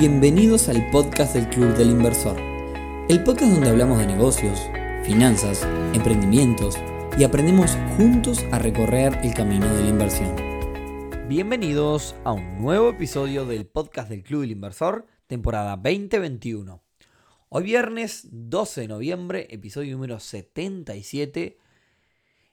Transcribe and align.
Bienvenidos 0.00 0.70
al 0.70 0.90
podcast 0.90 1.34
del 1.34 1.46
Club 1.50 1.76
del 1.76 1.90
Inversor, 1.90 2.40
el 3.10 3.22
podcast 3.22 3.52
donde 3.52 3.68
hablamos 3.68 3.98
de 3.98 4.06
negocios, 4.06 4.58
finanzas, 5.04 5.62
emprendimientos 5.92 6.78
y 7.18 7.24
aprendemos 7.24 7.76
juntos 7.98 8.42
a 8.50 8.58
recorrer 8.58 9.18
el 9.22 9.34
camino 9.34 9.66
de 9.74 9.82
la 9.82 9.88
inversión. 9.90 10.34
Bienvenidos 11.28 12.14
a 12.24 12.32
un 12.32 12.62
nuevo 12.62 12.88
episodio 12.88 13.44
del 13.44 13.66
podcast 13.66 14.08
del 14.08 14.22
Club 14.22 14.40
del 14.40 14.52
Inversor, 14.52 15.06
temporada 15.26 15.76
2021. 15.76 16.82
Hoy 17.50 17.62
viernes 17.62 18.26
12 18.30 18.80
de 18.80 18.88
noviembre, 18.88 19.48
episodio 19.50 19.92
número 19.92 20.18
77, 20.18 21.58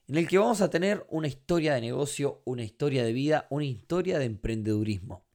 en 0.09 0.17
el 0.17 0.27
que 0.27 0.37
vamos 0.37 0.59
a 0.59 0.69
tener 0.69 1.05
una 1.09 1.29
historia 1.29 1.75
de 1.75 1.79
negocio, 1.79 2.41
una 2.43 2.65
historia 2.65 3.05
de 3.05 3.13
vida, 3.13 3.47
una 3.49 3.63
historia 3.63 4.19
de 4.19 4.25
emprendedurismo. 4.25 5.26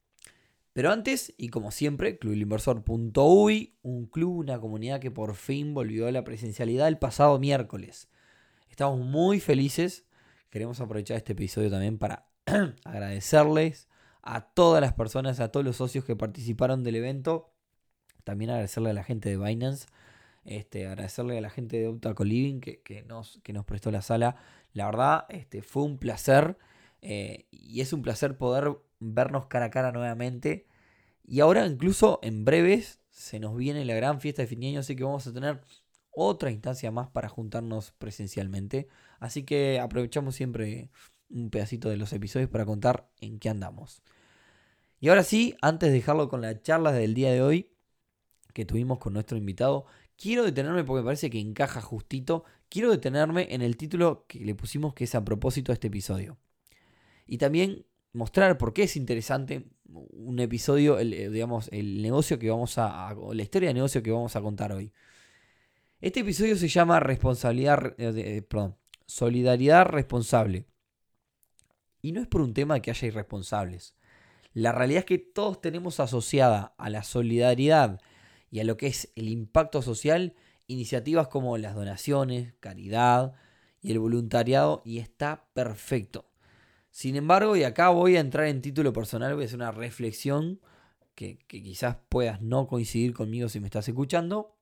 Pero 0.73 0.91
antes, 0.91 1.33
y 1.37 1.49
como 1.49 1.69
siempre, 1.69 2.17
clubilinversor.uy, 2.17 3.75
un 3.83 4.05
club, 4.07 4.39
una 4.39 4.59
comunidad 4.59 4.99
que 4.99 5.11
por 5.11 5.35
fin 5.35 5.75
volvió 5.75 6.07
a 6.07 6.11
la 6.11 6.23
presencialidad 6.23 6.87
el 6.87 6.97
pasado 6.97 7.37
miércoles. 7.37 8.09
Estamos 8.69 8.99
muy 8.99 9.39
felices. 9.39 10.05
Queremos 10.49 10.79
aprovechar 10.79 11.17
este 11.17 11.33
episodio 11.33 11.69
también 11.69 11.99
para 11.99 12.25
agradecerles 12.85 13.87
a 14.23 14.41
todas 14.41 14.81
las 14.81 14.93
personas, 14.93 15.39
a 15.39 15.51
todos 15.51 15.63
los 15.63 15.75
socios 15.75 16.05
que 16.05 16.15
participaron 16.15 16.83
del 16.83 16.95
evento. 16.95 17.53
También 18.23 18.49
agradecerle 18.49 18.89
a 18.89 18.93
la 18.93 19.03
gente 19.03 19.29
de 19.29 19.37
Binance. 19.37 19.85
Este, 20.43 20.87
agradecerle 20.87 21.37
a 21.37 21.41
la 21.41 21.51
gente 21.51 21.77
de 21.77 21.87
Optaco 21.87 22.23
Living 22.23 22.61
que, 22.61 23.05
nos, 23.07 23.39
que 23.43 23.53
nos 23.53 23.63
prestó 23.63 23.91
la 23.91 24.01
sala. 24.01 24.37
La 24.73 24.87
verdad, 24.87 25.25
este, 25.29 25.61
fue 25.61 25.83
un 25.83 25.99
placer. 25.99 26.57
Eh, 27.01 27.45
y 27.51 27.81
es 27.81 27.93
un 27.93 28.01
placer 28.01 28.37
poder 28.37 28.71
vernos 29.03 29.47
cara 29.47 29.65
a 29.65 29.69
cara 29.71 29.91
nuevamente. 29.91 30.67
Y 31.25 31.39
ahora 31.39 31.65
incluso 31.65 32.19
en 32.23 32.45
breves 32.45 32.99
se 33.09 33.39
nos 33.39 33.55
viene 33.55 33.85
la 33.85 33.95
gran 33.95 34.19
fiesta 34.19 34.41
de 34.41 34.47
fin 34.47 34.59
de 34.61 34.67
año, 34.69 34.79
así 34.79 34.95
que 34.95 35.03
vamos 35.03 35.27
a 35.27 35.33
tener 35.33 35.61
otra 36.11 36.51
instancia 36.51 36.91
más 36.91 37.09
para 37.09 37.29
juntarnos 37.29 37.91
presencialmente. 37.91 38.87
Así 39.19 39.43
que 39.43 39.79
aprovechamos 39.79 40.35
siempre 40.35 40.89
un 41.29 41.49
pedacito 41.49 41.89
de 41.89 41.97
los 41.97 42.13
episodios 42.13 42.49
para 42.49 42.65
contar 42.65 43.09
en 43.19 43.39
qué 43.39 43.49
andamos. 43.49 44.03
Y 44.99 45.09
ahora 45.09 45.23
sí, 45.23 45.55
antes 45.61 45.89
de 45.89 45.95
dejarlo 45.95 46.29
con 46.29 46.41
la 46.41 46.61
charla 46.61 46.91
del 46.91 47.13
día 47.13 47.31
de 47.31 47.41
hoy 47.41 47.71
que 48.53 48.65
tuvimos 48.65 48.99
con 48.99 49.13
nuestro 49.13 49.37
invitado, 49.37 49.85
quiero 50.15 50.43
detenerme 50.43 50.83
porque 50.83 51.01
me 51.01 51.05
parece 51.05 51.29
que 51.29 51.39
encaja 51.39 51.81
justito. 51.81 52.45
Quiero 52.69 52.91
detenerme 52.91 53.47
en 53.53 53.61
el 53.61 53.75
título 53.77 54.25
que 54.27 54.39
le 54.39 54.55
pusimos 54.55 54.93
que 54.93 55.03
es 55.03 55.15
a 55.15 55.25
propósito 55.25 55.71
de 55.71 55.75
este 55.75 55.87
episodio. 55.87 56.37
Y 57.25 57.37
también 57.37 57.85
mostrar 58.13 58.57
por 58.57 58.73
qué 58.73 58.83
es 58.83 58.95
interesante 58.95 59.67
un 59.85 60.39
episodio, 60.39 60.99
eh, 60.99 61.29
digamos, 61.29 61.69
el 61.71 62.01
negocio 62.01 62.39
que 62.39 62.49
vamos 62.49 62.77
a, 62.77 63.15
la 63.33 63.43
historia 63.43 63.69
de 63.69 63.73
negocio 63.75 64.01
que 64.01 64.11
vamos 64.11 64.35
a 64.35 64.41
contar 64.41 64.71
hoy. 64.71 64.91
Este 65.99 66.21
episodio 66.21 66.55
se 66.55 66.67
llama 66.67 66.99
responsabilidad, 66.99 67.93
eh, 67.97 68.41
perdón, 68.41 68.75
solidaridad 69.05 69.85
responsable. 69.85 70.65
Y 72.01 72.11
no 72.11 72.21
es 72.21 72.27
por 72.27 72.41
un 72.41 72.53
tema 72.53 72.75
de 72.75 72.81
que 72.81 72.91
haya 72.91 73.07
irresponsables. 73.07 73.95
La 74.53 74.71
realidad 74.71 74.99
es 74.99 75.05
que 75.05 75.17
todos 75.17 75.61
tenemos 75.61 75.99
asociada 75.99 76.75
a 76.77 76.89
la 76.89 77.03
solidaridad 77.03 78.01
y 78.51 78.59
a 78.59 78.63
lo 78.63 78.77
que 78.77 78.87
es 78.87 79.11
el 79.15 79.29
impacto 79.29 79.81
social 79.81 80.35
iniciativas 80.67 81.27
como 81.27 81.57
las 81.57 81.75
donaciones, 81.75 82.53
caridad 82.59 83.33
y 83.81 83.91
el 83.91 83.99
voluntariado 83.99 84.81
y 84.85 84.99
está 84.99 85.47
perfecto. 85.53 86.32
Sin 86.93 87.15
embargo, 87.15 87.55
y 87.55 87.63
acá 87.63 87.89
voy 87.89 88.17
a 88.17 88.19
entrar 88.19 88.45
en 88.45 88.61
título 88.61 88.93
personal, 88.93 89.33
voy 89.33 89.45
a 89.45 89.47
hacer 89.47 89.57
una 89.57 89.71
reflexión 89.71 90.61
que, 91.15 91.39
quizás 91.47 91.97
puedas 92.07 92.39
no 92.39 92.67
coincidir 92.67 93.15
conmigo 93.15 93.49
si 93.49 93.59
me 93.59 93.65
estás 93.65 93.87
escuchando. 93.87 94.55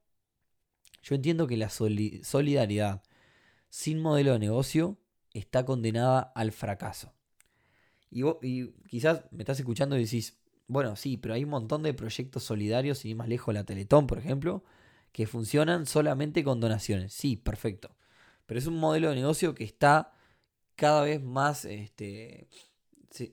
Yo 1.04 1.16
entiendo 1.16 1.46
que 1.46 1.58
la 1.58 1.68
solidaridad 1.68 3.04
sin 3.68 4.00
modelo 4.00 4.32
de 4.32 4.40
negocio 4.40 4.98
está 5.34 5.66
condenada 5.66 6.22
al 6.22 6.54
fracaso. 6.54 7.14
Y, 8.10 8.24
y, 8.42 8.72
quizás 8.88 9.26
me 9.32 9.44
estás 9.44 9.60
escuchando 9.60 9.98
y 9.98 10.06
decís, 10.06 10.40
bueno, 10.68 10.96
sí, 10.96 11.18
pero 11.18 11.34
hay 11.34 11.44
un 11.44 11.50
montón 11.50 11.84
de 11.84 11.94
proyectos 11.94 12.44
solidarios, 12.46 13.04
y 13.04 13.14
más 13.14 13.28
lejos 13.28 13.54
la 13.54 13.66
Teletón, 13.66 14.08
por 14.08 14.20
ejemplo, 14.20 14.64
que 15.12 15.28
funcionan 15.28 15.86
solamente 15.86 16.46
con 16.46 16.62
donaciones. 16.62 17.12
Sí, 17.12 17.36
perfecto. 17.36 17.98
Pero 18.46 18.58
es 18.58 18.68
un 18.68 18.80
modelo 18.80 19.10
de 19.10 19.16
negocio 19.16 19.54
que 19.54 19.66
está 19.66 20.14
cada 20.82 21.04
vez 21.04 21.22
más, 21.22 21.64
este, 21.66 22.50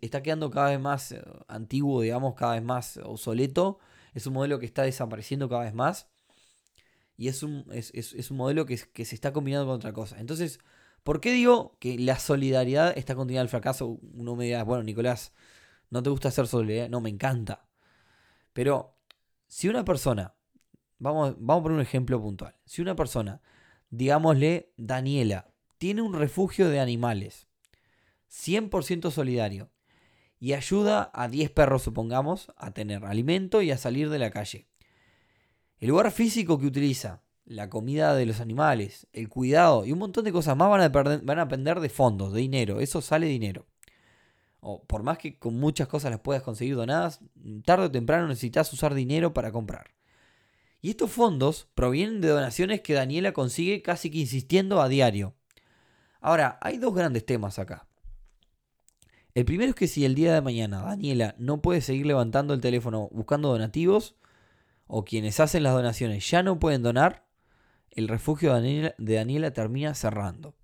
está 0.02 0.22
quedando 0.22 0.50
cada 0.50 0.68
vez 0.68 0.78
más 0.78 1.12
eh, 1.12 1.22
antiguo, 1.48 2.02
digamos, 2.02 2.34
cada 2.34 2.52
vez 2.52 2.62
más 2.62 2.98
obsoleto. 2.98 3.78
Es 4.12 4.26
un 4.26 4.34
modelo 4.34 4.58
que 4.58 4.66
está 4.66 4.82
desapareciendo 4.82 5.48
cada 5.48 5.62
vez 5.62 5.72
más. 5.72 6.10
Y 7.16 7.28
es 7.28 7.42
un, 7.42 7.64
es, 7.72 8.30
un 8.30 8.36
modelo 8.36 8.66
que, 8.66 8.76
que, 8.92 9.06
se 9.06 9.14
está 9.14 9.32
combinando 9.32 9.64
con 9.66 9.76
otra 9.76 9.94
cosa. 9.94 10.20
Entonces, 10.20 10.60
¿por 11.02 11.22
qué 11.22 11.32
digo 11.32 11.78
que 11.80 11.98
la 11.98 12.18
solidaridad 12.18 12.92
está 12.98 13.14
condenada 13.14 13.44
al 13.44 13.48
fracaso? 13.48 13.98
Uno 14.12 14.36
me 14.36 14.44
dirá, 14.44 14.62
bueno, 14.62 14.82
Nicolás, 14.82 15.32
¿no 15.88 16.02
te 16.02 16.10
gusta 16.10 16.28
hacer 16.28 16.48
solidaridad? 16.48 16.90
No, 16.90 17.00
me 17.00 17.08
encanta. 17.08 17.66
Pero 18.52 18.98
si 19.46 19.70
una 19.70 19.86
persona, 19.86 20.34
vamos, 20.98 21.34
vamos 21.38 21.60
a 21.60 21.62
poner 21.62 21.76
un 21.76 21.82
ejemplo 21.82 22.20
puntual. 22.20 22.54
Si 22.66 22.82
una 22.82 22.94
persona, 22.94 23.40
digámosle 23.88 24.74
Daniela, 24.76 25.48
tiene 25.78 26.02
un 26.02 26.12
refugio 26.12 26.68
de 26.68 26.80
animales, 26.80 27.46
100% 28.30 29.10
solidario, 29.10 29.70
y 30.40 30.52
ayuda 30.52 31.10
a 31.14 31.28
10 31.28 31.50
perros, 31.50 31.82
supongamos, 31.82 32.52
a 32.56 32.72
tener 32.72 33.04
alimento 33.04 33.62
y 33.62 33.70
a 33.70 33.78
salir 33.78 34.10
de 34.10 34.18
la 34.18 34.30
calle. 34.30 34.68
El 35.78 35.88
lugar 35.88 36.10
físico 36.10 36.58
que 36.58 36.66
utiliza, 36.66 37.22
la 37.48 37.70
comida 37.70 38.14
de 38.14 38.26
los 38.26 38.40
animales, 38.40 39.06
el 39.12 39.28
cuidado 39.28 39.86
y 39.86 39.92
un 39.92 39.98
montón 39.98 40.24
de 40.24 40.32
cosas 40.32 40.56
más 40.56 40.68
van 40.68 40.82
a, 40.82 40.88
van 40.88 41.38
a 41.38 41.80
de 41.80 41.88
fondos, 41.88 42.32
de 42.32 42.40
dinero. 42.40 42.80
Eso 42.80 43.00
sale 43.00 43.26
dinero. 43.26 43.66
O 44.60 44.84
por 44.84 45.02
más 45.02 45.18
que 45.18 45.38
con 45.38 45.58
muchas 45.58 45.88
cosas 45.88 46.10
las 46.10 46.20
puedas 46.20 46.42
conseguir 46.42 46.76
donadas, 46.76 47.20
tarde 47.64 47.86
o 47.86 47.90
temprano 47.90 48.28
necesitas 48.28 48.72
usar 48.72 48.92
dinero 48.92 49.32
para 49.32 49.50
comprar. 49.50 49.94
Y 50.80 50.90
estos 50.90 51.10
fondos 51.10 51.68
provienen 51.74 52.20
de 52.20 52.28
donaciones 52.28 52.82
que 52.82 52.94
Daniela 52.94 53.32
consigue 53.32 53.82
casi 53.82 54.10
que 54.10 54.18
insistiendo 54.18 54.82
a 54.82 54.88
diario. 54.88 55.34
Ahora, 56.20 56.58
hay 56.60 56.78
dos 56.78 56.94
grandes 56.94 57.24
temas 57.24 57.58
acá. 57.58 57.86
El 59.34 59.44
primero 59.44 59.70
es 59.70 59.76
que 59.76 59.86
si 59.86 60.04
el 60.04 60.14
día 60.14 60.34
de 60.34 60.40
mañana 60.40 60.82
Daniela 60.82 61.34
no 61.38 61.62
puede 61.62 61.80
seguir 61.80 62.06
levantando 62.06 62.54
el 62.54 62.60
teléfono 62.60 63.08
buscando 63.12 63.50
donativos, 63.50 64.16
o 64.88 65.04
quienes 65.04 65.38
hacen 65.38 65.62
las 65.62 65.74
donaciones 65.74 66.28
ya 66.28 66.42
no 66.42 66.58
pueden 66.58 66.82
donar, 66.82 67.26
el 67.90 68.08
refugio 68.08 68.54
de 68.54 68.94
Daniela, 68.98 69.52
termina 69.52 69.94
cerrando. 69.94 70.54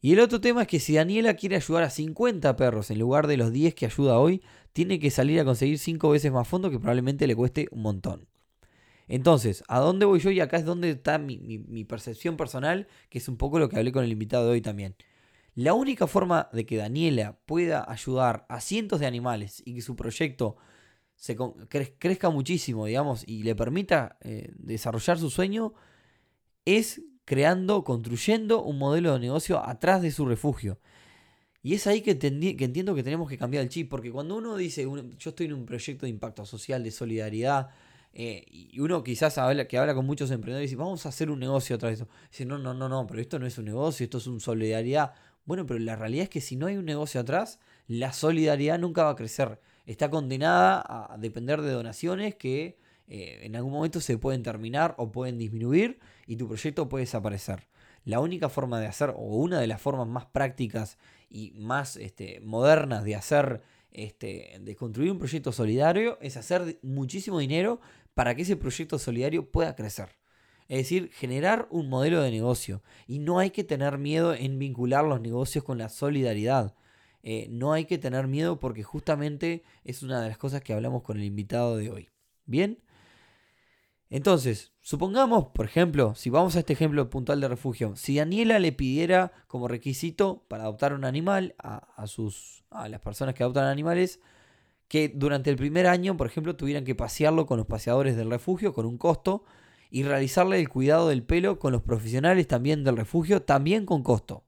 Y 0.00 0.12
el 0.12 0.20
otro 0.20 0.40
tema 0.40 0.62
es 0.62 0.68
que 0.68 0.80
si 0.80 0.94
Daniela 0.94 1.34
quiere 1.34 1.56
ayudar 1.56 1.82
a 1.82 1.90
50 1.90 2.56
perros 2.56 2.90
en 2.90 2.98
lugar 2.98 3.26
de 3.26 3.36
los 3.36 3.52
10 3.52 3.74
que 3.74 3.86
ayuda 3.86 4.18
hoy, 4.18 4.42
tiene 4.72 4.98
que 4.98 5.10
salir 5.10 5.38
a 5.40 5.44
conseguir 5.44 5.78
5 5.78 6.10
veces 6.10 6.32
más 6.32 6.48
fondos 6.48 6.70
que 6.70 6.78
probablemente 6.78 7.26
le 7.26 7.36
cueste 7.36 7.68
un 7.70 7.82
montón. 7.82 8.28
Entonces, 9.12 9.62
¿a 9.68 9.78
dónde 9.78 10.06
voy 10.06 10.20
yo? 10.20 10.30
Y 10.30 10.40
acá 10.40 10.56
es 10.56 10.64
donde 10.64 10.88
está 10.88 11.18
mi, 11.18 11.84
percepción 11.84 12.38
personal, 12.38 12.88
que 13.10 13.18
es 13.18 13.28
un 13.28 13.36
poco 13.36 13.58
lo 13.58 13.68
que 13.68 13.76
hablé 13.76 13.92
con 13.92 14.04
el 14.04 14.10
invitado 14.10 14.46
de 14.46 14.52
hoy 14.52 14.62
también. 14.62 14.96
La 15.54 15.74
única 15.74 16.06
forma 16.06 16.48
de 16.54 16.64
que 16.64 16.78
Daniela 16.78 17.36
pueda 17.44 17.84
ayudar 17.86 18.46
a 18.48 18.62
cientos 18.62 19.00
de 19.00 19.06
animales 19.06 19.62
y 19.66 19.74
que 19.74 19.82
su 19.82 19.96
proyecto 19.96 20.56
se 21.14 21.36
crezca 21.98 22.30
muchísimo, 22.30 22.86
digamos, 22.86 23.22
y 23.28 23.42
le 23.42 23.54
permita 23.54 24.16
eh, 24.22 24.50
desarrollar 24.54 25.18
su 25.18 25.28
sueño, 25.28 25.74
es 26.64 27.02
creando, 27.26 27.84
construyendo 27.84 28.62
un 28.62 28.78
modelo 28.78 29.12
de 29.12 29.20
negocio 29.20 29.62
atrás 29.62 30.00
de 30.00 30.10
su 30.10 30.24
refugio. 30.24 30.80
Y 31.62 31.74
es 31.74 31.86
ahí 31.86 32.00
que, 32.00 32.18
que 32.18 32.64
entiendo 32.64 32.94
que 32.94 33.02
tenemos 33.02 33.28
que 33.28 33.36
cambiar 33.36 33.62
el 33.62 33.68
chip, 33.68 33.90
porque 33.90 34.10
cuando 34.10 34.36
uno 34.36 34.56
dice, 34.56 34.88
yo 35.18 35.30
estoy 35.30 35.48
en 35.48 35.52
un 35.52 35.66
proyecto 35.66 36.06
de 36.06 36.10
impacto 36.10 36.46
social, 36.46 36.82
de 36.82 36.90
solidaridad, 36.90 37.68
eh, 38.14 38.44
y 38.46 38.78
uno 38.80 39.02
quizás 39.02 39.38
habla, 39.38 39.66
que 39.66 39.78
habla 39.78 39.94
con 39.94 40.06
muchos 40.06 40.30
emprendedores 40.30 40.70
y 40.70 40.74
dice, 40.74 40.82
vamos 40.82 41.06
a 41.06 41.08
hacer 41.08 41.30
un 41.30 41.40
negocio 41.40 41.76
otra 41.76 41.90
vez. 41.90 42.04
Dice, 42.30 42.44
no, 42.44 42.58
no, 42.58 42.74
no, 42.74 42.88
no, 42.88 43.06
pero 43.06 43.20
esto 43.20 43.38
no 43.38 43.46
es 43.46 43.56
un 43.58 43.64
negocio, 43.64 44.04
esto 44.04 44.18
es 44.18 44.26
una 44.26 44.40
solidaridad. 44.40 45.14
Bueno, 45.44 45.66
pero 45.66 45.80
la 45.80 45.96
realidad 45.96 46.24
es 46.24 46.28
que 46.28 46.40
si 46.40 46.56
no 46.56 46.66
hay 46.66 46.76
un 46.76 46.84
negocio 46.84 47.20
atrás, 47.20 47.58
la 47.86 48.12
solidaridad 48.12 48.78
nunca 48.78 49.04
va 49.04 49.10
a 49.10 49.16
crecer. 49.16 49.60
Está 49.86 50.10
condenada 50.10 50.84
a 51.12 51.16
depender 51.18 51.60
de 51.62 51.72
donaciones 51.72 52.36
que 52.36 52.78
eh, 53.08 53.40
en 53.42 53.56
algún 53.56 53.72
momento 53.72 54.00
se 54.00 54.16
pueden 54.18 54.42
terminar 54.42 54.94
o 54.98 55.10
pueden 55.10 55.38
disminuir 55.38 55.98
y 56.26 56.36
tu 56.36 56.46
proyecto 56.46 56.88
puede 56.88 57.04
desaparecer. 57.04 57.68
La 58.04 58.20
única 58.20 58.48
forma 58.48 58.80
de 58.80 58.86
hacer, 58.86 59.10
o 59.10 59.36
una 59.36 59.60
de 59.60 59.66
las 59.66 59.80
formas 59.80 60.06
más 60.06 60.26
prácticas 60.26 60.98
y 61.28 61.52
más 61.52 61.96
este, 61.96 62.40
modernas 62.40 63.04
de 63.04 63.14
hacer, 63.14 63.62
este, 63.90 64.58
de 64.60 64.76
construir 64.76 65.12
un 65.12 65.18
proyecto 65.18 65.52
solidario, 65.52 66.18
es 66.20 66.36
hacer 66.36 66.78
muchísimo 66.82 67.38
dinero 67.38 67.80
para 68.14 68.34
que 68.34 68.42
ese 68.42 68.56
proyecto 68.56 68.98
solidario 68.98 69.50
pueda 69.50 69.74
crecer. 69.74 70.10
Es 70.68 70.78
decir, 70.78 71.10
generar 71.12 71.68
un 71.70 71.88
modelo 71.88 72.22
de 72.22 72.30
negocio. 72.30 72.82
Y 73.06 73.18
no 73.18 73.38
hay 73.38 73.50
que 73.50 73.64
tener 73.64 73.98
miedo 73.98 74.34
en 74.34 74.58
vincular 74.58 75.04
los 75.04 75.20
negocios 75.20 75.64
con 75.64 75.78
la 75.78 75.88
solidaridad. 75.88 76.74
Eh, 77.22 77.46
no 77.50 77.72
hay 77.72 77.84
que 77.84 77.98
tener 77.98 78.26
miedo 78.26 78.58
porque 78.58 78.82
justamente 78.82 79.62
es 79.84 80.02
una 80.02 80.20
de 80.20 80.28
las 80.28 80.38
cosas 80.38 80.62
que 80.62 80.72
hablamos 80.72 81.02
con 81.02 81.18
el 81.18 81.24
invitado 81.24 81.76
de 81.76 81.90
hoy. 81.90 82.10
Bien. 82.46 82.82
Entonces, 84.10 84.72
supongamos, 84.82 85.46
por 85.54 85.64
ejemplo, 85.64 86.14
si 86.14 86.28
vamos 86.28 86.54
a 86.54 86.58
este 86.58 86.74
ejemplo 86.74 87.08
puntual 87.08 87.40
de 87.40 87.48
refugio, 87.48 87.96
si 87.96 88.18
Daniela 88.18 88.58
le 88.58 88.72
pidiera 88.72 89.32
como 89.46 89.68
requisito 89.68 90.44
para 90.48 90.64
adoptar 90.64 90.92
un 90.92 91.06
animal 91.06 91.54
a, 91.58 92.06
sus, 92.06 92.64
a 92.68 92.90
las 92.90 93.00
personas 93.00 93.34
que 93.34 93.42
adoptan 93.42 93.64
animales, 93.64 94.20
que 94.92 95.08
durante 95.08 95.48
el 95.48 95.56
primer 95.56 95.86
año, 95.86 96.18
por 96.18 96.26
ejemplo, 96.26 96.54
tuvieran 96.54 96.84
que 96.84 96.94
pasearlo 96.94 97.46
con 97.46 97.56
los 97.56 97.66
paseadores 97.66 98.14
del 98.14 98.28
refugio 98.28 98.74
con 98.74 98.84
un 98.84 98.98
costo 98.98 99.42
y 99.90 100.02
realizarle 100.02 100.60
el 100.60 100.68
cuidado 100.68 101.08
del 101.08 101.22
pelo 101.22 101.58
con 101.58 101.72
los 101.72 101.80
profesionales 101.80 102.46
también 102.46 102.84
del 102.84 102.98
refugio, 102.98 103.40
también 103.40 103.86
con 103.86 104.02
costo. 104.02 104.44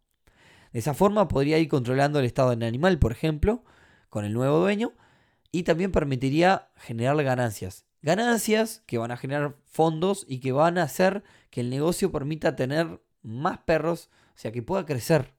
De 0.74 0.80
esa 0.80 0.92
forma 0.92 1.28
podría 1.28 1.58
ir 1.58 1.68
controlando 1.68 2.18
el 2.18 2.26
estado 2.26 2.50
del 2.50 2.62
animal, 2.64 2.98
por 2.98 3.10
ejemplo, 3.10 3.64
con 4.10 4.26
el 4.26 4.34
nuevo 4.34 4.58
dueño, 4.58 4.92
y 5.50 5.62
también 5.62 5.92
permitiría 5.92 6.68
generar 6.76 7.16
ganancias. 7.24 7.86
Ganancias 8.02 8.82
que 8.84 8.98
van 8.98 9.12
a 9.12 9.16
generar 9.16 9.56
fondos 9.64 10.26
y 10.28 10.40
que 10.40 10.52
van 10.52 10.76
a 10.76 10.82
hacer 10.82 11.24
que 11.48 11.62
el 11.62 11.70
negocio 11.70 12.12
permita 12.12 12.54
tener 12.54 13.00
más 13.22 13.60
perros, 13.60 14.10
o 14.34 14.38
sea, 14.38 14.52
que 14.52 14.60
pueda 14.60 14.84
crecer. 14.84 15.32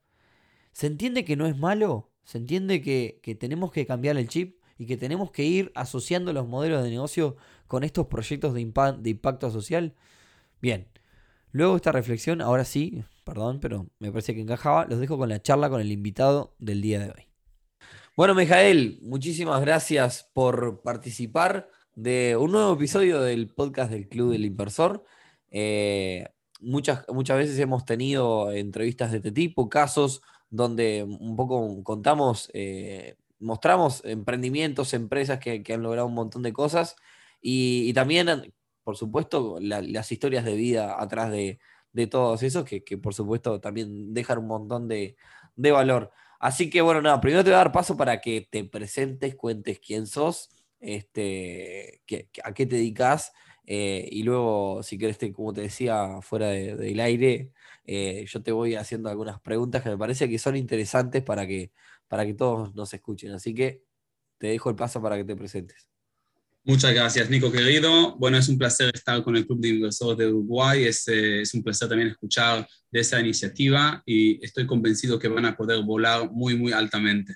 ¿Se 0.71 0.87
entiende 0.87 1.25
que 1.25 1.35
no 1.35 1.45
es 1.45 1.55
malo? 1.55 2.09
¿Se 2.23 2.39
entiende 2.39 2.81
que, 2.81 3.19
que 3.21 3.35
tenemos 3.35 3.71
que 3.71 3.85
cambiar 3.85 4.17
el 4.17 4.27
chip? 4.27 4.54
Y 4.77 4.85
que 4.85 4.97
tenemos 4.97 5.31
que 5.31 5.43
ir 5.43 5.71
asociando 5.75 6.33
los 6.33 6.47
modelos 6.47 6.83
de 6.83 6.89
negocio 6.89 7.37
con 7.67 7.83
estos 7.83 8.07
proyectos 8.07 8.53
de, 8.53 8.61
impacto 8.61 9.51
social? 9.51 9.93
Bien, 10.61 10.87
luego 11.51 11.75
esta 11.75 11.91
reflexión, 11.91 12.41
ahora 12.41 12.65
sí, 12.65 13.03
perdón, 13.23 13.59
pero 13.59 13.87
me 13.99 14.11
parece 14.11 14.33
que 14.33 14.41
encajaba, 14.41 14.85
los 14.85 14.99
dejo 14.99 15.17
con 15.17 15.29
la 15.29 15.41
charla 15.41 15.69
con 15.69 15.81
el 15.81 15.91
invitado 15.91 16.55
del 16.59 16.81
día 16.81 16.99
de 16.99 17.11
hoy. 17.11 17.27
Bueno, 18.17 18.33
Mijael, 18.33 18.99
muchísimas 19.01 19.59
gracias 19.61 20.29
por 20.33 20.81
participar 20.81 21.69
de 21.95 22.37
un 22.39 22.51
nuevo 22.51 22.73
episodio 22.73 23.21
del 23.21 23.49
podcast 23.49 23.91
del 23.91 24.07
Club 24.07 24.31
del 24.31 24.45
Inversor. 24.45 25.03
Eh, 25.51 26.27
muchas, 26.61 27.05
muchas 27.09 27.37
veces 27.37 27.59
hemos 27.59 27.85
tenido 27.85 28.51
entrevistas 28.51 29.11
de 29.11 29.17
este 29.17 29.31
tipo, 29.31 29.69
casos 29.69 30.21
donde 30.49 31.03
un 31.03 31.35
poco 31.35 31.83
contamos 31.83 32.49
eh, 32.53 33.15
mostramos 33.45 34.03
emprendimientos, 34.05 34.93
empresas 34.93 35.39
que, 35.39 35.63
han 35.73 35.83
logrado 35.83 36.07
un 36.07 36.15
montón 36.15 36.43
de 36.43 36.53
cosas 36.53 36.95
y, 37.41 37.93
también, 37.93 38.53
por 38.83 38.97
supuesto, 38.97 39.57
las 39.61 40.11
historias 40.11 40.45
de 40.45 40.55
vida 40.55 41.01
atrás 41.01 41.31
de, 41.31 41.59
todos 42.09 42.43
esos 42.43 42.65
que, 42.65 42.81
por 42.97 43.13
supuesto, 43.13 43.61
también 43.61 44.13
dejan 44.13 44.39
un 44.39 44.47
montón 44.47 44.87
de, 44.87 45.15
valor. 45.55 46.11
Así 46.39 46.69
que, 46.69 46.81
bueno, 46.81 47.01
nada, 47.01 47.21
primero 47.21 47.43
te 47.43 47.49
voy 47.51 47.55
a 47.55 47.59
dar 47.59 47.71
paso 47.71 47.95
para 47.97 48.19
que 48.21 48.47
te 48.49 48.65
presentes, 48.65 49.35
cuentes 49.35 49.79
quién 49.79 50.07
sos, 50.07 50.49
este, 50.79 52.01
a 52.43 52.53
qué 52.53 52.65
te 52.65 52.75
dedicas 52.75 53.31
eh, 53.67 54.07
y 54.11 54.23
luego, 54.23 54.83
si 54.83 54.97
querés, 54.97 55.17
como 55.33 55.53
te 55.53 55.61
decía, 55.61 56.21
fuera 56.21 56.49
del 56.49 56.99
aire, 56.99 57.51
eh, 57.85 58.25
yo 58.27 58.43
te 58.43 58.51
voy 58.51 58.75
haciendo 58.75 59.09
algunas 59.09 59.39
preguntas 59.41 59.83
que 59.83 59.89
me 59.89 59.97
parece 59.97 60.29
que 60.29 60.39
son 60.39 60.55
interesantes 60.55 61.23
para 61.23 61.47
que 61.47 61.71
para 62.07 62.25
que 62.25 62.33
todos 62.33 62.73
nos 62.75 62.93
escuchen. 62.93 63.31
Así 63.31 63.53
que 63.53 63.83
te 64.37 64.47
dejo 64.47 64.69
el 64.69 64.75
paso 64.75 65.01
para 65.01 65.17
que 65.17 65.23
te 65.23 65.35
presentes. 65.35 65.87
Muchas 66.67 66.95
gracias, 66.95 67.29
Nico 67.29 67.51
querido. 67.51 68.15
Bueno, 68.17 68.37
es 68.37 68.49
un 68.49 68.57
placer 68.57 68.89
estar 68.91 69.23
con 69.23 69.35
el 69.35 69.45
Club 69.45 69.59
de 69.59 69.69
Inversores 69.69 70.17
de 70.17 70.27
Uruguay. 70.27 70.85
Es, 70.85 71.03
eh, 71.07 71.43
un 71.53 71.61
placer 71.61 71.87
también 71.87 72.09
escuchar 72.09 72.67
de 72.89 72.99
esa 72.99 73.19
iniciativa 73.19 74.01
y 74.03 74.43
estoy 74.43 74.65
convencido 74.65 75.19
que 75.19 75.27
van 75.27 75.45
a 75.45 75.55
poder 75.55 75.83
volar 75.83 76.31
muy, 76.31 76.57
muy 76.57 76.71
altamente. 76.71 77.35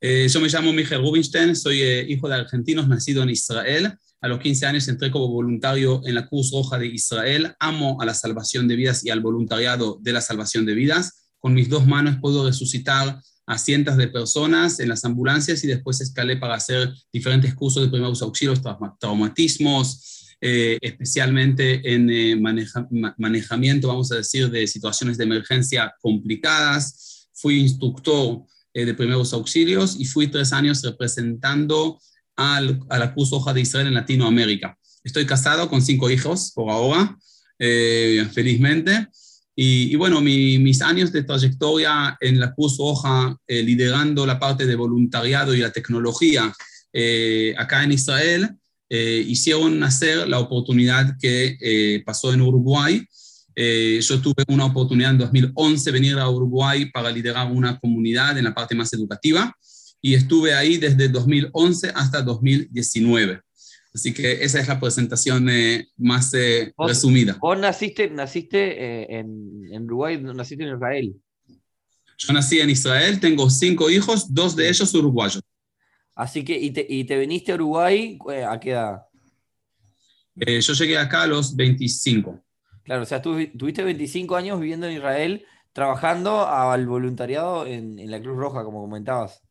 Eh, 0.00 0.26
yo 0.28 0.40
me 0.40 0.48
llamo 0.48 0.72
Miguel 0.72 1.02
Rubinstein, 1.02 1.54
soy 1.54 1.82
eh, 1.82 2.06
hijo 2.08 2.30
de 2.30 2.36
argentinos 2.36 2.88
nacido 2.88 3.22
en 3.22 3.28
Israel. 3.28 3.92
A 4.22 4.28
los 4.28 4.40
15 4.40 4.64
años 4.64 4.88
entré 4.88 5.10
como 5.10 5.28
voluntario 5.28 6.00
en 6.06 6.14
la 6.14 6.26
Cruz 6.26 6.50
Roja 6.50 6.78
de 6.78 6.86
Israel. 6.86 7.54
Amo 7.60 8.00
a 8.00 8.06
la 8.06 8.14
salvación 8.14 8.66
de 8.68 8.76
vidas 8.76 9.04
y 9.04 9.10
al 9.10 9.20
voluntariado 9.20 9.98
de 10.00 10.12
la 10.12 10.22
salvación 10.22 10.64
de 10.64 10.74
vidas. 10.74 11.28
Con 11.38 11.52
mis 11.52 11.68
dos 11.68 11.86
manos 11.86 12.16
puedo 12.22 12.46
resucitar 12.46 13.20
a 13.46 13.58
cientos 13.58 13.96
de 13.96 14.08
personas 14.08 14.80
en 14.80 14.88
las 14.88 15.04
ambulancias 15.04 15.62
y 15.62 15.68
después 15.68 16.00
escalé 16.00 16.36
para 16.36 16.54
hacer 16.54 16.92
diferentes 17.12 17.54
cursos 17.54 17.84
de 17.84 17.88
primeros 17.88 18.20
auxilios, 18.20 18.60
traumatismos, 18.98 20.34
eh, 20.40 20.78
especialmente 20.82 21.94
en 21.94 22.10
eh, 22.10 22.36
manejamiento, 23.16 23.88
vamos 23.88 24.10
a 24.12 24.16
decir, 24.16 24.50
de 24.50 24.66
situaciones 24.66 25.16
de 25.16 25.24
emergencia 25.24 25.94
complicadas. 26.00 27.28
Fui 27.32 27.60
instructor 27.60 28.42
eh, 28.74 28.84
de 28.84 28.94
primeros 28.94 29.32
auxilios 29.32 29.96
y 29.98 30.04
fui 30.04 30.26
tres 30.26 30.52
años 30.52 30.82
representando 30.82 32.00
al, 32.34 32.80
a 32.90 32.98
la 32.98 33.14
Cruz 33.14 33.32
Hoja 33.32 33.54
de 33.54 33.62
Israel 33.62 33.86
en 33.86 33.94
Latinoamérica. 33.94 34.76
Estoy 35.04 35.24
casado 35.24 35.70
con 35.70 35.80
cinco 35.80 36.10
hijos 36.10 36.50
por 36.52 36.70
ahora, 36.70 37.16
felizmente. 37.58 39.08
Y, 39.58 39.96
bueno, 39.96 40.20
mis 40.20 40.82
años 40.82 41.10
de 41.12 41.22
trayectoria 41.22 42.18
en 42.20 42.38
la 42.38 42.52
Cruz 42.52 42.76
Roja, 42.76 43.34
eh, 43.46 43.62
liderando 43.62 44.26
la 44.26 44.38
parte 44.38 44.66
de 44.66 44.76
voluntariado 44.76 45.54
y 45.54 45.60
la 45.60 45.72
tecnología 45.72 46.52
eh, 46.92 47.54
acá 47.56 47.82
en 47.82 47.92
Israel, 47.92 48.50
eh, 48.90 49.24
hicieron 49.26 49.78
nacer 49.78 50.28
la 50.28 50.40
oportunidad 50.40 51.16
que 51.18 52.02
pasó 52.04 52.34
en 52.34 52.42
Uruguay. 52.42 53.02
yo 53.56 54.20
tuve 54.20 54.44
una 54.48 54.66
oportunidad 54.66 55.12
en 55.12 55.18
2011 55.18 55.90
venir 55.90 56.18
a 56.18 56.28
Uruguay 56.28 56.90
para 56.92 57.10
liderar 57.10 57.50
una 57.50 57.78
comunidad 57.78 58.36
en 58.36 58.44
la 58.44 58.54
parte 58.54 58.74
más 58.74 58.92
educativa 58.92 59.56
y 60.02 60.12
estuve 60.12 60.52
ahí 60.52 60.76
desde 60.76 61.08
2011 61.08 61.92
hasta 61.94 62.20
2019. 62.20 63.40
Así 63.96 64.12
que 64.12 64.44
esa 64.44 64.60
es 64.60 64.68
la 64.68 64.78
presentación 64.78 65.48
eh, 65.48 65.88
más 65.96 66.34
eh, 66.34 66.74
resumida. 66.76 67.38
Vos 67.40 67.58
naciste, 67.58 68.10
naciste 68.10 68.58
eh, 68.58 69.20
en, 69.20 69.84
Uruguay, 69.84 70.20
naciste 70.20 70.64
en 70.64 70.74
Israel. 70.74 71.16
Yo 72.18 72.32
nací 72.34 72.60
en 72.60 72.68
Israel, 72.68 73.18
tengo 73.20 73.48
cinco 73.48 73.88
hijos, 73.88 74.34
dos 74.34 74.54
de 74.54 74.68
ellos 74.68 74.94
uruguayos. 74.94 75.42
Así 76.14 76.44
que, 76.44 76.58
¿y 76.58 76.72
te, 76.72 76.86
y 76.86 77.04
te 77.04 77.18
viniste 77.18 77.52
a 77.52 77.54
Uruguay 77.54 78.18
a 78.46 78.60
qué 78.60 78.72
edad? 78.72 79.00
yo 80.34 80.74
llegué 80.74 80.98
acá 80.98 81.22
a 81.22 81.26
los 81.26 81.56
25. 81.56 82.38
Claro, 82.82 83.02
o 83.02 83.06
sea, 83.06 83.22
tú 83.22 83.38
tuviste 83.56 83.82
25 83.82 84.36
años 84.36 84.60
viviendo 84.60 84.86
en 84.86 84.96
Israel, 84.96 85.46
trabajando 85.72 86.46
al 86.46 86.86
voluntariado 86.86 87.66
en, 87.66 87.98
en 87.98 88.10
la 88.10 88.20
Cruz 88.20 88.36
Roja, 88.36 88.62
como 88.62 88.82
comentabas. 88.82 89.42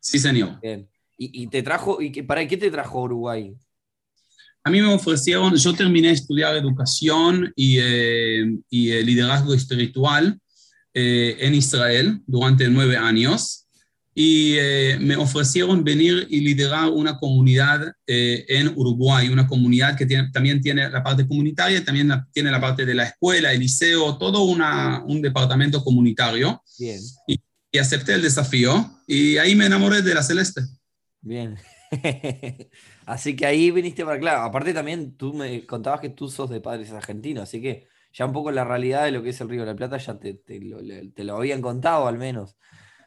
Sí, 0.00 0.18
señor. 0.18 0.58
Bien. 0.62 0.88
¿Y, 1.18 1.42
y 1.42 1.48
te 1.48 1.62
trajo, 1.62 2.00
y 2.00 2.22
para 2.22 2.48
qué 2.48 2.56
te 2.56 2.70
trajo 2.70 3.02
Uruguay? 3.02 3.54
A 4.66 4.70
mí 4.70 4.80
me 4.80 4.88
ofrecieron, 4.88 5.54
yo 5.54 5.74
terminé 5.74 6.08
de 6.08 6.14
estudiar 6.14 6.56
educación 6.56 7.52
y, 7.54 7.76
eh, 7.78 8.56
y 8.70 8.92
eh, 8.92 9.02
liderazgo 9.02 9.52
espiritual 9.52 10.40
eh, 10.94 11.36
en 11.40 11.54
Israel 11.54 12.22
durante 12.26 12.66
nueve 12.68 12.96
años 12.96 13.66
y 14.16 14.54
me 15.00 15.16
ofrecieron 15.16 15.82
venir 15.82 16.28
y 16.30 16.38
liderar 16.38 16.88
una 16.88 17.18
comunidad 17.18 17.92
en 18.06 18.68
Uruguay, 18.76 19.28
una 19.28 19.44
comunidad 19.44 19.96
que 19.96 20.06
tiene, 20.06 20.30
también 20.30 20.60
tiene 20.60 20.88
la 20.88 21.02
parte 21.02 21.26
comunitaria, 21.26 21.84
también 21.84 22.12
tiene 22.32 22.52
la 22.52 22.60
parte 22.60 22.86
de 22.86 22.94
la 22.94 23.06
escuela, 23.06 23.52
el 23.52 23.58
liceo, 23.58 24.16
todo 24.16 24.44
una, 24.44 25.02
un 25.04 25.20
departamento 25.20 25.82
comunitario. 25.82 26.62
Bien. 26.78 27.00
Y, 27.26 27.40
y 27.72 27.78
acepté 27.78 28.14
el 28.14 28.22
desafío 28.22 28.88
y 29.08 29.36
ahí 29.36 29.56
me 29.56 29.66
enamoré 29.66 30.00
de 30.00 30.14
la 30.14 30.22
Celeste. 30.22 30.60
Bien. 31.20 31.56
así 33.06 33.36
que 33.36 33.46
ahí 33.46 33.70
viniste 33.70 34.04
para 34.04 34.18
claro. 34.18 34.42
Aparte 34.42 34.72
también 34.72 35.16
tú 35.16 35.32
me 35.34 35.66
contabas 35.66 36.00
que 36.00 36.08
tú 36.08 36.28
sos 36.28 36.50
de 36.50 36.60
padres 36.60 36.90
argentinos, 36.92 37.44
así 37.44 37.60
que 37.60 37.88
ya 38.12 38.26
un 38.26 38.32
poco 38.32 38.50
la 38.50 38.64
realidad 38.64 39.04
de 39.04 39.10
lo 39.10 39.22
que 39.22 39.30
es 39.30 39.40
el 39.40 39.48
Río 39.48 39.60
de 39.60 39.66
la 39.66 39.76
Plata 39.76 39.98
ya 39.98 40.18
te, 40.18 40.40
lo, 40.60 41.36
habían 41.36 41.60
contado 41.60 42.06
al 42.06 42.16
menos. 42.16 42.56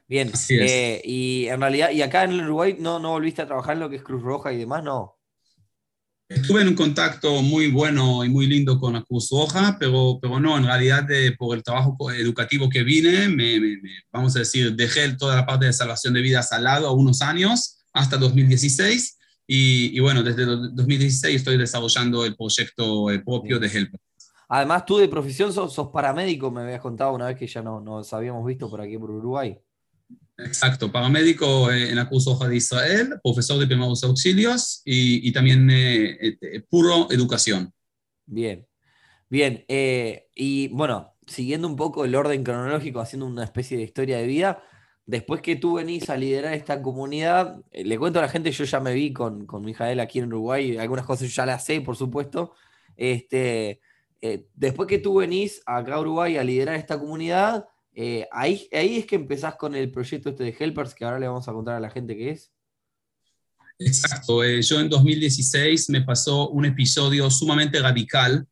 Bien, 0.07 0.31
eh, 0.49 1.01
y 1.03 1.47
en 1.47 1.59
realidad, 1.59 1.91
y 1.91 2.01
acá 2.01 2.23
en 2.23 2.31
el 2.31 2.41
Uruguay 2.41 2.77
no, 2.79 2.99
no 2.99 3.11
volviste 3.11 3.41
a 3.41 3.45
trabajar 3.45 3.73
en 3.73 3.81
lo 3.81 3.89
que 3.89 3.97
es 3.97 4.03
Cruz 4.03 4.21
Roja 4.21 4.53
y 4.53 4.57
demás, 4.57 4.83
no. 4.83 5.17
Estuve 6.29 6.61
en 6.61 6.67
un 6.67 6.75
contacto 6.75 7.41
muy 7.41 7.71
bueno 7.71 8.23
y 8.25 8.29
muy 8.29 8.47
lindo 8.47 8.77
con 8.79 8.93
la 8.93 9.03
Cruz 9.03 9.29
Roja, 9.31 9.77
pero, 9.79 10.19
pero 10.21 10.41
no, 10.41 10.57
en 10.57 10.65
realidad 10.65 11.07
por 11.37 11.55
el 11.55 11.63
trabajo 11.63 11.95
educativo 12.11 12.69
que 12.69 12.83
vine, 12.83 13.29
me, 13.29 13.79
vamos 14.11 14.35
a 14.35 14.39
decir, 14.39 14.75
dejé 14.75 15.13
toda 15.13 15.37
la 15.37 15.45
parte 15.45 15.67
de 15.67 15.73
salvación 15.73 16.13
de 16.13 16.21
vidas 16.21 16.51
al 16.51 16.65
lado 16.65 16.87
a 16.87 16.93
unos 16.93 17.21
años 17.21 17.85
hasta 17.93 18.17
2016 18.17 19.16
y, 19.47 19.97
bueno, 20.01 20.23
desde 20.23 20.45
2016 20.45 21.37
estoy 21.37 21.57
desarrollando 21.57 22.25
el 22.25 22.35
proyecto 22.35 23.09
eh, 23.09 23.19
propio 23.19 23.57
de 23.59 23.67
Help. 23.67 23.95
Además, 24.49 24.85
tú 24.85 24.97
de 24.97 25.07
profesión 25.07 25.53
sos, 25.53 25.89
paramédico, 25.91 26.51
me 26.51 26.61
habías 26.61 26.81
contado 26.81 27.13
una 27.13 27.27
vez 27.27 27.37
que 27.37 27.47
ya 27.47 27.61
no, 27.61 27.79
nos 27.79 28.11
habíamos 28.13 28.45
visto 28.45 28.69
por 28.69 28.81
aquí 28.81 28.97
por 28.97 29.11
Uruguay. 29.11 29.57
Exacto, 30.37 30.91
paramédico 30.91 31.71
eh, 31.71 31.89
en 31.89 31.95
la 31.95 32.07
Cruz 32.07 32.25
Roja 32.25 32.47
de 32.47 32.57
Israel, 32.57 33.19
profesor 33.23 33.57
de 33.57 33.67
primeros 33.67 34.03
auxilios 34.03 34.81
y, 34.85 35.31
también 35.31 35.69
eh, 35.71 36.63
puro 36.69 37.09
educación. 37.09 37.73
Bien, 38.25 38.67
bien. 39.29 39.65
y 39.67 40.67
bueno, 40.69 41.15
siguiendo 41.25 41.67
un 41.67 41.75
poco 41.77 42.03
el 42.03 42.15
orden 42.15 42.43
cronológico, 42.43 42.99
haciendo 42.99 43.25
una 43.25 43.45
especie 43.45 43.77
de 43.77 43.83
historia 43.83 44.17
de 44.17 44.27
vida, 44.27 44.63
después 45.07 45.41
que 45.41 45.55
tú 45.55 45.75
venís 45.75 46.09
a 46.09 46.17
liderar 46.17 46.53
esta 46.53 46.81
comunidad, 46.81 47.61
eh, 47.71 47.85
le 47.85 47.97
cuento 47.97 48.19
a 48.19 48.23
la 48.23 48.29
gente, 48.29 48.51
yo 48.51 48.65
ya 48.65 48.79
me 48.81 48.93
vi 48.93 49.13
con, 49.13 49.47
con 49.47 49.63
Mijael 49.63 49.99
aquí 50.01 50.19
en 50.19 50.25
Uruguay, 50.25 50.77
algunas 50.77 51.05
cosas 51.05 51.29
yo 51.29 51.33
ya 51.33 51.45
las 51.45 51.65
sé, 51.65 51.81
por 51.81 51.95
supuesto. 51.95 52.53
Este, 52.95 53.81
eh, 54.21 54.47
después 54.53 54.87
que 54.87 54.99
tú 54.99 55.15
venís 55.15 55.61
acá 55.65 55.95
a 55.95 56.01
Uruguay 56.01 56.37
a 56.37 56.43
liderar 56.43 56.75
esta 56.75 56.99
comunidad, 56.99 57.65
eh, 57.95 58.27
ahí, 58.31 58.67
ahí 58.73 58.97
es 58.97 59.05
que 59.05 59.15
empezás 59.15 59.55
con 59.55 59.75
el 59.75 59.89
proyecto 59.89 60.29
este 60.29 60.43
de 60.43 60.55
Helpers, 60.59 60.93
que 60.93 61.05
ahora 61.05 61.19
le 61.19 61.27
vamos 61.27 61.47
a 61.47 61.53
contar 61.53 61.75
a 61.75 61.79
la 61.79 61.89
gente 61.89 62.15
qué 62.15 62.31
es. 62.31 62.51
Exacto, 63.79 64.43
yo 64.43 64.79
en 64.79 64.89
2016 64.89 65.89
me 65.91 66.01
pasó 66.01 66.49
un 66.49 66.65
episodio 66.65 67.29
sumamente 67.29 67.79
radical, 67.79 68.45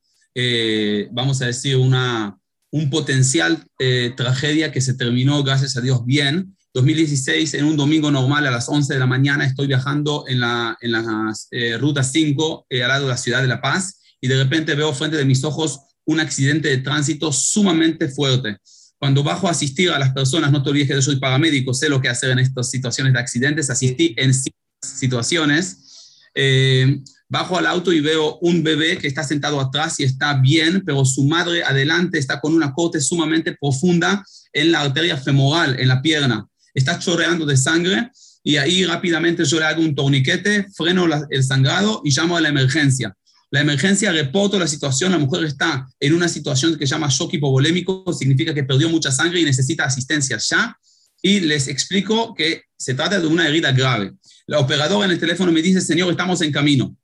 vamos 1.11 1.41
a 1.41 1.47
decir, 1.47 1.75
una, 1.75 2.39
un 2.75 2.89
potencial 2.89 3.65
eh, 3.79 4.11
tragedia 4.17 4.69
que 4.69 4.81
se 4.81 4.95
terminó, 4.95 5.41
gracias 5.43 5.77
a 5.77 5.81
Dios, 5.81 6.05
bien. 6.05 6.57
2016, 6.73 7.53
en 7.53 7.63
un 7.63 7.77
domingo 7.77 8.11
normal 8.11 8.45
a 8.45 8.51
las 8.51 8.67
11 8.67 8.93
de 8.93 8.99
la 8.99 9.05
mañana, 9.05 9.45
estoy 9.45 9.67
viajando 9.67 10.25
en 10.27 10.41
la, 10.41 10.77
en 10.81 10.91
la 10.91 11.33
eh, 11.51 11.77
ruta 11.77 12.03
5 12.03 12.65
eh, 12.69 12.83
al 12.83 12.89
lado 12.89 13.03
de 13.03 13.11
la 13.11 13.17
ciudad 13.17 13.41
de 13.41 13.47
La 13.47 13.61
Paz 13.61 14.01
y 14.19 14.27
de 14.27 14.35
repente 14.35 14.75
veo 14.75 14.93
frente 14.93 15.15
de 15.15 15.23
mis 15.23 15.45
ojos 15.45 15.79
un 16.03 16.19
accidente 16.19 16.67
de 16.67 16.79
tránsito 16.79 17.31
sumamente 17.31 18.09
fuerte. 18.09 18.57
Cuando 18.99 19.23
bajo 19.23 19.47
a 19.47 19.51
asistir 19.51 19.89
a 19.91 19.97
las 19.97 20.11
personas, 20.11 20.51
no 20.51 20.61
te 20.61 20.69
olvides 20.69 20.89
que 20.89 20.95
yo 20.95 21.01
soy 21.01 21.15
paramédico, 21.15 21.73
sé 21.73 21.87
lo 21.87 22.01
que 22.01 22.09
hacer 22.09 22.31
en 22.31 22.39
estas 22.39 22.69
situaciones 22.69 23.13
de 23.13 23.19
accidentes, 23.19 23.69
asistí 23.69 24.13
en 24.17 24.33
situaciones. 24.81 26.19
Eh, 26.35 26.99
Bajo 27.27 27.57
al 27.57 27.65
auto 27.65 27.91
y 27.91 28.01
veo 28.01 28.37
un 28.41 28.63
bebé 28.63 28.97
que 28.97 29.07
está 29.07 29.23
sentado 29.23 29.59
atrás 29.59 29.99
y 29.99 30.03
está 30.03 30.35
bien, 30.35 30.83
pero 30.85 31.03
su 31.05 31.23
madre 31.23 31.63
adelante 31.63 32.19
está 32.19 32.39
con 32.39 32.53
una 32.53 32.73
corte 32.73 33.01
sumamente 33.01 33.55
profunda 33.59 34.23
en 34.53 34.71
la 34.71 34.81
arteria 34.81 35.17
femoral, 35.17 35.79
en 35.79 35.87
la 35.87 36.01
pierna. 36.01 36.47
Está 36.73 36.99
chorreando 36.99 37.45
de 37.45 37.57
sangre 37.57 38.11
y 38.43 38.57
ahí 38.57 38.85
rápidamente 38.85 39.43
yo 39.43 39.59
le 39.59 39.65
hago 39.65 39.81
un 39.81 39.95
torniquete, 39.95 40.67
freno 40.75 41.07
el 41.29 41.43
sangrado 41.43 42.01
y 42.03 42.11
llamo 42.11 42.37
a 42.37 42.41
la 42.41 42.49
emergencia. 42.49 43.15
La 43.49 43.61
emergencia 43.61 44.11
reporta 44.11 44.59
la 44.59 44.67
situación, 44.67 45.11
la 45.11 45.17
mujer 45.17 45.45
está 45.45 45.87
en 45.99 46.13
una 46.13 46.27
situación 46.27 46.77
que 46.77 46.85
se 46.85 46.91
llama 46.91 47.07
shock 47.09 47.33
hipovolémico, 47.33 48.11
significa 48.13 48.53
que 48.53 48.63
perdió 48.63 48.89
mucha 48.89 49.11
sangre 49.11 49.39
y 49.39 49.45
necesita 49.45 49.85
asistencia 49.85 50.37
ya. 50.37 50.77
Y 51.21 51.39
les 51.39 51.67
explico 51.67 52.35
que 52.35 52.63
se 52.77 52.93
trata 52.93 53.19
de 53.19 53.27
una 53.27 53.47
herida 53.47 53.71
grave. 53.71 54.13
La 54.45 54.59
operadora 54.59 55.05
en 55.05 55.11
el 55.11 55.19
teléfono 55.19 55.51
me 55.51 55.61
dice, 55.61 55.81
señor, 55.81 56.11
estamos 56.11 56.41
en 56.41 56.51
camino. 56.51 56.95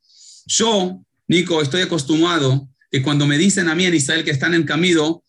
Yo, 0.45 1.01
Nico, 1.27 1.61
estoy 1.61 1.81
acostumbrado 1.81 2.69
que 2.89 3.01
cuando 3.01 3.25
me 3.25 3.37
dicen 3.37 3.69
a 3.69 3.75
mí 3.75 3.85
en 3.85 3.95
Israel 3.95 4.23
que 4.23 4.31
están 4.31 4.53
en 4.53 4.63
camino, 4.63 5.23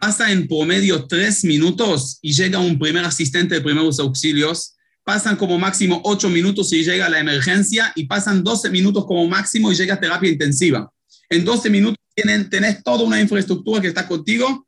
pasa 0.00 0.32
en 0.32 0.48
promedio 0.48 1.06
tres 1.06 1.44
minutos 1.44 2.18
y 2.20 2.32
llega 2.32 2.58
un 2.58 2.78
primer 2.78 3.04
asistente 3.04 3.54
de 3.54 3.60
primeros 3.60 4.00
auxilios, 4.00 4.74
pasan 5.04 5.36
como 5.36 5.58
máximo 5.58 6.00
ocho 6.04 6.28
minutos 6.28 6.72
y 6.72 6.82
llega 6.82 7.08
la 7.08 7.20
emergencia 7.20 7.92
y 7.94 8.06
pasan 8.06 8.42
12 8.42 8.70
minutos 8.70 9.04
como 9.06 9.26
máximo 9.28 9.70
y 9.70 9.76
llega 9.76 10.00
terapia 10.00 10.30
intensiva. 10.30 10.90
En 11.28 11.44
12 11.44 11.70
minutos 11.70 11.98
tienen, 12.14 12.50
tenés 12.50 12.82
toda 12.82 13.04
una 13.04 13.20
infraestructura 13.20 13.80
que 13.80 13.88
está 13.88 14.08
contigo 14.08 14.66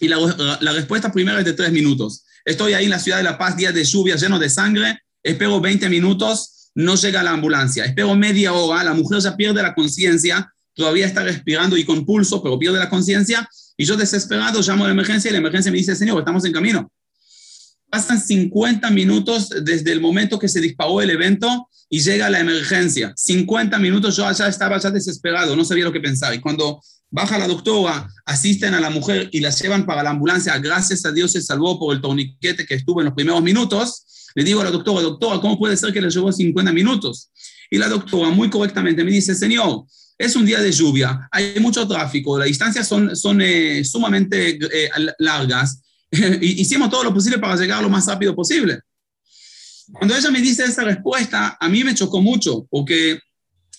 y 0.00 0.08
la, 0.08 0.18
la 0.60 0.72
respuesta 0.72 1.12
primera 1.12 1.38
es 1.38 1.44
de 1.44 1.52
tres 1.52 1.70
minutos. 1.70 2.24
Estoy 2.44 2.72
ahí 2.74 2.84
en 2.84 2.90
la 2.90 2.98
ciudad 2.98 3.18
de 3.18 3.24
La 3.24 3.38
Paz, 3.38 3.56
días 3.56 3.74
de 3.74 3.84
lluvia, 3.84 4.16
lleno 4.16 4.38
de 4.38 4.48
sangre, 4.48 4.98
espero 5.22 5.60
20 5.60 5.88
minutos 5.88 6.51
no 6.74 6.94
llega 6.94 7.22
la 7.22 7.32
ambulancia. 7.32 7.84
Espero 7.84 8.14
media 8.14 8.52
hora, 8.52 8.82
la 8.84 8.94
mujer 8.94 9.20
ya 9.20 9.36
pierde 9.36 9.62
la 9.62 9.74
conciencia, 9.74 10.52
todavía 10.74 11.06
está 11.06 11.22
respirando 11.22 11.76
y 11.76 11.84
con 11.84 12.04
pulso, 12.04 12.42
pero 12.42 12.58
pierde 12.58 12.78
la 12.78 12.88
conciencia. 12.88 13.48
Y 13.76 13.84
yo 13.84 13.96
desesperado 13.96 14.60
llamo 14.60 14.84
a 14.84 14.88
la 14.88 14.92
emergencia 14.92 15.28
y 15.28 15.32
la 15.32 15.38
emergencia 15.38 15.72
me 15.72 15.78
dice, 15.78 15.94
señor, 15.94 16.18
estamos 16.18 16.44
en 16.44 16.52
camino. 16.52 16.90
Pasan 17.90 18.20
50 18.20 18.90
minutos 18.90 19.50
desde 19.62 19.92
el 19.92 20.00
momento 20.00 20.38
que 20.38 20.48
se 20.48 20.60
disparó 20.60 21.02
el 21.02 21.10
evento 21.10 21.68
y 21.90 22.00
llega 22.00 22.30
la 22.30 22.40
emergencia. 22.40 23.12
50 23.14 23.78
minutos 23.78 24.16
yo 24.16 24.30
ya 24.32 24.48
estaba 24.48 24.78
ya 24.78 24.90
desesperado, 24.90 25.54
no 25.54 25.64
sabía 25.64 25.84
lo 25.84 25.92
que 25.92 26.00
pensar. 26.00 26.32
Y 26.34 26.40
cuando 26.40 26.80
baja 27.10 27.36
la 27.36 27.46
doctora, 27.46 28.08
asisten 28.24 28.72
a 28.72 28.80
la 28.80 28.88
mujer 28.88 29.28
y 29.30 29.40
la 29.40 29.50
llevan 29.50 29.84
para 29.84 30.02
la 30.02 30.10
ambulancia, 30.10 30.58
gracias 30.58 31.04
a 31.04 31.12
Dios 31.12 31.32
se 31.32 31.42
salvó 31.42 31.78
por 31.78 31.94
el 31.94 32.00
torniquete 32.00 32.64
que 32.64 32.76
estuvo 32.76 33.02
en 33.02 33.06
los 33.06 33.14
primeros 33.14 33.42
minutos 33.42 34.06
le 34.34 34.44
digo 34.44 34.60
a 34.60 34.64
la 34.64 34.70
doctora, 34.70 35.02
doctora, 35.02 35.40
¿cómo 35.40 35.58
puede 35.58 35.76
ser 35.76 35.92
que 35.92 36.00
le 36.00 36.10
llevó 36.10 36.32
50 36.32 36.72
minutos? 36.72 37.30
Y 37.70 37.78
la 37.78 37.88
doctora 37.88 38.30
muy 38.30 38.50
correctamente 38.50 39.04
me 39.04 39.10
dice, 39.10 39.34
señor, 39.34 39.84
es 40.18 40.36
un 40.36 40.44
día 40.44 40.60
de 40.60 40.70
lluvia, 40.70 41.28
hay 41.30 41.58
mucho 41.60 41.86
tráfico, 41.88 42.38
las 42.38 42.48
distancias 42.48 42.86
son, 42.86 43.16
son 43.16 43.40
eh, 43.40 43.84
sumamente 43.84 44.58
eh, 44.60 44.90
largas, 45.18 45.82
hicimos 46.40 46.90
todo 46.90 47.04
lo 47.04 47.14
posible 47.14 47.38
para 47.38 47.56
llegar 47.56 47.82
lo 47.82 47.88
más 47.88 48.06
rápido 48.06 48.34
posible. 48.34 48.80
Cuando 49.92 50.16
ella 50.16 50.30
me 50.30 50.40
dice 50.40 50.64
esa 50.64 50.84
respuesta, 50.84 51.56
a 51.60 51.68
mí 51.68 51.82
me 51.84 51.94
chocó 51.94 52.20
mucho, 52.20 52.66
porque 52.70 53.18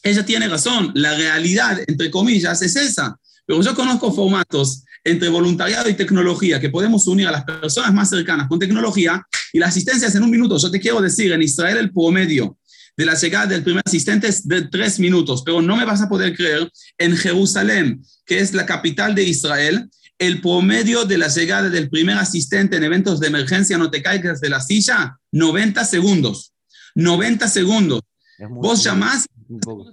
ella 0.04 0.26
tiene 0.26 0.48
razón, 0.48 0.92
la 0.96 1.16
realidad, 1.16 1.80
entre 1.88 2.12
comillas, 2.12 2.62
es 2.62 2.76
esa. 2.76 3.18
Pero 3.46 3.62
yo 3.62 3.74
conozco 3.74 4.12
formatos 4.12 4.84
entre 5.04 5.30
voluntariado 5.30 5.90
y 5.90 5.94
tecnología, 5.96 6.60
que 6.60 6.70
podemos 6.70 7.08
unir 7.08 7.28
a 7.28 7.32
las 7.32 7.44
personas 7.44 7.94
más 7.94 8.10
cercanas 8.10 8.48
con 8.48 8.60
tecnología 8.60 9.26
y 9.54 9.60
la 9.60 9.68
asistencia 9.68 10.08
es 10.08 10.16
en 10.16 10.24
un 10.24 10.32
minuto. 10.32 10.58
Yo 10.58 10.70
te 10.70 10.80
quiero 10.80 11.00
decir, 11.00 11.32
en 11.32 11.42
Israel 11.42 11.78
el 11.78 11.94
promedio 11.94 12.58
de 12.98 13.06
la 13.06 13.14
llegada 13.14 13.46
del 13.46 13.64
primer 13.64 13.84
asistente 13.86 14.28
es 14.28 14.48
de 14.48 14.64
tres 14.64 15.00
minutos, 15.00 15.44
pero 15.46 15.62
no 15.62 15.78
me 15.78 15.86
vas 15.86 16.02
a 16.02 16.10
poder 16.10 16.36
creer, 16.36 16.70
en 16.98 17.16
Jerusalén, 17.16 18.04
que 18.26 18.40
es 18.40 18.54
la 18.54 18.66
capital 18.66 19.16
de 19.16 19.24
Israel, 19.24 19.90
el 20.18 20.42
promedio 20.42 21.06
de 21.06 21.18
la 21.18 21.28
llegada 21.28 21.70
del 21.70 21.90
primer 21.90 22.18
asistente 22.18 22.78
en 22.78 22.84
eventos 22.84 23.20
de 23.20 23.28
emergencia, 23.28 23.78
no 23.78 23.92
te 23.92 24.02
caigas 24.02 24.42
de 24.42 24.50
la 24.50 24.60
silla, 24.60 25.18
90 25.32 25.86
segundos. 25.86 26.54
90 26.96 27.48
segundos. 27.48 28.02
Vos 28.50 28.84
llamás, 28.84 29.26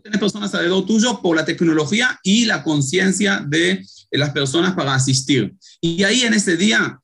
tenés 0.02 0.18
personas 0.18 0.52
alrededor 0.54 0.86
tuyo 0.86 1.20
por 1.20 1.36
la 1.36 1.44
tecnología 1.44 2.18
y 2.22 2.46
la 2.46 2.62
conciencia 2.62 3.44
de 3.46 3.84
las 4.10 4.30
personas 4.30 4.74
para 4.74 4.94
asistir. 4.94 5.54
Y 5.80 6.02
ahí 6.04 6.22
en 6.22 6.34
ese 6.34 6.56
día, 6.56 6.98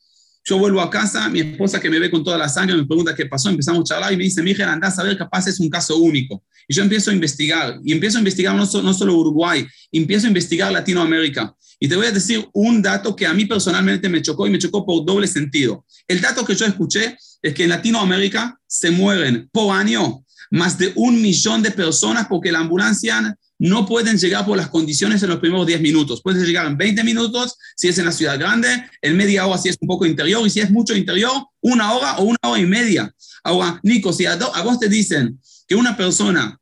yo 0.46 0.58
vuelvo 0.58 0.80
a 0.80 0.88
casa, 0.88 1.28
mi 1.28 1.40
esposa 1.40 1.80
que 1.80 1.90
me 1.90 1.98
ve 1.98 2.08
con 2.08 2.22
toda 2.22 2.38
la 2.38 2.48
sangre 2.48 2.76
me 2.76 2.86
pregunta 2.86 3.16
qué 3.16 3.26
pasó, 3.26 3.50
empezamos 3.50 3.80
a 3.80 3.94
charlar 3.94 4.12
y 4.12 4.16
me 4.16 4.22
dice, 4.22 4.48
hija, 4.48 4.72
anda 4.72 4.86
a 4.86 4.92
saber, 4.92 5.18
capaz 5.18 5.48
es 5.48 5.58
un 5.58 5.68
caso 5.68 5.96
único. 5.96 6.44
Y 6.68 6.74
yo 6.74 6.84
empiezo 6.84 7.10
a 7.10 7.14
investigar, 7.14 7.80
y 7.82 7.92
empiezo 7.92 8.18
a 8.18 8.20
investigar 8.20 8.54
no, 8.54 8.64
no 8.64 8.94
solo 8.94 9.16
Uruguay, 9.16 9.66
empiezo 9.90 10.26
a 10.26 10.28
investigar 10.28 10.70
Latinoamérica. 10.70 11.52
Y 11.80 11.88
te 11.88 11.96
voy 11.96 12.06
a 12.06 12.12
decir 12.12 12.48
un 12.52 12.80
dato 12.80 13.16
que 13.16 13.26
a 13.26 13.34
mí 13.34 13.44
personalmente 13.44 14.08
me 14.08 14.22
chocó 14.22 14.46
y 14.46 14.50
me 14.50 14.58
chocó 14.58 14.86
por 14.86 15.04
doble 15.04 15.26
sentido. 15.26 15.84
El 16.06 16.20
dato 16.20 16.44
que 16.44 16.54
yo 16.54 16.64
escuché 16.64 17.18
es 17.42 17.52
que 17.52 17.64
en 17.64 17.70
Latinoamérica 17.70 18.56
se 18.68 18.92
mueren 18.92 19.48
por 19.52 19.76
año 19.76 20.24
más 20.52 20.78
de 20.78 20.92
un 20.94 21.20
millón 21.20 21.60
de 21.60 21.72
personas 21.72 22.28
porque 22.28 22.52
la 22.52 22.60
ambulancia 22.60 23.36
no 23.58 23.86
pueden 23.86 24.18
llegar 24.18 24.44
por 24.44 24.56
las 24.56 24.68
condiciones 24.68 25.22
en 25.22 25.30
los 25.30 25.38
primeros 25.38 25.66
10 25.66 25.80
minutos. 25.80 26.22
Pueden 26.22 26.44
llegar 26.44 26.66
en 26.66 26.76
20 26.76 27.04
minutos 27.04 27.56
si 27.74 27.88
es 27.88 27.98
en 27.98 28.04
la 28.04 28.12
ciudad 28.12 28.38
grande, 28.38 28.68
en 29.00 29.16
media 29.16 29.46
hora 29.46 29.58
si 29.58 29.70
es 29.70 29.76
un 29.80 29.88
poco 29.88 30.04
interior 30.04 30.46
y 30.46 30.50
si 30.50 30.60
es 30.60 30.70
mucho 30.70 30.94
interior, 30.94 31.32
una 31.60 31.92
hora 31.94 32.18
o 32.18 32.24
una 32.24 32.38
hora 32.42 32.60
y 32.60 32.66
media. 32.66 33.12
Ahora, 33.42 33.80
Nico, 33.82 34.12
si 34.12 34.26
a, 34.26 34.36
vos 34.36 34.78
te 34.78 34.88
dicen 34.88 35.40
que 35.66 35.74
una 35.74 35.96
persona, 35.96 36.58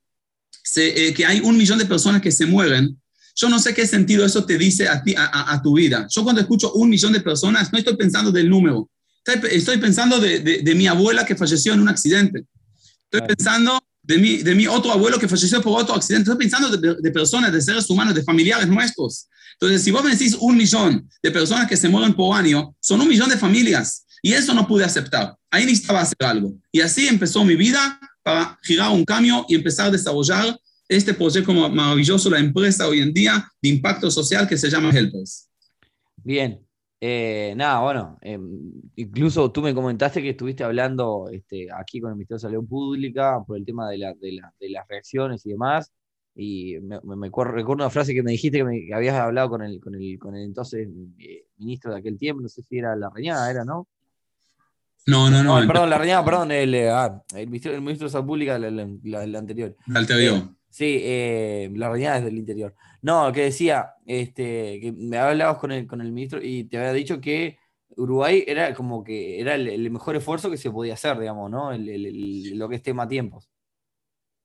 se, 0.62 1.08
eh, 1.08 1.14
que 1.14 1.26
hay 1.26 1.40
un 1.40 1.56
millón 1.56 1.78
de 1.78 1.86
personas 1.86 2.22
que 2.22 2.30
se 2.30 2.46
mueren, 2.46 3.00
yo 3.36 3.48
no 3.48 3.58
sé 3.58 3.74
qué 3.74 3.84
sentido 3.86 4.24
eso 4.24 4.44
te 4.44 4.56
dice 4.56 4.88
a, 4.88 5.02
ti, 5.02 5.14
a, 5.16 5.60
tu 5.60 5.74
vida. 5.74 6.06
Yo 6.08 6.22
cuando 6.22 6.40
escucho 6.40 6.72
un 6.74 6.88
millón 6.88 7.12
de 7.12 7.20
personas, 7.20 7.72
no 7.72 7.78
estoy 7.78 7.96
pensando 7.96 8.30
del 8.30 8.48
número, 8.48 8.88
estoy, 9.24 9.78
pensando 9.78 10.20
de, 10.20 10.38
de 10.38 10.74
mi 10.76 10.86
abuela 10.86 11.26
que 11.26 11.34
falleció 11.34 11.72
en 11.72 11.80
un 11.80 11.88
accidente. 11.88 12.44
Estoy 13.10 13.26
pensando 13.26 13.80
de 14.04 14.18
mi, 14.18 14.36
de 14.38 14.54
mi 14.54 14.66
otro 14.66 14.92
abuelo 14.92 15.18
que 15.18 15.26
falleció 15.26 15.60
por 15.62 15.80
otro 15.80 15.94
accidente. 15.94 16.30
Estoy 16.30 16.46
pensando 16.46 16.76
de, 16.76 17.10
personas, 17.10 17.52
de 17.52 17.60
seres 17.60 17.88
humanos, 17.88 18.14
de 18.14 18.22
familiares 18.22 18.68
nuestros. 18.68 19.28
Entonces, 19.54 19.82
si 19.82 19.90
vos 19.90 20.04
me 20.04 20.10
decís 20.10 20.36
un 20.38 20.56
millón 20.56 21.08
de 21.22 21.30
personas 21.30 21.68
que 21.68 21.76
se 21.76 21.88
mueren 21.88 22.14
por 22.14 22.36
año, 22.36 22.74
son 22.80 23.00
un 23.00 23.08
millón 23.08 23.28
de 23.28 23.36
familias. 23.36 24.04
Y 24.22 24.32
eso 24.32 24.54
no 24.54 24.66
pude 24.66 24.84
aceptar. 24.84 25.36
Ahí 25.50 25.64
necesitaba 25.64 26.00
hacer 26.00 26.16
algo. 26.20 26.54
Y 26.70 26.80
así 26.80 27.06
empezó 27.06 27.44
mi 27.44 27.56
vida 27.56 27.98
para 28.22 28.58
girar 28.62 28.90
un 28.90 29.04
cambio 29.04 29.44
y 29.48 29.54
empezar 29.54 29.86
a 29.86 29.90
desarrollar 29.90 30.58
este 30.88 31.14
proyecto 31.14 31.52
maravilloso, 31.52 32.30
la 32.30 32.38
empresa 32.38 32.86
hoy 32.88 33.00
en 33.00 33.12
día 33.12 33.46
de 33.60 33.68
impacto 33.68 34.10
social 34.10 34.46
que 34.46 34.58
se 34.58 34.70
llama 34.70 34.90
Helpers. 34.90 35.48
Bien, 36.16 36.63
eh, 37.06 37.52
nada, 37.54 37.82
bueno, 37.82 38.18
em, 38.22 38.72
incluso 38.96 39.52
tú 39.52 39.60
me 39.60 39.74
comentaste 39.74 40.22
que 40.22 40.30
estuviste 40.30 40.64
hablando 40.64 41.28
este, 41.30 41.68
aquí 41.70 42.00
con 42.00 42.08
el 42.08 42.16
Ministerio 42.16 42.38
de 42.38 42.40
Salud 42.40 42.66
Pública 42.66 43.44
por 43.46 43.58
el 43.58 43.66
tema 43.66 43.90
de, 43.90 43.98
la, 43.98 44.14
de, 44.14 44.40
de 44.58 44.70
las 44.70 44.88
reacciones 44.88 45.44
y 45.44 45.50
demás. 45.50 45.92
Y 46.34 46.78
me, 46.80 46.98
recuerdo 47.26 47.72
una 47.74 47.90
frase 47.90 48.14
que 48.14 48.22
me 48.22 48.30
dijiste 48.30 48.64
que, 48.64 48.94
habías 48.94 49.16
hablado 49.16 49.50
con 49.50 49.62
el, 49.62 49.80
con 49.80 49.94
el, 49.94 50.18
con 50.18 50.34
el 50.34 50.44
entonces 50.44 50.88
eh, 51.18 51.44
ministro 51.58 51.92
de 51.92 51.98
aquel 51.98 52.16
tiempo, 52.16 52.40
no 52.40 52.48
sé 52.48 52.62
si 52.62 52.78
era 52.78 52.96
la 52.96 53.10
reñada, 53.10 53.50
¿era, 53.50 53.66
no? 53.66 53.86
No, 55.06 55.28
no, 55.28 55.44
no. 55.44 55.66
perdón, 55.66 55.90
la 55.90 55.98
reñada, 55.98 56.24
perdón, 56.24 56.52
el, 56.52 56.74
eh, 56.74 56.88
ah, 56.88 57.22
el, 57.34 57.48
ministro, 57.48 57.74
el, 57.74 57.82
ministro, 57.82 58.06
de 58.06 58.12
Salud 58.12 58.28
Pública, 58.28 58.56
el, 58.56 59.36
anterior. 59.36 59.76
El 59.86 59.96
anterior. 59.98 60.42
Sí, 60.70 61.00
eh, 61.02 61.70
la 61.76 61.90
reñada 61.90 62.16
es 62.16 62.24
del 62.24 62.38
interior. 62.38 62.74
No, 63.04 63.30
que 63.32 63.42
decía, 63.42 63.90
este, 64.06 64.80
que 64.80 64.94
me 64.96 65.18
hablabas 65.18 65.58
con 65.58 65.70
el, 65.70 65.86
con 65.86 66.00
el 66.00 66.10
ministro 66.10 66.42
y 66.42 66.64
te 66.64 66.78
había 66.78 66.94
dicho 66.94 67.20
que 67.20 67.58
Uruguay 67.98 68.44
era 68.46 68.72
como 68.72 69.04
que 69.04 69.38
era 69.38 69.56
el, 69.56 69.90
mejor 69.90 70.16
esfuerzo 70.16 70.50
que 70.50 70.56
se 70.56 70.70
podía 70.70 70.94
hacer, 70.94 71.18
digamos, 71.18 71.50
¿no? 71.50 71.70
lo 71.70 72.68
que 72.70 72.76
es 72.76 72.82
tema 72.82 73.06
tiempos. 73.06 73.50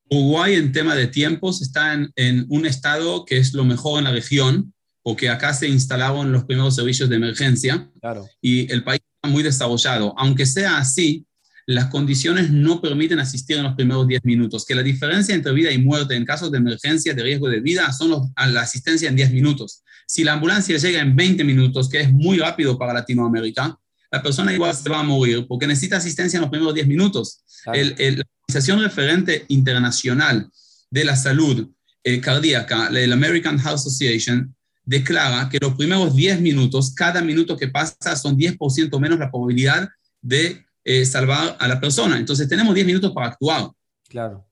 Uruguay 0.09 0.55
en 0.55 0.73
tema 0.73 0.93
de 0.93 1.07
tiempos 1.07 1.61
está 1.61 1.93
en, 1.93 2.45
un 2.49 2.65
estado 2.65 3.23
que 3.23 3.37
es 3.37 3.53
lo 3.53 3.63
mejor 3.63 3.99
en 3.99 4.03
la 4.03 4.11
región, 4.11 4.73
porque 5.03 5.29
acá 5.29 5.53
se 5.53 5.69
instalaron 5.69 6.33
los 6.33 6.43
primeros 6.43 6.75
servicios 6.75 7.07
de 7.07 7.15
emergencia 7.15 7.89
claro. 8.01 8.25
y 8.41 8.69
el 8.69 8.83
país 8.83 8.99
está 9.15 9.33
muy 9.33 9.41
desarrollado. 9.41 10.13
Aunque 10.17 10.45
sea 10.45 10.79
así, 10.79 11.25
las 11.69 11.85
condiciones 11.85 12.49
no 12.49 12.81
permiten 12.81 13.19
asistir 13.19 13.57
en 13.57 13.63
los 13.63 13.75
primeros 13.75 14.07
10 14.07 14.25
minutos, 14.25 14.65
que 14.65 14.73
la 14.73 14.81
diferencia 14.81 15.35
entre 15.35 15.51
vida 15.51 15.71
y 15.71 15.77
muerte 15.77 16.15
en 16.15 16.25
casos 16.25 16.49
de 16.51 16.57
emergencia 16.57 17.13
de 17.13 17.21
riesgo 17.21 17.47
de 17.47 17.59
vida 17.59 17.93
son 17.93 18.33
la 18.35 18.61
asistencia 18.61 19.07
en 19.07 19.15
10 19.15 19.31
minutos. 19.33 19.83
Si 20.07 20.23
la 20.23 20.33
ambulancia 20.33 20.75
llega 20.79 20.99
en 20.99 21.15
20 21.15 21.43
minutos, 21.43 21.87
que 21.87 22.01
es 22.01 22.11
muy 22.11 22.39
rápido 22.39 22.75
para 22.75 22.91
Latinoamérica, 22.93 23.77
la 24.11 24.23
persona 24.23 24.51
igual 24.51 24.73
se 24.73 24.89
va 24.89 25.01
a 25.01 25.03
morir 25.03 25.45
porque 25.47 25.67
necesita 25.67 25.97
asistencia 25.97 26.37
en 26.37 26.41
los 26.41 26.49
primeros 26.49 26.73
10 26.73 26.87
minutos. 26.87 27.43
El, 27.71 27.89
la 27.89 28.25
Organización 28.47 28.81
Referente 28.81 29.45
Internacional 29.49 30.49
de 30.89 31.05
la 31.05 31.15
Salud 31.15 31.69
eh, 32.03 32.19
Cardíaca, 32.19 32.89
la 32.89 33.13
American 33.13 33.59
Heart 33.59 33.75
Association, 33.75 34.55
declara 34.85 35.47
que 35.49 35.59
los 35.61 35.75
primeros 35.75 36.15
10 36.15 36.41
minutos, 36.41 36.95
cada 36.95 37.21
minuto 37.21 37.55
que 37.55 37.67
pasa 37.67 38.15
son 38.15 38.35
10% 38.35 38.99
menos 38.99 39.19
la 39.19 39.29
probabilidad 39.29 39.87
de 40.19 40.65
eh, 40.83 41.05
salvar 41.05 41.57
a 41.59 41.67
la 41.67 41.79
persona. 41.79 42.17
Entonces 42.17 42.47
tenemos 42.47 42.73
10 42.73 42.85
minutos 42.87 43.11
para 43.11 43.27
actuar. 43.27 43.69
Claro. 44.07 44.47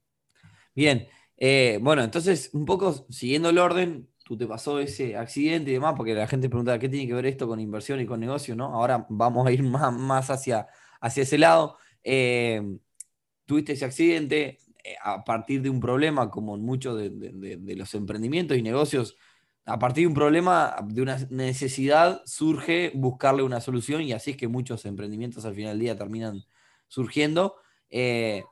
Bien. 0.75 1.07
Eh, 1.37 1.79
bueno, 1.81 2.03
entonces, 2.03 2.49
un 2.53 2.65
poco 2.65 3.05
siguiendo 3.09 3.49
el 3.49 3.57
orden, 3.57 4.09
tú 4.23 4.37
te 4.37 4.47
pasó 4.47 4.79
ese 4.79 5.15
accidente 5.15 5.71
y 5.71 5.73
demás, 5.73 5.93
porque 5.95 6.13
la 6.13 6.27
gente 6.27 6.49
pregunta, 6.49 6.77
¿qué 6.79 6.89
tiene 6.89 7.07
que 7.07 7.13
ver 7.13 7.25
esto 7.27 7.47
con 7.47 7.59
inversión 7.59 8.01
y 8.01 8.05
con 8.05 8.19
negocio? 8.19 8.55
¿no? 8.55 8.65
Ahora 8.73 9.05
vamos 9.09 9.47
a 9.47 9.51
ir 9.51 9.63
más, 9.63 10.29
hacia, 10.29 10.67
hacia 10.99 11.23
ese 11.23 11.37
lado. 11.37 11.77
Eh, 12.03 12.61
tuviste 13.45 13.73
ese 13.73 13.85
accidente 13.85 14.59
a 15.01 15.23
partir 15.23 15.61
de 15.61 15.69
un 15.69 15.79
problema, 15.79 16.29
como 16.29 16.55
en 16.55 16.63
muchos 16.63 16.97
de, 16.97 17.75
los 17.75 17.93
emprendimientos 17.93 18.57
y 18.57 18.61
negocios, 18.61 19.17
a 19.67 19.77
partir 19.77 20.03
de 20.03 20.07
un 20.07 20.13
problema, 20.13 20.77
de 20.85 21.01
una 21.01 21.17
necesidad, 21.29 22.21
surge 22.25 22.93
buscarle 22.95 23.43
una 23.43 23.59
solución 23.59 24.01
y 24.01 24.13
así 24.13 24.31
es 24.31 24.37
que 24.37 24.47
muchos 24.47 24.85
emprendimientos 24.85 25.43
al 25.43 25.55
final 25.55 25.71
del 25.71 25.79
día 25.79 25.97
terminan 25.97 26.45
surgiendo. 26.87 27.57
Eh, 27.89 28.45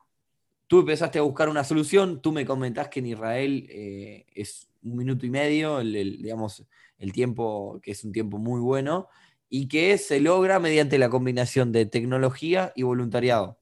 tú 0.68 0.80
empezaste 0.80 1.18
a 1.18 1.22
buscar 1.22 1.48
una 1.48 1.64
solución, 1.64 2.22
tú 2.22 2.34
me 2.34 2.46
comentás 2.46 2.90
que 2.90 3.00
en 3.00 3.06
Israel 3.06 3.66
eh, 3.70 4.26
es 4.36 4.68
un 4.84 4.98
minuto 4.98 5.26
y 5.26 5.30
medio, 5.30 5.80
el, 5.80 6.22
digamos, 6.22 6.66
el 6.98 7.14
tiempo 7.14 7.80
que 7.82 7.92
es 7.92 8.04
un 8.04 8.12
tiempo 8.12 8.38
muy 8.38 8.60
bueno 8.60 9.08
y 9.50 9.70
que 9.70 9.98
se 9.98 10.20
logra 10.20 10.60
mediante 10.60 10.98
la 10.98 11.08
combinación 11.08 11.72
de 11.72 11.86
tecnología 11.86 12.74
y 12.76 12.84
voluntariado. 12.84 13.58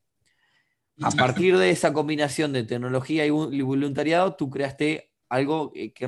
A 1.03 1.11
partir 1.11 1.59
de 1.59 1.69
esa 1.69 1.93
combinación 1.93 2.51
de 2.51 2.63
tecnología 2.63 3.27
y 3.27 3.29
voluntariado, 3.29 4.33
tú 4.35 4.49
creaste 4.49 5.12
algo 5.33 5.71
eh, 5.73 5.91
que 5.91 6.07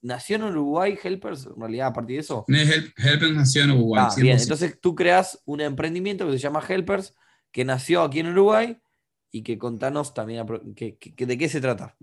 nació 0.00 0.36
en 0.36 0.44
Uruguay, 0.44 0.98
Helpers, 1.02 1.46
en 1.46 1.60
realidad, 1.60 1.88
a 1.88 1.92
partir 1.92 2.16
de 2.16 2.20
eso. 2.20 2.44
Helpers 2.48 3.34
nació 3.34 3.64
en 3.64 3.72
Uruguay. 3.72 4.04
Ah, 4.08 4.14
bien, 4.16 4.38
entonces 4.38 4.78
tú 4.80 4.94
creas 4.94 5.38
un 5.44 5.60
emprendimiento 5.60 6.26
que 6.26 6.32
se 6.32 6.38
llama 6.38 6.64
Helpers, 6.66 7.14
que 7.52 7.66
nació 7.66 8.02
aquí 8.02 8.20
en 8.20 8.28
Uruguay 8.28 8.78
y 9.30 9.42
que 9.42 9.58
contanos 9.58 10.14
también 10.14 10.46
que, 10.74 10.96
de 11.14 11.38
qué 11.38 11.48
se 11.50 11.60
trata. 11.60 11.94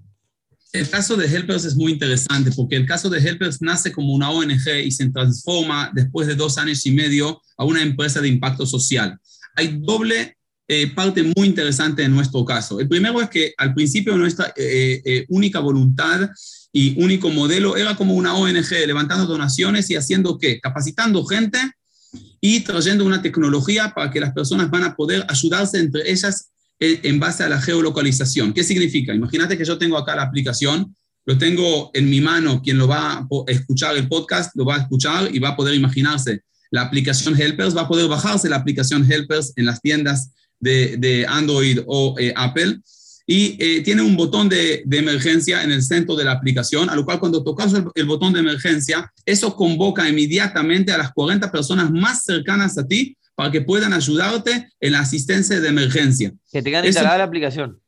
El 0.72 0.88
caso 0.88 1.16
de 1.16 1.26
Helpers 1.26 1.66
es 1.66 1.76
muy 1.76 1.92
interesante 1.92 2.52
porque 2.56 2.76
el 2.76 2.86
caso 2.86 3.10
de 3.10 3.18
Helpers 3.18 3.64
nace 3.64 3.92
como 3.92 4.14
una 4.14 4.30
ONG 4.30 4.68
y 4.84 4.92
se 4.92 5.10
transforma 5.10 5.92
después 5.96 6.28
de 6.28 6.36
dos 6.36 6.60
años 6.60 6.86
y 6.86 6.92
medio 6.92 7.42
a 7.58 7.66
una 7.66 7.82
empresa 7.82 8.22
de 8.22 8.28
impacto 8.28 8.68
social. 8.68 9.20
Hay 9.56 9.80
doble 9.82 10.38
eh, 10.68 10.86
parte 10.94 11.24
muy 11.24 11.48
interesante 11.48 12.04
en 12.04 12.14
nuestro 12.14 12.46
caso. 12.46 12.80
El 12.80 12.88
primero 12.88 13.20
es 13.20 13.30
que 13.32 13.56
al 13.58 13.74
principio 13.74 14.16
nuestra 14.16 14.54
eh, 14.56 15.26
única 15.30 15.60
voluntad 15.60 16.30
y 16.72 17.02
único 17.02 17.30
modelo 17.30 17.78
era 17.78 17.96
como 17.96 18.14
una 18.14 18.36
ONG 18.36 18.72
levantando 18.86 19.26
donaciones 19.26 19.90
y 19.90 19.96
haciendo 19.96 20.38
qué? 20.38 20.60
Capacitando 20.60 21.26
gente 21.26 21.60
y 22.42 22.62
trayendo 22.62 23.06
una 23.06 23.22
tecnología 23.22 23.94
para 23.96 24.12
que 24.12 24.20
las 24.20 24.34
personas 24.34 24.70
van 24.70 24.84
a 24.84 24.96
poder 24.96 25.26
ayudarse 25.28 25.80
entre 25.80 26.10
ellas 26.10 26.50
en 26.80 27.20
base 27.20 27.44
a 27.44 27.50
la 27.50 27.62
geolocalización. 27.62 28.54
¿Qué 28.54 28.64
significa? 28.64 29.14
Imagínate 29.14 29.58
que 29.58 29.66
yo 29.66 29.78
tengo 29.78 29.98
acá 29.98 30.16
la 30.16 30.24
aplicación, 30.24 30.96
lo 31.26 31.38
tengo 31.38 31.92
en 31.94 32.10
mi 32.10 32.22
mano, 32.22 32.62
quien 32.62 32.78
lo 32.78 32.88
va 32.88 33.18
a 33.18 33.28
escuchar 33.48 33.98
el 33.98 34.08
podcast 34.08 34.56
lo 34.56 34.66
va 34.66 34.76
a 34.76 34.80
escuchar 34.80 35.30
y 35.34 35.40
va 35.40 35.50
a 35.50 35.56
poder 35.56 35.76
imaginarse 35.76 36.42
la 36.72 36.84
aplicación 36.84 37.40
Helpers, 37.40 37.76
va 37.76 37.82
a 37.82 37.88
poder 37.88 38.08
bajarse 38.08 38.48
la 38.48 38.58
aplicación 38.58 39.10
Helpers 39.12 39.54
en 39.56 39.66
las 39.66 39.82
tiendas 39.82 40.32
de, 40.60 41.26
Android 41.28 41.80
o 41.86 42.16
eh, 42.20 42.34
Apple 42.36 42.80
y 43.32 43.56
eh, 43.60 43.82
tiene 43.82 44.02
un 44.02 44.18
botón 44.18 44.50
de, 44.50 44.84
emergencia 44.90 45.62
en 45.62 45.72
el 45.72 45.84
centro 45.84 46.16
de 46.16 46.24
la 46.24 46.32
aplicación, 46.32 46.90
a 46.90 46.96
lo 46.96 47.06
cual 47.06 47.20
cuando 47.20 47.44
tocas 47.44 47.72
el, 47.94 48.06
botón 48.06 48.34
de 48.34 48.40
emergencia, 48.40 49.14
eso 49.24 49.56
convoca 49.56 50.10
inmediatamente 50.10 50.92
a 50.92 50.98
las 50.98 51.12
40 51.12 51.52
personas 51.52 51.92
más 51.92 52.24
cercanas 52.24 52.80
a 52.80 52.88
ti 52.88 53.16
para 53.36 53.52
que 53.52 53.62
puedan 53.62 53.94
ayudarte 53.94 54.72
en 54.80 54.94
la 54.94 55.02
asistencia 55.02 55.60
de 55.60 55.68
emergencia. 55.68 56.34
Que 56.52 56.64
tengan 56.64 56.84
instalada 56.84 57.20
la 57.20 57.26
aplicación. 57.26 57.80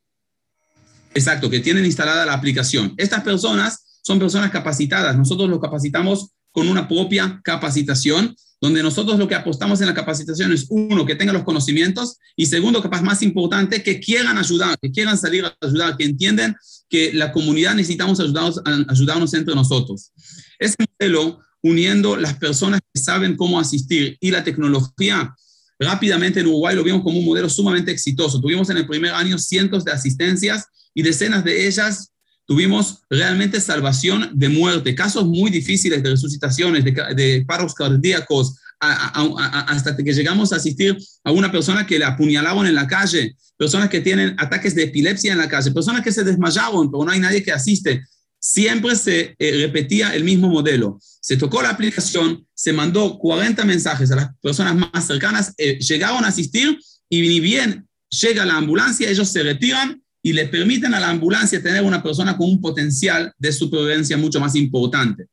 Exacto, 1.12 1.50
que 1.50 1.58
tienen 1.58 1.86
instalada 1.86 2.24
la 2.24 2.34
aplicación. 2.34 2.94
Estas 2.96 3.24
personas 3.24 3.98
son 4.00 4.20
personas 4.20 4.52
capacitadas. 4.52 5.18
Nosotros 5.18 5.50
los 5.50 5.58
capacitamos 5.58 6.30
con 6.52 6.68
una 6.68 6.86
propia 6.86 7.40
capacitación 7.42 8.36
donde 8.62 8.80
nosotros 8.80 9.18
lo 9.18 9.26
que 9.26 9.34
apostamos 9.34 9.80
en 9.80 9.88
la 9.88 9.94
capacitación 9.94 10.52
es, 10.52 10.66
uno, 10.70 11.04
que 11.04 11.16
tengan 11.16 11.34
los 11.34 11.42
conocimientos 11.42 12.18
y 12.36 12.46
segundo, 12.46 12.80
capaz 12.80 13.02
más 13.02 13.20
importante, 13.20 13.82
que 13.82 13.98
quieran 13.98 14.38
ayudar, 14.38 14.78
que 14.80 14.92
quieran 14.92 15.18
salir 15.18 15.44
a 15.44 15.56
ayudar, 15.60 15.96
que 15.96 16.04
entienden 16.04 16.54
que 16.88 17.12
la 17.12 17.32
comunidad 17.32 17.74
necesitamos 17.74 18.20
ayudarnos, 18.20 18.62
ayudarnos 18.88 19.34
entre 19.34 19.56
nosotros. 19.56 20.12
Ese 20.60 20.76
modelo, 20.78 21.40
uniendo 21.60 22.16
las 22.16 22.34
personas 22.34 22.78
que 22.94 23.00
saben 23.00 23.36
cómo 23.36 23.58
asistir 23.58 24.16
y 24.20 24.30
la 24.30 24.44
tecnología, 24.44 25.34
rápidamente 25.80 26.38
en 26.38 26.46
Uruguay 26.46 26.76
lo 26.76 26.84
vimos 26.84 27.02
como 27.02 27.18
un 27.18 27.24
modelo 27.24 27.50
sumamente 27.50 27.90
exitoso. 27.90 28.40
Tuvimos 28.40 28.70
en 28.70 28.76
el 28.76 28.86
primer 28.86 29.12
año 29.12 29.38
cientos 29.38 29.84
de 29.84 29.90
asistencias 29.90 30.66
y 30.94 31.02
decenas 31.02 31.42
de 31.42 31.66
ellas 31.66 32.11
tuvimos 32.52 32.98
realmente 33.08 33.62
salvación 33.62 34.30
de 34.34 34.50
muerte, 34.50 34.94
casos 34.94 35.24
muy 35.24 35.50
difíciles 35.50 36.02
de 36.02 36.10
resucitaciones, 36.10 36.84
de, 36.84 37.44
paros 37.48 37.72
cardíacos, 37.72 38.56
hasta 38.78 39.96
que 39.96 40.12
llegamos 40.12 40.52
a 40.52 40.56
asistir 40.56 40.98
a 41.24 41.32
una 41.32 41.50
persona 41.50 41.86
que 41.86 41.98
le 41.98 42.04
apuñalaban 42.04 42.66
en 42.66 42.74
la 42.74 42.86
calle, 42.86 43.34
personas 43.56 43.88
que 43.88 44.02
tienen 44.02 44.34
ataques 44.38 44.74
de 44.74 44.82
epilepsia 44.82 45.32
en 45.32 45.38
la 45.38 45.48
calle, 45.48 45.70
personas 45.70 46.02
que 46.02 46.12
se 46.12 46.24
desmayaban, 46.24 46.90
pero 46.90 47.04
no 47.06 47.10
hay 47.10 47.20
nadie 47.20 47.42
que 47.42 47.52
asiste. 47.52 48.02
Siempre 48.38 48.96
se 48.96 49.34
eh, 49.38 49.56
repetía 49.62 50.14
el 50.14 50.24
mismo 50.24 50.50
modelo. 50.50 50.98
Se 51.00 51.38
tocó 51.38 51.62
la 51.62 51.70
aplicación, 51.70 52.46
se 52.52 52.74
mandó 52.74 53.18
40 53.18 53.64
mensajes 53.64 54.10
a 54.10 54.16
las 54.16 54.28
personas 54.42 54.74
más 54.74 55.06
cercanas, 55.06 55.54
eh, 55.56 55.78
llegaron 55.78 56.22
a 56.22 56.28
asistir 56.28 56.78
y 57.08 57.22
ni 57.22 57.40
bien 57.40 57.88
llega 58.10 58.44
la 58.44 58.58
ambulancia, 58.58 59.08
ellos 59.08 59.30
se 59.30 59.42
retiran 59.42 60.01
y 60.22 60.32
le 60.32 60.46
permiten 60.46 60.94
a 60.94 61.00
la 61.00 61.10
ambulancia 61.10 61.62
tener 61.62 61.82
una 61.82 62.02
persona 62.02 62.36
con 62.36 62.48
un 62.48 62.60
potencial 62.60 63.32
de 63.38 63.52
supervivencia 63.52 64.16
mucho 64.16 64.38
más 64.38 64.54
importante. 64.54 65.26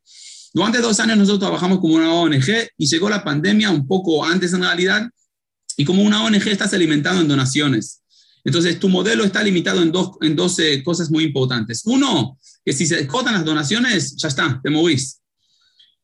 Durante 0.54 0.80
dos 0.80 1.00
años 1.00 1.18
nosotros 1.18 1.42
trabajamos 1.42 1.80
como 1.80 1.96
una 1.96 2.12
ONG 2.12 2.70
y 2.78 2.88
llegó 2.88 3.10
la 3.10 3.24
pandemia 3.24 3.70
un 3.70 3.88
poco 3.88 4.26
antes 4.26 4.52
en 4.54 4.62
realidad 4.62 5.08
y 5.78 5.86
como 5.86 6.02
una 6.02 6.24
ONG 6.24 6.48
estás 6.48 6.74
alimentando 6.74 7.22
en 7.22 7.28
donaciones. 7.28 8.02
Entonces 8.44 8.80
tu 8.80 8.90
modelo 8.90 9.24
está 9.24 9.44
limitado 9.44 9.84
en 9.84 9.92
dos, 9.92 10.12
en 10.22 10.36
dos 10.36 10.58
cosas 10.84 11.12
muy 11.12 11.26
importantes. 11.26 11.84
Uno, 11.86 12.40
que 12.66 12.74
si 12.74 12.88
se 12.88 13.06
cortan 13.06 13.36
las 13.36 13.46
donaciones, 13.46 14.16
ya 14.16 14.28
está, 14.28 14.60
te 14.64 14.70
movís. 14.72 15.22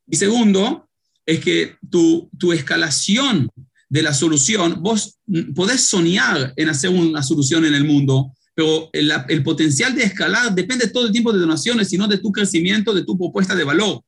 Y 0.08 0.15
segundo, 0.17 0.88
es 1.26 1.39
que 1.39 1.76
tu, 1.89 2.30
tu 2.38 2.54
escalación 2.54 3.50
de 3.89 4.04
la 4.04 4.13
solución, 4.13 4.82
vos 4.82 5.17
podés 5.56 5.89
soñar 5.89 6.54
en 6.56 6.69
hacer 6.69 6.91
una 6.91 7.24
solución 7.24 7.65
en 7.65 7.74
el 7.74 7.84
mundo, 7.84 8.34
pero 8.56 8.89
el, 8.94 9.44
potencial 9.44 9.94
de 9.94 10.04
escalar 10.04 10.56
depende 10.56 10.88
todo 10.88 11.06
el 11.06 11.12
tiempo 11.12 11.34
de 11.34 11.39
donaciones, 11.39 11.89
sino 11.89 12.08
de 12.08 12.18
tu 12.18 12.32
crecimiento, 12.32 12.94
de 12.94 13.04
tu 13.04 13.18
propuesta 13.18 13.54
de 13.54 13.65
valor. 13.65 14.02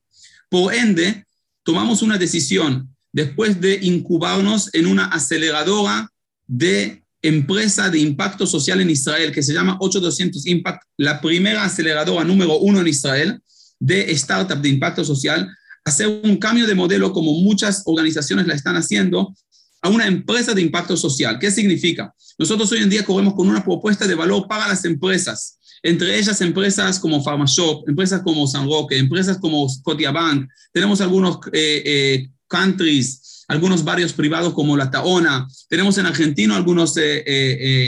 Por 0.49 0.73
ende, 0.73 1.25
tomamos 1.63 2.01
una 2.01 2.17
decisión 2.17 2.95
después 3.11 3.59
de 3.59 3.77
incubarnos 3.81 4.73
en 4.73 4.87
una 4.87 5.07
aceleradora 5.07 6.09
de 6.47 7.03
empresa 7.21 7.89
de 7.89 7.99
impacto 7.99 8.47
social 8.47 8.79
en 8.79 8.89
Israel 8.89 9.33
que 9.33 9.43
se 9.43 9.53
llama 9.53 9.77
8200 9.81 10.45
Impact, 10.47 10.83
la 10.95 11.19
primera 11.19 11.65
aceleradora 11.65 12.23
número 12.23 12.57
uno 12.59 12.79
en 12.79 12.87
Israel 12.87 13.41
de 13.79 14.11
startup 14.11 14.61
de 14.61 14.69
impacto 14.69 15.03
social, 15.03 15.49
hacer 15.83 16.07
un 16.23 16.37
cambio 16.37 16.65
de 16.67 16.75
modelo 16.75 17.11
como 17.11 17.33
muchas 17.33 17.83
organizaciones 17.85 18.47
la 18.47 18.55
están 18.55 18.77
haciendo 18.77 19.35
a 19.81 19.89
una 19.89 20.07
empresa 20.07 20.53
de 20.53 20.61
impacto 20.61 20.97
social. 20.97 21.37
¿Qué 21.39 21.51
significa? 21.51 22.13
Nosotros 22.37 22.71
hoy 22.71 22.79
en 22.79 22.89
día 22.89 23.05
corremos 23.05 23.33
con 23.33 23.47
una 23.47 23.63
propuesta 23.63 24.07
de 24.07 24.15
valor 24.15 24.47
para 24.47 24.67
las 24.67 24.83
empresas, 24.85 25.59
entre 25.83 26.17
ellas 26.17 26.41
empresas 26.41 26.99
como 26.99 27.23
PharmaShop, 27.23 27.87
empresas 27.87 28.21
como 28.21 28.47
San 28.47 28.65
Roque, 28.65 28.97
empresas 28.97 29.37
como 29.37 29.69
Scotiabank, 29.69 30.49
tenemos 30.73 31.01
algunos 31.01 31.37
eh, 31.53 31.83
eh, 31.85 32.29
countries 32.47 33.23
algunos 33.49 33.85
barrios 33.85 34.11
privados 34.11 34.53
como 34.53 34.75
La 34.75 34.91
Taona, 34.91 35.47
tenemos 35.69 35.97
en 35.97 36.05
Argentina 36.05 36.57
algunos 36.57 36.93
clientes 36.93 37.87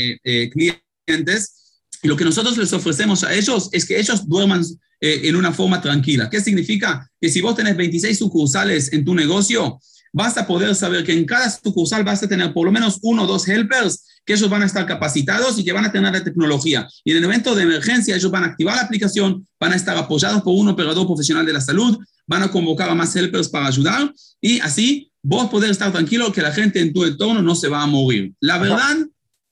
y 2.02 2.08
lo 2.08 2.16
que 2.16 2.24
nosotros 2.24 2.58
les 2.58 2.72
ofrecemos 2.72 3.24
a 3.24 3.34
ellos 3.34 3.70
es 3.72 3.86
que 3.86 4.00
ellos 4.00 4.28
duerman 4.28 4.64
eh, 5.02 5.22
en 5.24 5.36
una 5.36 5.54
forma 5.54 5.82
tranquila. 5.82 6.30
¿Qué 6.30 6.42
significa? 6.42 7.10
Que 7.20 7.30
si 7.30 7.42
vos 7.42 7.56
tenés 7.56 7.76
26 7.76 8.18
sucursales 8.18 8.94
en 8.94 9.06
tu 9.06 9.16
negocio, 9.16 9.80
vas 10.12 10.38
a 10.38 10.48
poder 10.48 10.74
saber 10.76 11.04
que 11.04 11.14
en 11.14 11.26
cada 11.26 11.50
sucursal 11.50 12.04
vas 12.04 12.24
a 12.24 12.28
tener 12.28 12.54
por 12.54 12.66
lo 12.66 12.72
menos 12.72 13.00
uno 13.02 13.24
o 13.24 13.28
dos 13.28 13.48
helpers 13.48 14.06
que 14.26 14.34
ellos 14.34 14.50
van 14.50 14.64
a 14.64 14.66
estar 14.66 14.86
capacitados 14.86 15.58
y 15.58 15.64
que 15.64 15.74
van 15.74 15.86
a 15.86 15.92
tener 15.92 16.12
la 16.12 16.24
tecnología. 16.24 16.88
Y 17.04 17.12
en 17.12 17.18
el 17.18 17.24
evento 17.24 17.56
de 17.56 17.64
emergencia 17.64 18.16
ellos 18.16 18.32
van 18.32 18.44
a 18.44 18.48
activar 18.48 18.76
la 18.76 18.84
aplicación, 18.84 19.48
van 19.60 19.74
a 19.74 19.76
estar 19.76 19.98
apoyados 19.98 20.42
por 20.42 20.56
un 20.56 20.70
operador 20.70 21.06
profesional 21.08 21.46
de 21.46 21.54
la 21.54 21.62
salud, 21.62 21.98
van 22.28 22.44
a 22.44 22.52
convocar 22.52 22.90
a 22.90 22.96
más 22.96 23.16
helpers 23.16 23.50
para 23.50 23.68
ayudar 23.68 24.14
y 24.40 24.60
así 24.60 25.12
vos 25.22 25.50
poder 25.50 25.72
estar 25.72 25.92
tranquilo 25.92 26.32
que 26.32 26.42
la 26.42 26.52
gente 26.52 26.80
en 26.80 26.94
tu 26.94 27.04
entorno 27.04 27.42
no 27.42 27.56
se 27.56 27.70
va 27.70 27.84
a 27.84 27.88
morir. 27.88 28.34
La 28.40 28.58
verdad, 28.58 28.98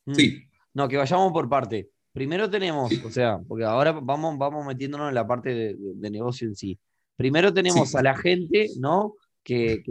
mm. 0.06 0.14
sí. 0.14 0.44
No, 0.74 0.88
que 0.88 0.98
vayamos 0.98 1.32
por 1.32 1.50
parte. 1.50 1.90
Primero 2.14 2.50
tenemos, 2.50 2.92
o 3.04 3.12
sea, 3.12 3.40
porque 3.48 3.64
ahora 3.64 3.92
vamos, 3.92 4.38
vamos 4.38 4.66
metiéndonos 4.66 5.10
en 5.10 5.16
la 5.16 5.28
parte 5.28 5.54
de, 5.54 6.10
negocio 6.10 6.48
en 6.48 6.56
sí. 6.56 6.80
Primero 7.16 7.54
tenemos 7.54 7.96
a 7.96 8.02
la 8.02 8.16
gente, 8.16 8.70
¿no? 8.80 9.16
Que, 9.48 9.82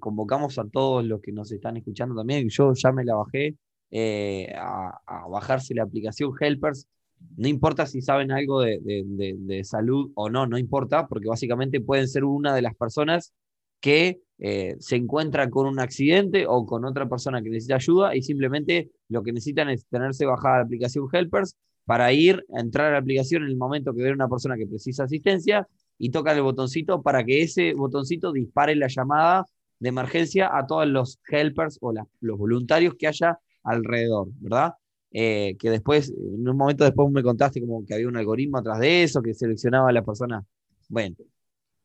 convocamos 0.00 0.58
a 0.58 0.64
todos 0.68 1.04
los 1.04 1.20
que 1.20 1.30
nos 1.30 1.52
están 1.52 1.76
escuchando 1.76 2.16
también. 2.16 2.48
Yo 2.48 2.72
ya 2.74 2.90
me 2.90 3.04
la 3.04 3.14
bajé 3.14 3.56
eh, 3.92 4.52
a, 4.56 5.00
bajarse 5.30 5.74
la 5.74 5.84
aplicación 5.84 6.32
Helpers. 6.38 6.88
No 7.36 7.46
importa 7.46 7.86
si 7.86 8.02
saben 8.02 8.32
algo 8.32 8.62
de, 8.62 8.80
de, 8.82 9.64
salud 9.64 10.10
o 10.16 10.28
no, 10.28 10.46
no 10.48 10.58
importa, 10.58 11.06
porque 11.06 11.28
básicamente 11.28 11.80
pueden 11.80 12.08
ser 12.08 12.24
una 12.24 12.52
de 12.52 12.62
las 12.62 12.74
personas 12.74 13.32
que 13.80 14.18
eh, 14.38 14.74
se 14.80 14.96
encuentran 14.96 15.50
con 15.50 15.66
un 15.68 15.78
accidente 15.78 16.46
o 16.48 16.66
con 16.66 16.84
otra 16.84 17.08
persona 17.08 17.40
que 17.40 17.48
necesita 17.48 17.76
ayuda 17.76 18.16
y 18.16 18.22
simplemente 18.22 18.90
lo 19.08 19.22
que 19.22 19.32
necesitan 19.32 19.70
es 19.70 19.86
tenerse 19.86 20.26
bajada 20.26 20.58
la 20.58 20.64
aplicación 20.64 21.06
Helpers 21.10 21.56
para 21.84 22.12
ir 22.12 22.44
a 22.54 22.60
entrar 22.60 22.88
a 22.88 22.92
la 22.92 22.98
aplicación 22.98 23.44
en 23.44 23.50
el 23.50 23.56
momento 23.56 23.94
que 23.94 24.02
ve 24.02 24.12
una 24.12 24.28
persona 24.28 24.56
que 24.56 24.66
precisa 24.66 25.04
asistencia 25.04 25.66
y 25.98 26.10
tocan 26.10 26.36
el 26.36 26.42
botoncito 26.42 27.02
para 27.02 27.24
que 27.24 27.42
ese 27.42 27.74
botoncito 27.74 28.32
dispare 28.32 28.76
la 28.76 28.88
llamada 28.88 29.46
de 29.78 29.88
emergencia 29.88 30.56
a 30.56 30.66
todos 30.66 30.86
los 30.86 31.18
helpers 31.28 31.78
o 31.80 31.92
los 31.92 32.38
voluntarios 32.38 32.94
que 32.98 33.06
haya 33.06 33.38
alrededor, 33.62 34.28
¿verdad? 34.40 34.74
Eh, 35.12 35.56
que 35.58 35.70
después, 35.70 36.10
en 36.10 36.48
un 36.48 36.56
momento 36.56 36.84
después 36.84 37.10
me 37.10 37.22
contaste 37.22 37.60
como 37.60 37.84
que 37.84 37.94
había 37.94 38.08
un 38.08 38.16
algoritmo 38.16 38.58
atrás 38.58 38.80
de 38.80 39.02
eso, 39.02 39.22
que 39.22 39.34
seleccionaba 39.34 39.88
a 39.88 39.92
la 39.92 40.04
persona. 40.04 40.44
Bueno, 40.88 41.16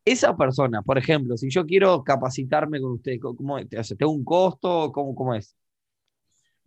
esa 0.03 0.35
persona, 0.35 0.81
por 0.81 0.97
ejemplo, 0.97 1.37
si 1.37 1.49
yo 1.49 1.65
quiero 1.65 2.03
capacitarme 2.03 2.81
con 2.81 2.93
usted, 2.93 3.19
¿cómo, 3.19 3.57
¿tengo 3.65 4.11
un 4.11 4.25
costo? 4.25 4.91
¿Cómo, 4.91 5.15
¿Cómo 5.15 5.35
es? 5.35 5.55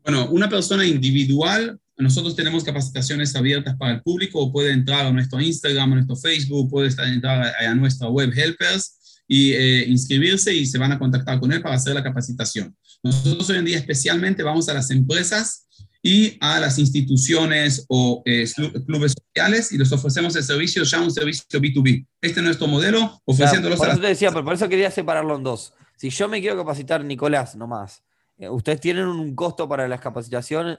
Bueno, 0.02 0.28
una 0.30 0.48
persona 0.48 0.86
individual, 0.86 1.80
nosotros 1.96 2.34
tenemos 2.34 2.64
capacitaciones 2.64 3.34
abiertas 3.36 3.76
para 3.76 3.94
el 3.94 4.02
público, 4.02 4.40
o 4.40 4.52
puede 4.52 4.72
entrar 4.72 5.06
a 5.06 5.12
nuestro 5.12 5.40
Instagram, 5.40 5.92
a 5.92 5.94
nuestro 5.96 6.16
Facebook, 6.16 6.70
puede 6.70 6.88
entrar 6.88 7.54
a, 7.60 7.74
nuestra 7.74 8.08
web 8.08 8.32
Helpers 8.34 9.22
y 9.28 9.52
eh, 9.52 9.86
inscribirse 9.88 10.54
y 10.54 10.66
se 10.66 10.78
van 10.78 10.92
a 10.92 10.98
contactar 10.98 11.40
con 11.40 11.52
él 11.52 11.62
para 11.62 11.76
hacer 11.76 11.94
la 11.94 12.02
capacitación. 12.02 12.76
Nosotros 13.02 13.48
hoy 13.50 13.58
en 13.58 13.64
día 13.64 13.78
especialmente 13.78 14.42
vamos 14.42 14.68
a 14.68 14.74
las 14.74 14.90
empresas 14.90 15.66
y 16.02 16.36
a 16.40 16.60
las 16.60 16.78
instituciones 16.78 17.86
o 17.88 18.22
eh, 18.26 18.46
clubes 18.86 19.14
sociales 19.16 19.72
y 19.72 19.78
les 19.78 19.90
ofrecemos 19.90 20.36
el 20.36 20.42
servicio 20.42 20.82
ya 20.84 21.00
un 21.00 21.10
servicio 21.10 21.44
B2B. 21.50 22.06
Este 22.20 22.40
es 22.40 22.44
nuestro 22.44 22.66
modelo, 22.66 23.22
ofreciéndolos 23.24 23.78
por 23.78 23.88
eso 23.88 24.00
te 24.00 24.08
decía, 24.08 24.30
pero 24.30 24.44
por 24.44 24.54
eso 24.54 24.68
quería 24.68 24.90
separarlo 24.90 25.36
en 25.36 25.42
dos. 25.42 25.72
Si 25.96 26.10
yo 26.10 26.28
me 26.28 26.40
quiero 26.40 26.58
capacitar, 26.58 27.02
Nicolás, 27.02 27.56
nomás, 27.56 28.02
eh, 28.36 28.50
¿ustedes 28.50 28.80
tienen 28.80 29.06
un 29.06 29.34
costo 29.34 29.66
para 29.66 29.88
las 29.88 30.00
capacitaciones? 30.00 30.78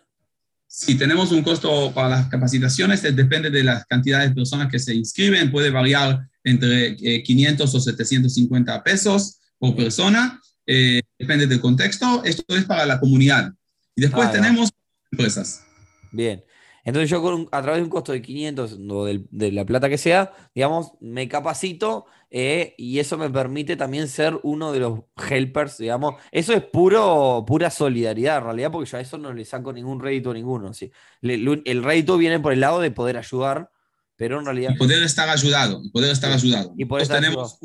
Sí, 0.77 0.97
tenemos 0.97 1.31
un 1.31 1.41
costo 1.41 1.93
para 1.93 2.09
las 2.09 2.27
capacitaciones, 2.27 3.01
depende 3.01 3.49
de 3.49 3.63
las 3.63 3.85
cantidades 3.85 4.27
de 4.27 4.35
personas 4.35 4.69
que 4.69 4.77
se 4.77 4.93
inscriben, 4.93 5.49
puede 5.49 5.69
variar 5.69 6.27
entre 6.43 6.97
500 6.97 7.73
eh, 7.73 7.77
o 7.77 7.79
750 7.79 8.83
pesos 8.83 9.39
por 9.57 9.73
persona, 9.73 10.41
depende 10.65 11.47
del 11.47 11.61
contexto, 11.61 12.21
esto 12.25 12.43
es 12.49 12.65
para 12.65 12.85
la 12.85 12.99
comunidad. 12.99 13.53
Y 13.95 14.01
después 14.01 14.29
tenemos 14.33 14.69
empresas. 15.13 15.63
Bien. 16.11 16.43
Entonces 16.83 17.09
yo 17.09 17.47
a 17.53 17.61
través 17.61 17.79
de 17.79 17.83
un 17.83 17.89
costo 17.89 18.11
de 18.11 18.21
500 18.21 18.77
o 18.89 19.05
de, 19.05 19.51
la 19.53 19.65
plata 19.65 19.87
que 19.87 19.97
sea, 19.97 20.33
digamos, 20.53 20.91
me 20.99 21.29
capacito 21.29 22.05
eh, 22.37 22.75
y 22.77 22.99
eso 22.99 23.17
me 23.17 23.29
permite 23.29 23.77
también 23.77 24.09
ser 24.09 24.37
uno 24.43 24.73
de 24.73 24.81
los 24.81 24.99
helpers, 25.29 25.77
digamos. 25.77 26.15
Eso 26.33 26.51
es 26.51 26.61
puro, 26.61 27.45
pura 27.47 27.71
solidaridad 27.71 28.39
en 28.39 28.43
realidad, 28.43 28.71
porque 28.73 28.91
yo 28.91 28.97
a 28.97 28.99
eso 28.99 29.17
no 29.17 29.33
le 29.33 29.45
saco 29.45 29.71
ningún 29.71 30.01
rédito 30.01 30.31
a 30.31 30.33
ninguno. 30.33 30.73
¿sí? 30.73 30.91
el 31.21 31.81
rédito 31.81 32.17
viene 32.17 32.41
por 32.41 32.51
el 32.51 32.59
lado 32.59 32.81
de 32.81 32.91
poder 32.91 33.15
ayudar, 33.15 33.71
pero 34.17 34.37
en 34.37 34.45
realidad... 34.47 34.71
Y 34.75 34.77
poder 34.77 35.01
estar 35.03 35.29
ayudado, 35.29 35.81
poder 35.93 36.11
estar 36.11 36.29
ayudado. 36.29 36.73
Y 36.77 36.83
nosotros, 36.83 37.07
tenemos, 37.07 37.57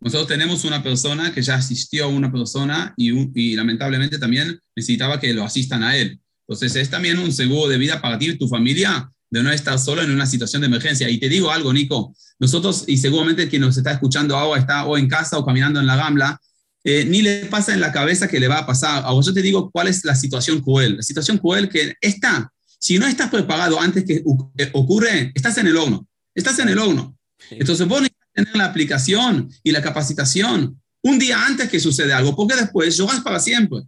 nosotros 0.00 0.28
tenemos 0.28 0.64
una 0.64 0.82
persona 0.82 1.34
que 1.34 1.42
ya 1.42 1.56
asistió 1.56 2.06
a 2.06 2.08
una 2.08 2.32
persona 2.32 2.94
y, 2.96 3.12
y 3.38 3.54
lamentablemente 3.54 4.18
también 4.18 4.58
necesitaba 4.74 5.20
que 5.20 5.34
lo 5.34 5.44
asistan 5.44 5.82
a 5.82 5.94
él. 5.94 6.18
Entonces, 6.48 6.74
es 6.74 6.88
también 6.88 7.18
un 7.18 7.32
seguro 7.32 7.68
de 7.68 7.76
vida 7.76 8.00
para 8.00 8.18
ti 8.18 8.30
y 8.30 8.38
tu 8.38 8.48
familia 8.48 9.12
de 9.30 9.42
no 9.42 9.50
estar 9.50 9.78
solo 9.78 10.02
en 10.02 10.10
una 10.10 10.26
situación 10.26 10.60
de 10.62 10.66
emergencia. 10.66 11.08
Y 11.08 11.18
te 11.18 11.28
digo 11.28 11.50
algo, 11.50 11.72
Nico, 11.72 12.14
nosotros, 12.38 12.84
y 12.86 12.96
seguramente 12.98 13.48
quien 13.48 13.62
nos 13.62 13.76
está 13.76 13.92
escuchando 13.92 14.36
ahora 14.36 14.60
está 14.60 14.84
o 14.84 14.98
en 14.98 15.08
casa 15.08 15.38
o 15.38 15.44
caminando 15.44 15.80
en 15.80 15.86
la 15.86 15.96
gambla, 15.96 16.40
eh, 16.82 17.04
ni 17.04 17.22
le 17.22 17.44
pasa 17.46 17.74
en 17.74 17.80
la 17.80 17.92
cabeza 17.92 18.26
que 18.26 18.40
le 18.40 18.48
va 18.48 18.58
a 18.58 18.66
pasar. 18.66 19.04
Ahora 19.04 19.24
yo 19.24 19.32
te 19.32 19.42
digo 19.42 19.70
cuál 19.70 19.88
es 19.88 20.04
la 20.04 20.16
situación 20.16 20.60
cruel. 20.60 20.96
La 20.96 21.02
situación 21.02 21.38
cruel 21.38 21.68
que 21.68 21.94
está, 22.00 22.50
si 22.78 22.98
no 22.98 23.06
estás 23.06 23.30
preparado 23.30 23.80
antes 23.80 24.04
que 24.04 24.22
ocurre, 24.72 25.32
estás 25.34 25.58
en 25.58 25.66
el 25.66 25.76
horno. 25.76 26.06
Estás 26.34 26.58
en 26.58 26.70
el 26.70 26.78
horno. 26.78 27.16
Entonces 27.50 27.86
vos 27.86 28.00
necesitas 28.00 28.28
tener 28.32 28.56
la 28.56 28.64
aplicación 28.66 29.50
y 29.62 29.72
la 29.72 29.82
capacitación 29.82 30.80
un 31.02 31.18
día 31.18 31.44
antes 31.46 31.68
que 31.68 31.80
sucede 31.80 32.12
algo, 32.12 32.34
porque 32.36 32.56
después 32.56 32.96
lloras 32.96 33.20
para 33.20 33.40
siempre. 33.40 33.80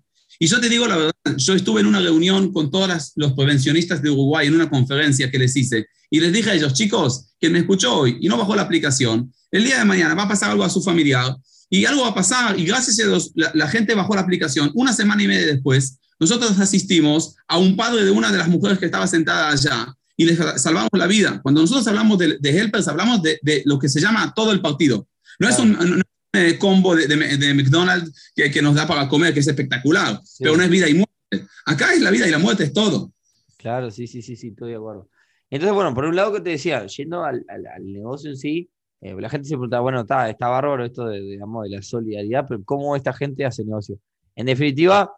Y 0.42 0.48
yo 0.48 0.60
te 0.60 0.68
digo 0.68 0.88
la 0.88 0.96
verdad, 0.96 1.36
yo 1.36 1.54
estuve 1.54 1.82
en 1.82 1.86
una 1.86 2.00
reunión 2.00 2.52
con 2.52 2.68
todos 2.68 3.12
los 3.14 3.32
prevencionistas 3.34 4.02
de 4.02 4.10
Uruguay 4.10 4.48
en 4.48 4.56
una 4.56 4.68
conferencia 4.68 5.30
que 5.30 5.38
les 5.38 5.54
hice 5.54 5.86
y 6.10 6.18
les 6.18 6.32
dije 6.32 6.50
a 6.50 6.54
ellos, 6.54 6.74
chicos, 6.74 7.36
quien 7.38 7.52
me 7.52 7.60
escuchó 7.60 7.94
hoy 7.94 8.18
y 8.20 8.26
no 8.26 8.36
bajó 8.36 8.56
la 8.56 8.62
aplicación, 8.62 9.32
el 9.52 9.62
día 9.62 9.78
de 9.78 9.84
mañana 9.84 10.16
va 10.16 10.24
a 10.24 10.28
pasar 10.28 10.50
algo 10.50 10.64
a 10.64 10.68
su 10.68 10.82
familiar 10.82 11.36
y 11.70 11.84
algo 11.84 12.02
va 12.02 12.08
a 12.08 12.14
pasar 12.16 12.58
y 12.58 12.64
gracias 12.64 12.98
a 12.98 13.04
Dios 13.04 13.30
la, 13.36 13.68
gente 13.68 13.94
bajó 13.94 14.16
la 14.16 14.22
aplicación. 14.22 14.72
Una 14.74 14.92
semana 14.92 15.22
y 15.22 15.28
media 15.28 15.46
después, 15.46 16.00
nosotros 16.18 16.58
asistimos 16.58 17.36
a 17.46 17.58
un 17.58 17.76
padre 17.76 18.04
de 18.04 18.10
una 18.10 18.32
de 18.32 18.38
las 18.38 18.48
mujeres 18.48 18.80
que 18.80 18.86
estaba 18.86 19.06
sentada 19.06 19.50
allá 19.50 19.94
y 20.16 20.24
les 20.24 20.40
salvamos 20.60 20.90
la 20.94 21.06
vida. 21.06 21.38
Cuando 21.40 21.60
nosotros 21.60 21.86
hablamos 21.86 22.18
de, 22.18 22.36
helpers, 22.42 22.88
hablamos 22.88 23.22
de, 23.22 23.62
lo 23.64 23.78
que 23.78 23.88
se 23.88 24.00
llama 24.00 24.32
todo 24.34 24.50
el 24.50 24.60
partido. 24.60 25.06
No 25.38 25.48
es 25.48 25.56
un, 25.60 26.02
eh, 26.32 26.56
combo 26.58 26.96
de, 26.96 27.06
de, 27.06 27.54
McDonald's 27.54 28.32
que, 28.34 28.50
que, 28.50 28.62
nos 28.62 28.74
da 28.74 28.86
para 28.86 29.08
comer, 29.08 29.34
que 29.34 29.40
es 29.40 29.48
espectacular, 29.48 30.18
pero 30.38 30.56
no 30.56 30.62
es 30.62 30.70
vida 30.70 30.88
y 30.88 30.94
muerte. 30.94 31.48
Acá 31.66 31.92
es 31.92 32.00
la 32.00 32.10
vida 32.10 32.26
y 32.26 32.30
la 32.30 32.38
muerte, 32.38 32.64
es 32.64 32.72
todo. 32.72 33.12
Claro, 33.58 33.90
sí, 33.90 34.06
sí, 34.06 34.22
sí, 34.22 34.34
sí, 34.36 34.48
estoy 34.48 34.70
de 34.70 34.76
acuerdo. 34.76 35.08
Entonces, 35.50 35.74
bueno, 35.74 35.94
por 35.94 36.06
un 36.06 36.16
lado 36.16 36.32
que 36.32 36.40
te 36.40 36.50
decía, 36.50 36.86
yendo 36.86 37.22
al, 37.24 37.44
al, 37.48 37.92
negocio 37.92 38.30
en 38.30 38.36
sí, 38.36 38.70
eh, 39.02 39.14
la 39.18 39.28
gente 39.28 39.46
se 39.46 39.54
pregunta, 39.54 39.80
bueno, 39.80 40.00
está, 40.00 40.30
está 40.30 40.48
bárbaro 40.48 40.84
esto 40.84 41.04
de, 41.04 41.20
digamos, 41.20 41.64
de 41.64 41.76
la 41.76 41.82
solidaridad, 41.82 42.46
pero 42.48 42.64
¿cómo 42.64 42.96
esta 42.96 43.12
gente 43.12 43.44
hace 43.44 43.62
negocio? 43.64 43.98
En 44.34 44.46
definitiva, 44.46 45.12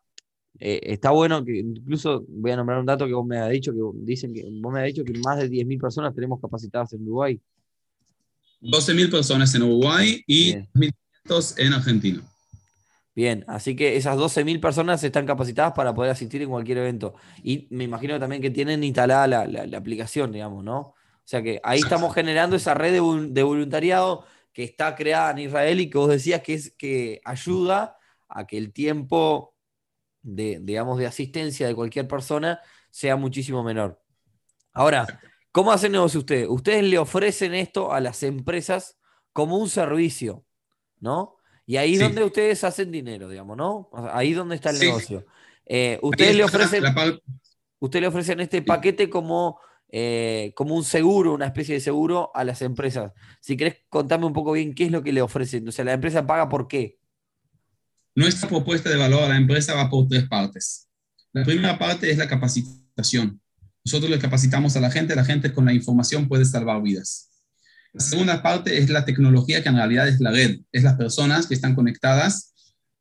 eh, 0.58 0.80
está 0.82 1.10
bueno 1.10 1.44
que 1.44 1.58
incluso 1.58 2.24
voy 2.28 2.50
a 2.50 2.56
nombrar 2.56 2.80
un 2.80 2.86
dato 2.86 3.06
que 3.06 3.12
vos 3.12 3.24
me 3.24 3.38
has 3.38 3.50
dicho, 3.50 3.72
que 3.72 3.78
dicen 4.02 4.34
que 4.34 4.44
vos 4.60 4.72
me 4.72 4.80
has 4.80 4.86
dicho 4.86 5.04
que 5.04 5.12
más 5.20 5.38
de 5.38 5.48
10.000 5.48 5.80
personas 5.80 6.12
tenemos 6.12 6.40
capacitadas 6.40 6.92
en 6.94 7.02
Uruguay. 7.02 7.40
12.000 8.60 9.10
personas 9.10 9.54
en 9.54 9.62
Uruguay 9.62 10.22
y 10.26 10.54
1.000 10.54 10.92
en 11.56 11.72
Argentina. 11.72 12.22
Bien, 13.14 13.44
así 13.46 13.74
que 13.76 13.96
esas 13.96 14.18
12.000 14.18 14.60
personas 14.60 15.02
están 15.04 15.24
capacitadas 15.24 15.72
para 15.72 15.94
poder 15.94 16.10
asistir 16.10 16.42
en 16.42 16.50
cualquier 16.50 16.78
evento. 16.78 17.14
Y 17.42 17.66
me 17.70 17.84
imagino 17.84 18.18
también 18.18 18.42
que 18.42 18.50
tienen 18.50 18.84
instalada 18.84 19.46
la, 19.46 19.78
aplicación, 19.78 20.32
digamos, 20.32 20.64
¿no? 20.64 20.78
O 20.80 21.26
sea 21.26 21.42
que 21.42 21.60
ahí 21.62 21.78
estamos 21.78 22.12
generando 22.14 22.56
esa 22.56 22.74
red 22.74 22.92
de, 22.92 23.42
voluntariado 23.42 24.26
que 24.52 24.64
está 24.64 24.94
creada 24.94 25.30
en 25.30 25.38
Israel 25.38 25.80
y 25.80 25.88
que 25.88 25.96
vos 25.96 26.10
decías 26.10 26.42
que, 26.42 26.54
es, 26.54 26.74
que 26.76 27.20
ayuda 27.24 27.96
a 28.28 28.46
que 28.46 28.58
el 28.58 28.72
tiempo 28.72 29.56
de, 30.20 30.58
digamos, 30.60 30.98
de 30.98 31.06
asistencia 31.06 31.66
de 31.66 31.74
cualquier 31.74 32.06
persona 32.06 32.60
sea 32.90 33.16
muchísimo 33.16 33.62
menor. 33.62 34.02
Ahora, 34.72 35.20
¿cómo 35.52 35.72
hacen 35.72 35.92
negocio 35.92 36.20
ustedes? 36.20 36.48
Ustedes 36.50 36.84
le 36.84 36.98
ofrecen 36.98 37.54
esto 37.54 37.92
a 37.92 38.00
las 38.00 38.22
empresas 38.22 38.98
como 39.32 39.56
un 39.56 39.70
servicio. 39.70 40.44
¿No? 41.04 41.36
Y 41.66 41.76
ahí 41.76 41.94
es 41.94 42.00
donde 42.00 42.24
ustedes 42.24 42.64
hacen 42.64 42.90
dinero, 42.90 43.28
digamos, 43.28 43.56
¿no? 43.56 43.88
Ahí 44.12 44.32
es 44.32 44.36
donde 44.36 44.56
está 44.56 44.70
el 44.70 44.78
negocio. 44.78 45.24
Eh, 45.66 45.98
ustedes, 46.02 46.36
le 46.36 46.44
ofrecen, 46.44 46.84
usted 47.78 48.00
le 48.00 48.06
ofrecen 48.08 48.40
este 48.40 48.60
paquete 48.62 49.08
como, 49.08 49.58
eh, 49.88 50.52
como 50.56 50.74
un 50.74 50.84
seguro, 50.84 51.32
una 51.32 51.46
especie 51.46 51.74
de 51.74 51.80
seguro 51.80 52.30
a 52.34 52.44
las 52.44 52.60
empresas. 52.60 53.12
Si 53.40 53.56
querés 53.56 53.76
contarme 53.88 54.26
un 54.26 54.32
poco 54.32 54.52
bien 54.52 54.74
qué 54.74 54.84
es 54.86 54.90
lo 54.90 55.02
que 55.02 55.12
le 55.12 55.22
ofrecen. 55.22 55.66
O 55.68 55.72
sea, 55.72 55.84
la 55.84 55.92
empresa 55.92 56.26
paga 56.26 56.48
por 56.48 56.68
qué. 56.68 56.98
Nuestra 58.14 58.48
propuesta 58.48 58.90
de 58.90 58.96
valor 58.96 59.22
a 59.22 59.28
la 59.28 59.36
empresa 59.36 59.74
va 59.74 59.88
por 59.88 60.06
tres 60.06 60.28
partes. 60.28 60.88
La 61.32 61.44
primera 61.44 61.78
parte 61.78 62.10
es 62.10 62.18
la 62.18 62.28
capacitación. 62.28 63.40
Nosotros 63.84 64.10
le 64.10 64.18
capacitamos 64.18 64.76
a 64.76 64.80
la 64.80 64.90
gente, 64.90 65.16
la 65.16 65.24
gente 65.24 65.52
con 65.52 65.64
la 65.64 65.72
información 65.72 66.28
puede 66.28 66.44
salvar 66.44 66.80
vidas. 66.82 67.30
La 67.94 68.00
segunda 68.00 68.42
parte 68.42 68.76
es 68.76 68.90
la 68.90 69.04
tecnología, 69.04 69.62
que 69.62 69.68
en 69.68 69.76
realidad 69.76 70.08
es 70.08 70.18
la 70.18 70.32
red, 70.32 70.58
es 70.72 70.82
las 70.82 70.96
personas 70.96 71.46
que 71.46 71.54
están 71.54 71.76
conectadas 71.76 72.52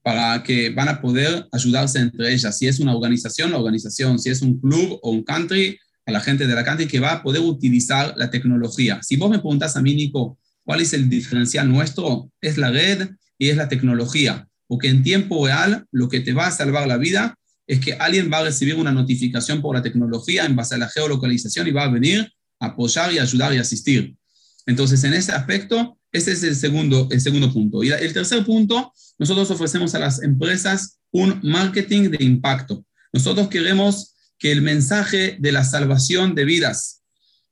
para 0.03 0.43
que 0.43 0.69
van 0.69 0.88
a 0.88 1.01
poder 1.01 1.47
ayudarse 1.51 1.97
entre 1.97 2.32
ellas. 2.32 2.60
Si 2.60 2.67
es 2.67 2.79
una 2.79 2.95
organización, 2.95 3.49
la 3.49 3.58
organización, 3.58 4.19
si 4.19 4.29
es 4.29 4.43
un 4.43 4.60
club 4.60 4.99
o 5.01 5.10
un 5.10 5.23
country, 5.23 5.79
a 6.06 6.12
la 6.12 6.19
gente 6.19 6.45
de 6.45 6.53
la 6.53 6.63
country 6.63 6.86
que 6.86 6.99
va 6.99 7.13
a 7.13 7.23
poder 7.23 7.41
utilizar 7.41 8.13
la 8.17 8.29
tecnología. 8.29 8.99
Si 9.01 9.15
vos 9.15 9.32
me 9.32 9.39
preguntas 9.39 9.75
a 9.75 9.82
mí, 9.82 9.95
Nico, 9.95 10.38
¿cuál 10.63 10.82
es 10.82 10.93
el 10.93 11.10
diferencial 11.10 11.67
nuestro? 11.71 12.29
Es 12.39 12.58
la 12.60 12.69
red 12.69 13.10
y 13.39 13.49
es 13.49 13.58
la 13.58 13.69
tecnología, 13.69 14.47
porque 14.67 14.89
en 14.89 15.01
tiempo 15.01 15.47
real 15.47 15.88
lo 15.91 16.08
que 16.08 16.19
te 16.19 16.34
va 16.34 16.47
a 16.47 16.51
salvar 16.51 16.88
la 16.88 16.97
vida 16.97 17.36
es 17.65 17.79
que 17.79 17.93
alguien 17.93 18.29
va 18.32 18.39
a 18.39 18.43
recibir 18.43 18.75
una 18.75 18.91
notificación 18.91 19.60
por 19.60 19.75
la 19.75 19.82
tecnología 19.82 20.45
en 20.45 20.56
base 20.56 20.75
a 20.75 20.77
la 20.77 20.89
geolocalización 20.89 21.67
y 21.67 21.71
va 21.71 21.86
a 21.86 21.89
venir 21.89 22.29
a 22.60 22.67
apoyar 22.67 23.12
y 23.12 23.17
ayudar 23.17 23.53
y 23.56 23.58
asistir. 23.58 24.15
Entonces, 24.65 25.04
en 25.04 25.13
ese 25.13 25.32
aspecto, 25.32 25.97
ese 26.12 26.32
es 26.32 26.43
el 26.43 26.56
segundo, 26.56 27.08
el 27.12 27.21
segundo 27.21 27.52
punto. 27.52 27.84
Y 27.84 27.89
el 27.89 28.13
tercer 28.13 28.45
punto 28.45 28.93
nosotros 29.17 29.49
ofrecemos 29.52 29.93
a 29.95 29.99
las 29.99 30.21
empresas 30.21 30.99
un 31.12 31.39
marketing 31.43 32.10
de 32.10 32.23
impacto. 32.23 32.86
Nosotros 33.12 33.47
queremos 33.47 34.15
que 34.38 34.52
el 34.52 34.62
mensaje 34.62 35.38
de 35.39 35.52
la 35.52 35.63
salvación 35.63 36.36
de 36.36 36.45
vidas 36.45 37.02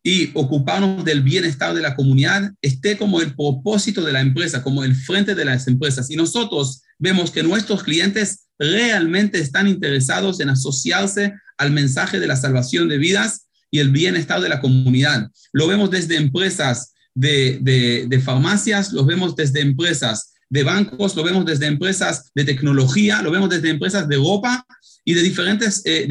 y 0.04 0.32
ocuparnos 0.34 1.06
del 1.06 1.22
bienestar 1.22 1.76
de 1.76 1.82
la 1.82 1.96
comunidad 1.96 2.52
esté 2.62 2.98
como 2.98 3.22
el 3.22 3.36
propósito 3.36 4.04
de 4.04 4.12
la 4.12 4.22
empresa, 4.22 4.64
como 4.64 4.84
el 4.84 4.96
frente 4.96 5.36
de 5.36 5.46
las 5.46 5.68
empresas. 5.68 6.10
Y 6.10 6.16
nosotros 6.16 6.82
vemos 6.98 7.30
que 7.30 7.44
nuestros 7.44 7.84
clientes 7.84 8.48
realmente 8.58 9.40
están 9.40 9.68
interesados 9.68 10.40
en 10.40 10.50
asociarse 10.50 11.34
al 11.58 11.72
mensaje 11.72 12.20
de 12.20 12.28
la 12.28 12.36
salvación 12.36 12.90
de 12.90 12.98
vidas 12.98 13.48
y 13.70 13.80
el 13.80 13.92
bienestar 13.92 14.42
de 14.42 14.50
la 14.50 14.60
comunidad. 14.60 15.30
Lo 15.54 15.68
vemos 15.68 15.92
desde 15.92 16.18
empresas 16.18 16.91
de, 17.14 18.06
de, 18.08 18.20
farmacias, 18.20 18.94
lo 18.94 19.06
vemos 19.06 19.36
desde 19.36 19.62
empresas 19.62 20.34
de 20.50 20.64
bancos, 20.64 21.16
lo 21.16 21.24
vemos 21.24 21.46
desde 21.46 21.68
empresas 21.68 22.32
de 22.36 22.44
tecnología, 22.44 23.22
lo 23.22 23.32
vemos 23.32 23.50
desde 23.50 23.70
empresas 23.70 24.08
de 24.08 24.18
ropa 24.18 24.66
y 25.04 25.14
de 25.14 25.22
diferentes, 25.22 25.82
eh, 25.86 26.08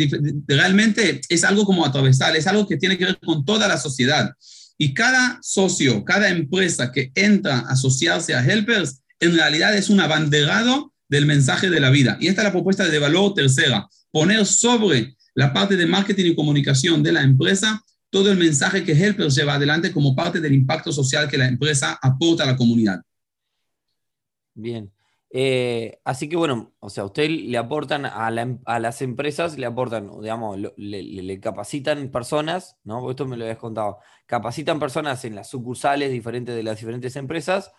realmente 0.46 1.20
es 1.28 1.44
algo 1.44 1.64
como 1.64 1.84
atravesar, 1.84 2.36
es 2.36 2.46
algo 2.46 2.66
que 2.66 2.76
tiene 2.76 2.98
que 2.98 3.04
ver 3.04 3.18
con 3.24 3.44
toda 3.44 3.68
la 3.68 3.78
sociedad. 3.78 4.32
Y 4.78 4.94
cada 4.94 5.38
socio, 5.42 6.04
cada 6.04 6.30
empresa 6.30 6.90
que 6.90 7.12
entra 7.14 7.58
a 7.58 7.72
asociarse 7.72 8.34
a 8.34 8.44
Helpers, 8.44 9.02
en 9.20 9.34
realidad 9.34 9.76
es 9.76 9.90
un 9.90 10.00
abanderado 10.00 10.94
del 11.08 11.26
mensaje 11.26 11.68
de 11.68 11.80
la 11.80 11.90
vida. 11.90 12.16
Y 12.20 12.28
esta 12.28 12.40
es 12.40 12.46
la 12.46 12.52
propuesta 12.52 12.86
de 12.86 12.98
valor 12.98 13.34
tercera, 13.34 13.86
poner 14.10 14.46
sobre 14.46 15.16
la 15.34 15.52
parte 15.52 15.76
de 15.76 15.86
marketing 15.86 16.26
y 16.26 16.34
comunicación 16.34 17.02
de 17.02 17.12
la 17.12 17.22
empresa 17.22 17.84
todo 18.10 18.30
el 18.30 18.38
mensaje 18.38 18.84
que 18.84 18.92
Helpers 18.92 19.34
lleva 19.36 19.54
adelante 19.54 19.92
como 19.92 20.14
parte 20.14 20.40
del 20.40 20.52
impacto 20.52 20.92
social 20.92 21.28
que 21.28 21.38
la 21.38 21.46
empresa 21.46 21.98
aporta 22.02 22.42
a 22.42 22.46
la 22.46 22.56
comunidad. 22.56 23.00
Bien. 24.54 24.92
Eh, 25.32 26.00
así 26.04 26.28
que 26.28 26.36
bueno, 26.36 26.74
o 26.80 26.90
sea, 26.90 27.04
usted 27.04 27.30
le 27.30 27.56
aportan 27.56 28.04
a, 28.04 28.30
las 28.80 29.00
empresas, 29.00 29.56
le 29.56 29.66
aportan, 29.66 30.10
digamos, 30.20 30.58
le, 30.76 31.40
capacitan 31.40 32.10
personas, 32.10 32.76
¿no? 32.82 33.08
esto 33.08 33.26
me 33.26 33.36
lo 33.36 33.44
habías 33.44 33.58
contado, 33.58 33.98
capacitan 34.26 34.80
personas 34.80 35.24
en 35.24 35.36
las 35.36 35.48
sucursales 35.48 36.10
diferentes 36.10 36.54
de 36.56 36.64
las 36.64 36.80
diferentes 36.80 37.14
empresas, 37.14 37.72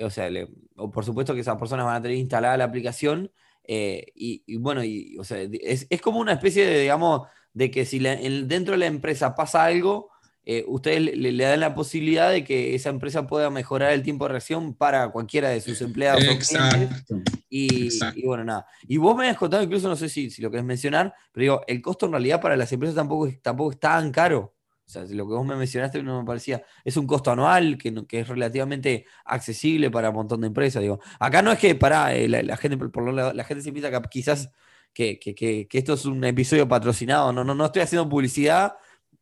o 0.00 0.10
sea, 0.10 0.28
o 0.76 0.90
por 0.90 1.04
supuesto 1.04 1.32
que 1.32 1.40
esas 1.42 1.58
personas 1.58 1.86
van 1.86 1.96
a 1.96 2.02
tener 2.02 2.16
instalada 2.16 2.56
la 2.56 2.64
aplicación, 2.64 3.30
eh, 3.70 4.06
y, 4.16 4.56
bueno, 4.56 4.80
o 5.20 5.24
sea, 5.24 5.38
es, 5.42 5.86
es, 5.90 6.00
como 6.00 6.18
una 6.20 6.32
especie 6.32 6.66
de, 6.66 6.80
digamos, 6.80 7.28
de 7.52 7.70
que 7.70 7.84
si 7.84 7.98
dentro 7.98 8.72
de 8.72 8.78
la 8.78 8.86
empresa 8.86 9.34
pasa 9.34 9.64
algo, 9.64 10.10
eh, 10.50 10.64
ustedes 10.66 11.14
le, 11.14 11.36
dan 11.36 11.60
la 11.60 11.74
posibilidad 11.74 12.30
de 12.30 12.42
que 12.42 12.74
esa 12.74 12.88
empresa 12.88 13.26
pueda 13.26 13.50
mejorar 13.50 13.92
el 13.92 14.02
tiempo 14.02 14.24
de 14.24 14.30
reacción 14.30 14.72
para 14.72 15.10
cualquiera 15.10 15.50
de 15.50 15.60
sus 15.60 15.82
empleados. 15.82 16.24
Exacto. 16.24 17.20
y, 17.50 17.90
bueno, 18.24 18.44
nada. 18.44 18.66
Y 18.86 18.96
vos 18.96 19.14
me 19.14 19.28
has 19.28 19.36
contado, 19.36 19.62
incluso 19.62 19.88
no 19.88 19.96
sé 19.96 20.08
si, 20.08 20.30
si 20.30 20.40
lo 20.40 20.50
querés 20.50 20.64
mencionar, 20.64 21.12
pero 21.32 21.42
digo, 21.42 21.60
el 21.66 21.82
costo 21.82 22.06
en 22.06 22.12
realidad 22.12 22.40
para 22.40 22.56
las 22.56 22.72
empresas 22.72 22.96
tampoco, 22.96 23.26
es, 23.26 23.42
tampoco 23.42 23.72
es 23.72 23.78
tan 23.78 24.10
caro. 24.10 24.54
O 24.86 24.90
sea, 24.90 25.02
lo 25.02 25.28
que 25.28 25.34
vos 25.34 25.44
me 25.44 25.54
mencionaste 25.54 26.02
no 26.02 26.20
me 26.20 26.26
parecía. 26.26 26.64
Es 26.82 26.96
un 26.96 27.06
costo 27.06 27.30
anual 27.30 27.76
que, 27.76 27.94
que 28.06 28.20
es 28.20 28.28
relativamente 28.28 29.04
accesible 29.26 29.90
para 29.90 30.08
un 30.08 30.16
montón 30.16 30.40
de 30.40 30.46
empresas. 30.46 30.80
Digo, 30.80 30.98
acá 31.20 31.42
no 31.42 31.52
es 31.52 31.58
que 31.58 31.74
para 31.74 32.14
eh, 32.14 32.26
la, 32.26 32.56
gente, 32.56 32.78
por, 32.78 33.12
la, 33.12 33.44
gente 33.44 33.62
se 33.62 33.70
piensa 33.70 33.90
que 33.90 34.00
quizás 34.08 34.50
que, 34.92 35.18
que, 35.18 35.34
que, 35.34 35.78
esto 35.78 35.94
es 35.94 36.04
un 36.04 36.24
episodio 36.24 36.66
patrocinado. 36.68 37.32
No, 37.32 37.44
no, 37.44 37.54
no 37.54 37.66
estoy 37.66 37.82
haciendo 37.82 38.08
publicidad 38.08 38.74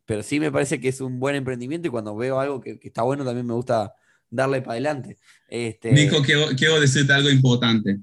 pero 0.06 0.22
sí 0.22 0.40
me 0.40 0.52
parece 0.52 0.80
que 0.80 0.88
es 0.88 1.00
un 1.00 1.18
buen 1.18 1.34
emprendimiento 1.34 1.88
y 1.88 1.90
cuando 1.90 2.16
veo 2.16 2.40
algo 2.40 2.60
que, 2.60 2.78
está 2.80 3.02
bueno 3.02 3.24
también 3.24 3.46
me 3.46 3.54
gusta 3.54 3.92
darle 4.30 4.62
para 4.62 4.72
adelante. 4.72 5.18
Este... 5.48 5.92
Nico, 5.92 6.22
quiero, 6.22 6.80
decirte 6.80 7.12
algo 7.12 7.28
importante. 7.28 7.98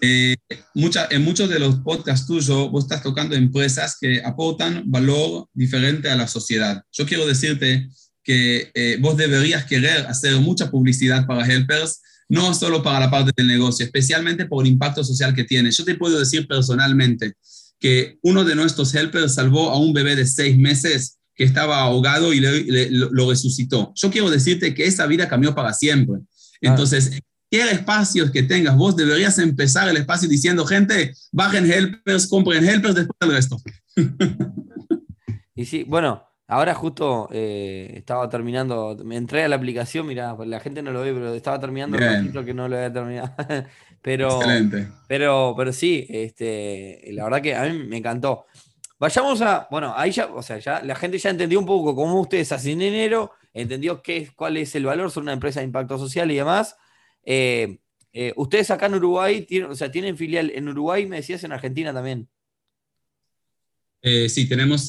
Eh, 0.00 0.36
en 0.50 1.22
muchos 1.22 1.48
de 1.48 1.58
los 1.58 1.76
podcasts 1.76 2.26
tuyos 2.26 2.70
vos 2.70 2.84
estás 2.84 3.02
tocando 3.02 3.34
empresas 3.34 3.96
que 4.00 4.20
aportan 4.24 4.82
valor 4.86 5.48
diferente 5.52 6.10
a 6.10 6.16
la 6.16 6.28
sociedad. 6.28 6.82
Yo 6.92 7.06
quiero 7.06 7.26
decirte 7.26 7.88
que 8.22 8.70
eh, 8.74 8.98
vos 9.00 9.16
deberías 9.16 9.64
querer 9.64 10.06
hacer 10.06 10.36
mucha 10.36 10.70
publicidad 10.70 11.26
para 11.26 11.46
Helpers, 11.46 12.02
no 12.28 12.52
solo 12.54 12.82
para 12.82 13.00
la 13.00 13.10
parte 13.10 13.32
del 13.36 13.46
negocio, 13.46 13.84
especialmente 13.84 14.46
por 14.46 14.64
el 14.64 14.72
impacto 14.72 15.02
social 15.02 15.34
que 15.34 15.44
tiene. 15.44 15.70
Yo 15.70 15.84
te 15.84 15.94
puedo 15.94 16.18
decir 16.18 16.46
personalmente 16.46 17.34
que 17.80 18.18
uno 18.22 18.44
de 18.44 18.54
nuestros 18.54 18.94
Helpers 18.94 19.34
salvó 19.34 19.70
a 19.70 19.78
un 19.78 19.92
bebé 19.92 20.16
de 20.16 20.26
seis 20.26 20.56
meses 20.58 21.18
que 21.34 21.44
estaba 21.44 21.78
ahogado 21.78 22.32
y 22.32 22.40
lo 22.40 23.30
resucitó. 23.30 23.92
Yo 23.94 24.10
quiero 24.10 24.28
decirte 24.28 24.74
que 24.74 24.86
esa 24.86 25.06
vida 25.06 25.28
cambió 25.28 25.54
para 25.54 25.72
siempre. 25.72 26.16
Ah. 26.16 26.56
Entonces, 26.62 27.22
¿qué 27.50 27.70
espacios 27.70 28.30
que 28.32 28.42
tengas? 28.42 28.76
Vos 28.76 28.96
deberías 28.96 29.38
empezar 29.38 29.88
el 29.88 29.96
espacio 29.96 30.28
diciendo, 30.28 30.66
gente, 30.66 31.14
bajen 31.30 31.70
helpers, 31.70 32.26
compren 32.26 32.68
helpers, 32.68 32.96
después 32.96 33.16
del 33.20 33.30
resto. 33.30 33.56
y 35.54 35.64
sí, 35.64 35.84
bueno, 35.84 36.27
ahora 36.48 36.74
justo 36.74 37.28
eh, 37.30 37.92
estaba 37.94 38.28
terminando, 38.28 38.96
me 39.04 39.16
entré 39.16 39.44
a 39.44 39.48
la 39.48 39.56
aplicación, 39.56 40.06
mira, 40.06 40.34
la 40.44 40.60
gente 40.60 40.82
no 40.82 40.90
lo 40.90 41.02
ve, 41.02 41.12
pero 41.12 41.34
estaba 41.34 41.60
terminando 41.60 41.98
el 41.98 42.44
que 42.44 42.54
no 42.54 42.68
lo 42.68 42.76
había 42.76 42.92
terminado. 42.92 43.34
pero, 44.02 44.36
Excelente. 44.36 44.88
Pero, 45.06 45.54
pero 45.56 45.72
sí, 45.72 46.06
este, 46.08 47.08
la 47.12 47.24
verdad 47.24 47.42
que 47.42 47.54
a 47.54 47.64
mí 47.64 47.84
me 47.84 47.98
encantó. 47.98 48.46
Vayamos 48.98 49.40
a, 49.42 49.68
bueno, 49.70 49.92
ahí 49.94 50.10
ya, 50.10 50.26
o 50.26 50.42
sea, 50.42 50.58
ya 50.58 50.82
la 50.82 50.96
gente 50.96 51.18
ya 51.18 51.30
entendió 51.30 51.60
un 51.60 51.66
poco 51.66 51.94
cómo 51.94 52.20
ustedes 52.20 52.50
hacen 52.50 52.78
dinero, 52.78 53.32
entendió 53.52 54.02
qué, 54.02 54.30
cuál 54.34 54.56
es 54.56 54.74
el 54.74 54.86
valor, 54.86 55.10
son 55.10 55.24
una 55.24 55.34
empresa 55.34 55.60
de 55.60 55.66
impacto 55.66 55.98
social 55.98 56.30
y 56.30 56.36
demás. 56.36 56.76
Eh, 57.24 57.78
eh, 58.12 58.32
ustedes 58.36 58.70
acá 58.70 58.86
en 58.86 58.94
Uruguay, 58.94 59.42
tienen, 59.42 59.70
o 59.70 59.74
sea, 59.74 59.92
tienen 59.92 60.16
filial 60.16 60.50
en 60.54 60.68
Uruguay, 60.68 61.06
me 61.06 61.16
decías, 61.16 61.44
en 61.44 61.52
Argentina 61.52 61.92
también. 61.92 62.28
Eh, 64.00 64.28
sí, 64.28 64.48
tenemos 64.48 64.86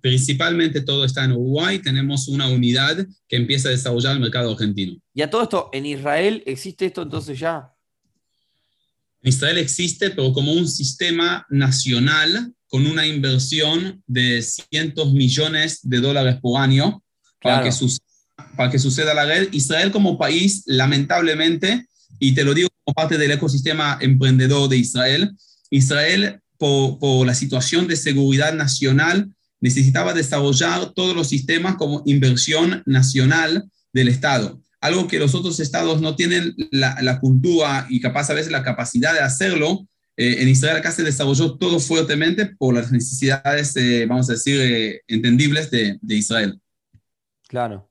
principalmente 0.00 0.80
todo 0.80 1.04
está 1.04 1.24
en 1.24 1.32
Uruguay, 1.32 1.78
tenemos 1.78 2.28
una 2.28 2.48
unidad 2.48 3.06
que 3.28 3.36
empieza 3.36 3.68
a 3.68 3.72
desarrollar 3.72 4.14
el 4.14 4.20
mercado 4.20 4.52
argentino. 4.52 4.98
¿Y 5.14 5.22
a 5.22 5.30
todo 5.30 5.42
esto, 5.42 5.70
en 5.72 5.86
Israel 5.86 6.42
existe 6.46 6.86
esto 6.86 7.02
entonces 7.02 7.38
ya? 7.38 7.72
En 9.22 9.28
Israel 9.28 9.58
existe, 9.58 10.10
pero 10.10 10.32
como 10.32 10.52
un 10.52 10.66
sistema 10.66 11.46
nacional 11.50 12.54
con 12.70 12.86
una 12.86 13.06
inversión 13.06 14.02
de 14.06 14.40
cientos 14.42 15.12
millones 15.12 15.80
de 15.82 15.98
dólares 15.98 16.36
por 16.40 16.60
año 16.60 17.02
para, 17.42 17.64
que 17.64 17.72
suceda, 17.72 18.06
para 18.56 18.70
que 18.70 18.78
suceda 18.78 19.12
la 19.12 19.26
red. 19.26 19.52
Israel 19.52 19.90
como 19.90 20.16
país, 20.16 20.62
lamentablemente, 20.66 21.86
y 22.20 22.32
te 22.32 22.44
lo 22.44 22.54
digo 22.54 22.68
como 22.84 22.94
parte 22.94 23.18
del 23.18 23.32
ecosistema 23.32 23.98
emprendedor 24.00 24.68
de 24.68 24.76
Israel, 24.76 25.32
Israel, 25.68 26.40
por, 26.60 26.98
por 26.98 27.26
la 27.26 27.34
situación 27.34 27.88
de 27.88 27.96
seguridad 27.96 28.54
nacional, 28.54 29.34
necesitaba 29.60 30.12
desarrollar 30.14 30.92
todos 30.92 31.16
los 31.16 31.28
sistemas 31.28 31.76
como 31.76 32.02
inversión 32.04 32.82
nacional 32.84 33.64
del 33.92 34.08
Estado. 34.08 34.60
Algo 34.80 35.08
que 35.08 35.18
los 35.18 35.34
otros 35.34 35.58
estados 35.58 36.00
no 36.00 36.14
tienen 36.14 36.54
la, 36.70 37.00
la 37.02 37.18
cultura 37.18 37.86
y 37.88 38.00
capaz 38.00 38.30
a 38.30 38.34
veces 38.34 38.52
la 38.52 38.62
capacidad 38.62 39.14
de 39.14 39.20
hacerlo, 39.20 39.86
eh, 40.22 40.42
en 40.42 40.48
Israel 40.50 40.76
acá 40.76 40.90
se 40.90 41.02
desarrolló 41.02 41.56
todo 41.56 41.80
fuertemente 41.80 42.44
por 42.44 42.74
las 42.74 42.92
necesidades, 42.92 43.74
eh, 43.76 44.04
vamos 44.06 44.28
a 44.28 44.34
decir, 44.34 44.60
eh, 44.60 45.00
entendibles 45.08 45.70
de, 45.70 45.98
Israel. 46.08 46.60
Claro. 47.48 47.88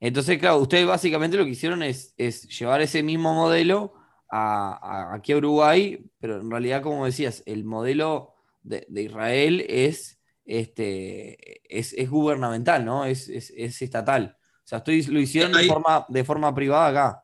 Entonces, 0.00 0.38
claro, 0.38 0.60
ustedes 0.60 0.86
básicamente 0.86 1.36
lo 1.36 1.44
que 1.44 1.50
hicieron 1.50 1.82
es, 1.82 2.14
llevar 2.58 2.80
ese 2.80 3.02
mismo 3.02 3.34
modelo 3.34 3.92
a, 4.30 5.14
aquí 5.14 5.32
a 5.32 5.38
Uruguay, 5.38 6.04
pero 6.20 6.40
en 6.40 6.50
realidad, 6.50 6.82
como 6.82 7.06
decías, 7.06 7.42
el 7.46 7.64
modelo 7.64 8.34
de, 8.62 8.86
Israel 9.02 9.64
es, 9.68 10.18
este, 10.44 11.60
es, 11.68 12.10
gubernamental, 12.10 12.84
¿no? 12.84 13.04
Es, 13.04 13.28
estatal. 13.28 14.36
O 14.38 14.68
sea, 14.68 14.82
lo 14.86 15.20
hicieron 15.20 15.52
de, 15.52 15.64
forma, 15.64 16.04
de 16.08 16.24
forma 16.24 16.54
privada 16.54 16.88
acá. 16.88 17.22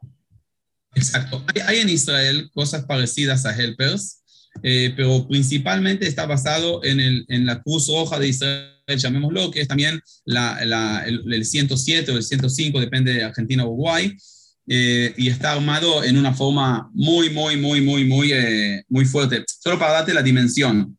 Exacto. 0.95 1.45
Hay, 1.67 1.79
en 1.79 1.89
Israel 1.89 2.51
cosas 2.55 2.85
parecidas 2.85 3.45
a 3.45 3.55
Helpers, 3.55 4.23
eh, 4.63 4.95
pero 4.97 5.27
principalmente 5.29 6.07
está 6.07 6.27
basado 6.27 6.83
en, 6.85 7.01
el, 7.01 7.25
en, 7.29 7.45
la 7.45 7.61
Cruz 7.63 7.89
Roja 7.89 8.19
de 8.19 8.29
Israel, 8.29 8.71
llamémoslo, 8.87 9.51
que 9.51 9.61
es 9.61 9.69
también 9.69 10.01
la, 10.25 10.65
la, 10.65 11.05
el, 11.05 11.45
107 11.45 12.13
o 12.13 12.17
el 12.17 12.23
105, 12.23 12.81
depende 12.81 13.13
de 13.13 13.25
Argentina 13.25 13.65
o 13.65 13.69
Uruguay, 13.69 14.17
eh, 14.67 15.15
y 15.17 15.29
está 15.29 15.53
armado 15.53 16.03
en 16.03 16.17
una 16.17 16.33
forma 16.33 16.91
muy, 16.95 17.31
muy, 17.31 17.57
muy, 17.57 17.81
muy, 17.81 18.05
muy, 18.05 18.33
eh, 18.33 18.85
muy 18.89 19.05
fuerte. 19.05 19.45
Solo 19.47 19.79
para 19.79 19.93
darte 19.93 20.15
la 20.15 20.23
dimensión. 20.23 20.99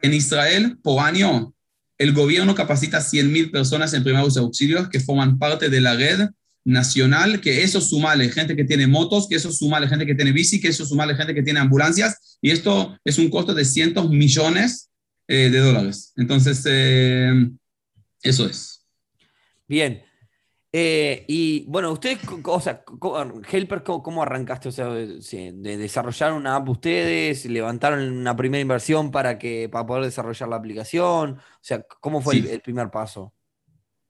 En 0.00 0.14
Israel, 0.14 0.78
por 0.82 1.00
año, 1.00 1.54
el 1.98 2.12
gobierno 2.12 2.54
capacita 2.54 2.98
100.000 2.98 3.50
personas 3.50 3.94
en 3.94 4.04
primeros 4.04 4.36
auxilios 4.36 4.88
que 4.88 5.00
forman 5.00 5.38
parte 5.38 5.68
de 5.68 5.80
la 5.80 5.94
red 5.94 6.28
nacional, 6.64 7.40
que 7.40 7.62
eso 7.62 7.80
sumale 7.80 8.30
gente 8.30 8.56
que 8.56 8.64
tiene 8.64 8.86
motos, 8.86 9.28
que 9.28 9.36
eso 9.36 9.52
sumale 9.52 9.88
gente 9.88 10.06
que 10.06 10.14
tiene 10.14 10.32
bici, 10.32 10.60
que 10.60 10.68
eso 10.68 10.86
sumale 10.86 11.14
gente 11.14 11.34
que 11.34 11.42
tiene 11.42 11.60
ambulancias, 11.60 12.38
y 12.40 12.50
esto 12.50 12.98
es 13.04 13.18
un 13.18 13.28
costo 13.28 13.54
de 13.54 13.64
cientos 13.64 14.08
millones 14.08 14.90
eh, 15.28 15.50
de 15.50 15.58
dólares. 15.58 16.12
Entonces, 16.16 16.62
eh, 16.66 17.50
eso 18.22 18.46
es. 18.46 18.84
Bien. 19.68 20.02
Eh, 20.76 21.24
y 21.28 21.64
bueno, 21.66 21.92
ustedes, 21.92 22.18
o 22.44 22.60
sea, 22.60 22.82
Helper, 23.48 23.84
¿cómo, 23.84 24.24
arrancaste? 24.24 24.70
O 24.70 24.72
sea, 24.72 24.88
de, 24.88 25.76
desarrollar 25.76 26.32
una 26.32 26.56
app 26.56 26.68
ustedes, 26.68 27.44
levantaron 27.44 28.00
una 28.10 28.34
primera 28.34 28.60
inversión 28.60 29.12
para, 29.12 29.38
que, 29.38 29.68
para 29.68 29.86
poder 29.86 30.06
desarrollar 30.06 30.48
la 30.48 30.56
aplicación. 30.56 31.34
O 31.34 31.60
sea, 31.60 31.80
¿cómo 32.00 32.20
fue 32.20 32.38
el 32.38 32.60
primer 32.60 32.90
paso? 32.90 33.32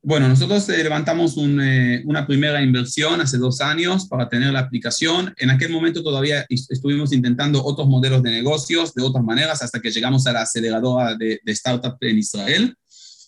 Bueno, 0.01 0.27
nosotros 0.27 0.67
eh, 0.71 0.83
levantamos 0.83 1.37
eh, 1.37 2.03
una 2.07 2.27
primera 2.27 2.63
inversión 2.63 3.21
hace 3.21 3.37
dos 3.37 3.61
años 3.61 4.09
para 4.09 4.31
tener 4.31 4.51
la 4.51 4.61
aplicación. 4.61 5.35
En 5.37 5.51
aquel 5.51 5.71
momento 5.71 6.03
todavía 6.03 6.47
estuvimos 6.49 7.13
intentando 7.13 7.63
otros 7.63 7.87
modelos 7.89 8.23
de 8.23 8.31
negocios 8.31 8.95
de 8.95 9.03
otras 9.03 9.23
maneras 9.23 9.61
hasta 9.61 9.81
que 9.81 9.91
llegamos 9.91 10.27
a 10.27 10.33
la 10.33 10.41
aceleradora 10.41 11.15
de, 11.15 11.41
de 11.45 11.53
startup 11.53 11.99
en 12.01 12.17
Israel. 12.17 12.75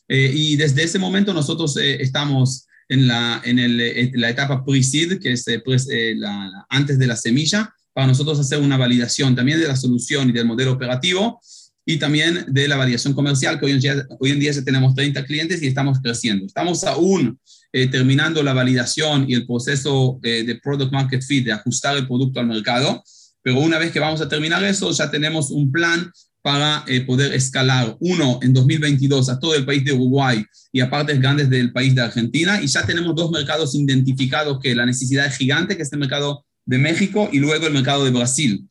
Eh, 0.09 0.31
y 0.35 0.57
desde 0.57 0.85
ese 0.85 0.99
momento 0.99 1.35
nosotros 1.35 1.77
estamos 1.77 2.67
en 2.89 3.09
la, 3.09 3.41
en, 3.45 3.59
el, 3.59 4.13
la 4.15 4.31
etapa 4.31 4.65
pre-seed, 4.65 5.21
que 5.21 5.33
es 5.33 5.45
pues, 5.65 5.89
la, 6.17 6.67
antes 6.69 6.99
de 6.99 7.07
la 7.07 7.17
semilla, 7.17 7.75
para 7.93 8.07
nosotros 8.07 8.39
hacer 8.39 8.61
una 8.61 8.77
validación 8.77 9.35
también 9.35 9.59
de 9.59 9.69
la 9.69 9.77
solución 9.77 10.29
y 10.29 10.33
del 10.33 10.47
modelo 10.47 10.73
operativo 10.73 11.41
y 11.89 11.99
también 11.99 12.45
de 12.49 12.69
la 12.69 12.77
variación 12.77 13.15
comercial, 13.15 13.59
que 13.59 13.67
hoy 13.67 13.73
en 13.73 13.81
día, 13.81 14.07
hoy 14.19 14.33
en 14.33 14.41
día 14.41 14.51
ya 14.51 14.65
tenemos 14.65 14.95
30 14.95 15.25
clientes 15.25 15.63
y 15.63 15.69
estamos 15.69 16.01
creciendo. 16.01 16.45
Estamos 16.45 16.83
aún 16.85 17.39
eh, 17.73 17.87
terminando 17.87 18.43
la 18.43 18.53
validación 18.53 19.25
y 19.29 19.35
el 19.35 19.47
proceso 19.47 20.19
eh, 20.23 20.43
de 20.45 20.57
Product 20.57 20.93
Market 20.93 21.23
Fit, 21.23 21.45
de 21.45 21.53
ajustar 21.53 21.97
el 21.97 22.07
producto 22.07 22.41
al 22.41 22.49
mercado, 22.49 23.03
pero 23.41 23.61
una 23.61 23.79
vez 23.79 23.93
que 23.93 24.01
vamos 24.01 24.21
a 24.21 24.29
terminar 24.29 24.65
eso, 24.65 24.91
ya 24.91 25.09
tenemos 25.11 25.51
un 25.51 25.71
plan 25.71 26.11
para 26.47 26.85
eh, 26.87 27.01
poder 27.01 27.33
escalar, 27.33 27.97
uno, 27.99 28.39
en 28.41 28.53
2022 28.53 29.31
a 29.31 29.41
todo 29.41 29.57
el 29.57 29.65
país 29.65 29.85
de 29.85 29.93
Uruguay 29.93 30.45
y 30.71 30.79
a 30.79 30.89
partes 30.89 31.19
grandes 31.19 31.51
del 31.51 31.73
país 31.73 31.93
de 31.93 32.03
Argentina, 32.03 32.63
y 32.63 32.69
ya 32.69 32.87
tenemos 32.87 33.17
dos 33.17 33.33
mercados 33.33 33.75
identificados, 33.75 34.61
que 34.63 34.73
la 34.73 34.87
necesidad 34.87 35.27
es 35.27 35.37
gigante, 35.37 35.77
que 35.77 35.83
es 35.83 35.93
el 35.93 35.99
mercado 35.99 36.47
de 36.65 36.79
México 36.79 37.29
y 37.33 37.41
luego 37.41 37.67
el 37.67 37.73
mercado 37.73 38.05
de 38.05 38.13
Brasil. 38.13 38.65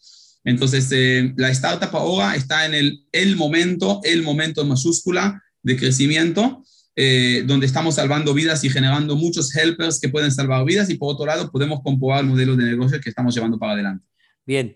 Entonces, 0.46 0.88
eh, 0.94 1.34
la 1.36 1.50
startup 1.50 1.94
ahora 1.98 2.38
está 2.38 2.66
en 2.66 2.76
el, 2.76 3.04
el 3.12 3.36
momento, 3.36 4.00
el 4.06 4.24
momento 4.24 4.64
mayúscula 4.64 5.44
de 5.62 5.76
crecimiento, 5.76 6.64
eh, 6.96 7.44
donde 7.46 7.66
estamos 7.66 7.96
salvando 7.96 8.34
vidas 8.34 8.64
y 8.64 8.70
generando 8.70 9.18
muchos 9.18 9.54
helpers 9.54 10.00
que 10.00 10.08
pueden 10.08 10.32
salvar 10.32 10.64
vidas 10.64 10.90
y 10.90 10.96
por 10.96 11.14
otro 11.14 11.26
lado 11.26 11.52
podemos 11.52 11.82
comprobar 11.84 12.22
el 12.22 12.30
modelo 12.30 12.56
de 12.56 12.64
negocio 12.64 13.02
que 13.02 13.10
estamos 13.10 13.36
llevando 13.36 13.60
para 13.60 13.74
adelante. 13.74 14.06
Bien, 14.46 14.74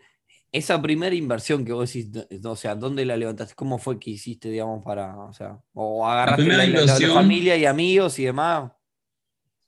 esa 0.51 0.81
primera 0.81 1.15
inversión 1.15 1.63
que 1.63 1.73
vos 1.73 1.91
decís, 1.91 2.09
o 2.43 2.55
sea, 2.55 2.75
¿dónde 2.75 3.05
la 3.05 3.17
levantaste? 3.17 3.53
¿Cómo 3.55 3.77
fue 3.77 3.99
que 3.99 4.11
hiciste, 4.11 4.49
digamos, 4.49 4.83
para, 4.83 5.17
o 5.17 5.33
sea, 5.33 5.59
o 5.73 6.07
agarraste 6.07 6.45
la, 6.45 6.65
inversión, 6.65 7.13
familia 7.13 7.55
y 7.55 7.65
amigos 7.65 8.17
y 8.19 8.25
demás? 8.25 8.71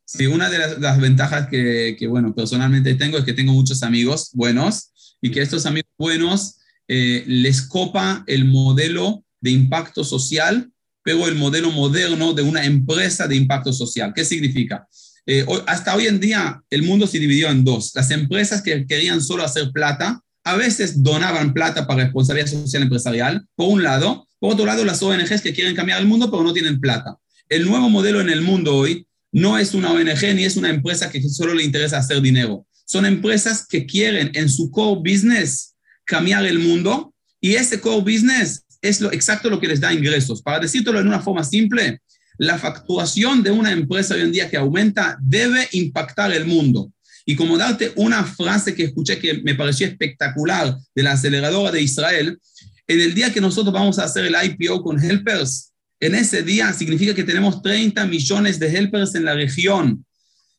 Sí, 0.05 0.25
una 0.25 0.49
de 0.49 0.79
las, 0.79 0.99
ventajas 0.99 1.47
que, 1.47 1.95
que, 1.97 2.07
bueno, 2.07 2.33
personalmente 2.33 2.95
tengo 2.95 3.17
es 3.17 3.23
que 3.23 3.33
tengo 3.33 3.53
muchos 3.53 3.83
amigos 3.83 4.31
buenos 4.33 4.91
y 5.21 5.31
que 5.31 5.41
estos 5.41 5.65
amigos 5.65 5.89
buenos 5.97 6.57
eh, 6.87 7.23
les 7.27 7.61
copa 7.61 8.23
el 8.27 8.45
modelo 8.45 9.23
de 9.39 9.51
impacto 9.51 10.03
social, 10.03 10.69
pero 11.03 11.27
el 11.27 11.35
modelo 11.35 11.71
moderno 11.71 12.33
de 12.33 12.41
una 12.41 12.65
empresa 12.65 13.27
de 13.27 13.35
impacto 13.35 13.71
social. 13.71 14.11
¿Qué 14.13 14.25
significa? 14.25 14.87
Eh, 15.25 15.45
hasta 15.67 15.95
hoy 15.95 16.07
en 16.07 16.19
día 16.19 16.61
el 16.69 16.83
mundo 16.83 17.07
se 17.07 17.19
dividió 17.19 17.49
en 17.49 17.63
dos. 17.63 17.91
Las 17.95 18.11
empresas 18.11 18.61
que 18.61 18.85
querían 18.85 19.21
solo 19.21 19.43
hacer 19.43 19.71
plata, 19.71 20.21
a 20.43 20.55
veces 20.55 21.03
donaban 21.03 21.53
plata 21.53 21.87
para 21.87 22.03
responsabilidad 22.03 22.47
social 22.47 22.83
empresarial, 22.83 23.45
por 23.55 23.69
un 23.69 23.83
lado. 23.83 24.27
Por 24.39 24.53
otro 24.53 24.65
lado, 24.65 24.83
las 24.83 25.03
ONGs 25.03 25.41
que 25.41 25.53
quieren 25.53 25.75
cambiar 25.75 25.99
el 25.99 26.07
mundo, 26.07 26.31
pero 26.31 26.43
no 26.43 26.53
tienen 26.53 26.79
plata. 26.79 27.17
El 27.47 27.67
nuevo 27.67 27.89
modelo 27.89 28.21
en 28.21 28.29
el 28.29 28.41
mundo 28.41 28.75
hoy 28.75 29.05
no 29.31 29.57
es 29.57 29.73
una 29.73 29.91
ONG 29.91 30.35
ni 30.35 30.45
es 30.45 30.57
una 30.57 30.69
empresa 30.69 31.09
que 31.09 31.21
solo 31.29 31.53
le 31.53 31.63
interesa 31.63 31.97
hacer 31.97 32.21
dinero 32.21 32.65
son 32.91 33.05
empresas 33.05 33.65
que 33.65 33.85
quieren 33.85 34.31
en 34.33 34.49
su 34.49 34.69
core 34.69 34.99
business 34.99 35.75
cambiar 36.03 36.45
el 36.45 36.59
mundo 36.59 37.13
y 37.39 37.53
ese 37.53 37.79
core 37.79 38.01
business 38.01 38.65
es 38.81 38.99
lo, 38.99 39.13
exacto 39.13 39.49
lo 39.49 39.61
que 39.61 39.67
les 39.69 39.79
da 39.79 39.93
ingresos. 39.93 40.41
Para 40.41 40.59
decirlo 40.59 40.99
en 40.99 41.07
una 41.07 41.21
forma 41.21 41.45
simple, 41.45 42.01
la 42.37 42.57
facturación 42.57 43.43
de 43.43 43.51
una 43.51 43.71
empresa 43.71 44.15
hoy 44.15 44.21
en 44.21 44.33
día 44.33 44.49
que 44.49 44.57
aumenta 44.57 45.17
debe 45.21 45.69
impactar 45.71 46.33
el 46.33 46.45
mundo. 46.45 46.91
Y 47.25 47.35
como 47.35 47.57
darte 47.57 47.91
una 47.95 48.23
frase 48.23 48.73
que 48.73 48.85
escuché 48.85 49.19
que 49.19 49.41
me 49.43 49.55
pareció 49.55 49.87
espectacular 49.87 50.75
de 50.95 51.03
la 51.03 51.13
aceleradora 51.13 51.71
de 51.71 51.81
Israel, 51.81 52.39
en 52.87 52.99
el 52.99 53.13
día 53.13 53.31
que 53.31 53.41
nosotros 53.41 53.73
vamos 53.73 53.99
a 53.99 54.05
hacer 54.05 54.25
el 54.25 54.35
IPO 54.43 54.81
con 54.81 55.01
Helpers, 55.03 55.71
en 56.01 56.15
ese 56.15 56.41
día 56.41 56.73
significa 56.73 57.13
que 57.13 57.23
tenemos 57.23 57.61
30 57.61 58.05
millones 58.07 58.57
de 58.57 58.75
helpers 58.75 59.13
en 59.13 59.23
la 59.23 59.35
región 59.35 60.03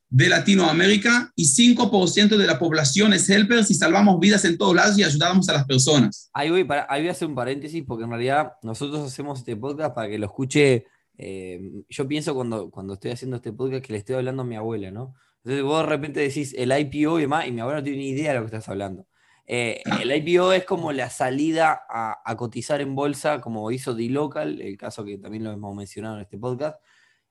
de 0.09 0.29
Latinoamérica 0.29 1.33
y 1.35 1.46
5% 1.46 2.37
de 2.37 2.46
la 2.46 2.59
población 2.59 3.12
es 3.12 3.29
helpers 3.29 3.70
y 3.70 3.75
salvamos 3.75 4.20
vidas 4.20 4.44
en 4.44 4.57
todos 4.57 4.77
lados 4.77 4.98
y 4.98 5.03
ayudamos 5.03 5.48
a 5.48 5.55
las 5.55 5.64
personas. 5.64 6.31
Ahí 6.33 6.51
voy, 6.51 6.64
para, 6.64 6.87
ahí 6.88 7.01
voy 7.01 7.09
a 7.09 7.12
hacer 7.12 7.27
un 7.27 7.35
paréntesis 7.35 7.83
porque 7.85 8.05
en 8.05 8.11
realidad 8.11 8.53
nosotros 8.62 9.01
hacemos 9.05 9.40
este 9.40 9.57
podcast 9.57 9.94
para 9.94 10.09
que 10.09 10.18
lo 10.18 10.27
escuche. 10.27 10.85
Eh, 11.18 11.72
yo 11.88 12.07
pienso 12.07 12.35
cuando, 12.35 12.70
cuando 12.70 12.94
estoy 12.94 13.11
haciendo 13.11 13.37
este 13.37 13.53
podcast 13.53 13.85
que 13.85 13.94
le 13.94 13.98
estoy 13.98 14.16
hablando 14.16 14.42
a 14.42 14.46
mi 14.46 14.55
abuela, 14.55 14.90
¿no? 14.90 15.14
Entonces 15.44 15.62
vos 15.62 15.83
de 15.83 15.88
repente 15.88 16.20
decís 16.20 16.55
el 16.57 16.72
IPO 16.72 17.18
y 17.18 17.22
demás, 17.22 17.46
y 17.46 17.52
mi 17.52 17.61
abuela 17.61 17.81
no 17.81 17.85
tiene 17.85 17.98
ni 17.98 18.11
idea 18.11 18.33
de 18.33 18.38
lo 18.38 18.42
que 18.42 18.57
estás 18.57 18.68
hablando. 18.68 19.07
Eh, 19.46 19.83
el 20.00 20.14
IPO 20.14 20.52
es 20.52 20.64
como 20.64 20.92
la 20.92 21.11
salida 21.11 21.83
a, 21.88 22.22
a, 22.24 22.37
cotizar 22.37 22.81
en 22.81 22.94
bolsa, 22.94 23.40
como 23.40 23.70
hizo 23.70 23.94
D-Local, 23.94 24.61
el 24.61 24.76
caso 24.76 25.05
que 25.05 25.18
también 25.18 25.44
lo 25.44 25.52
hemos 25.52 25.74
mencionado 25.74 26.16
en 26.16 26.22
este 26.22 26.38
podcast, 26.38 26.76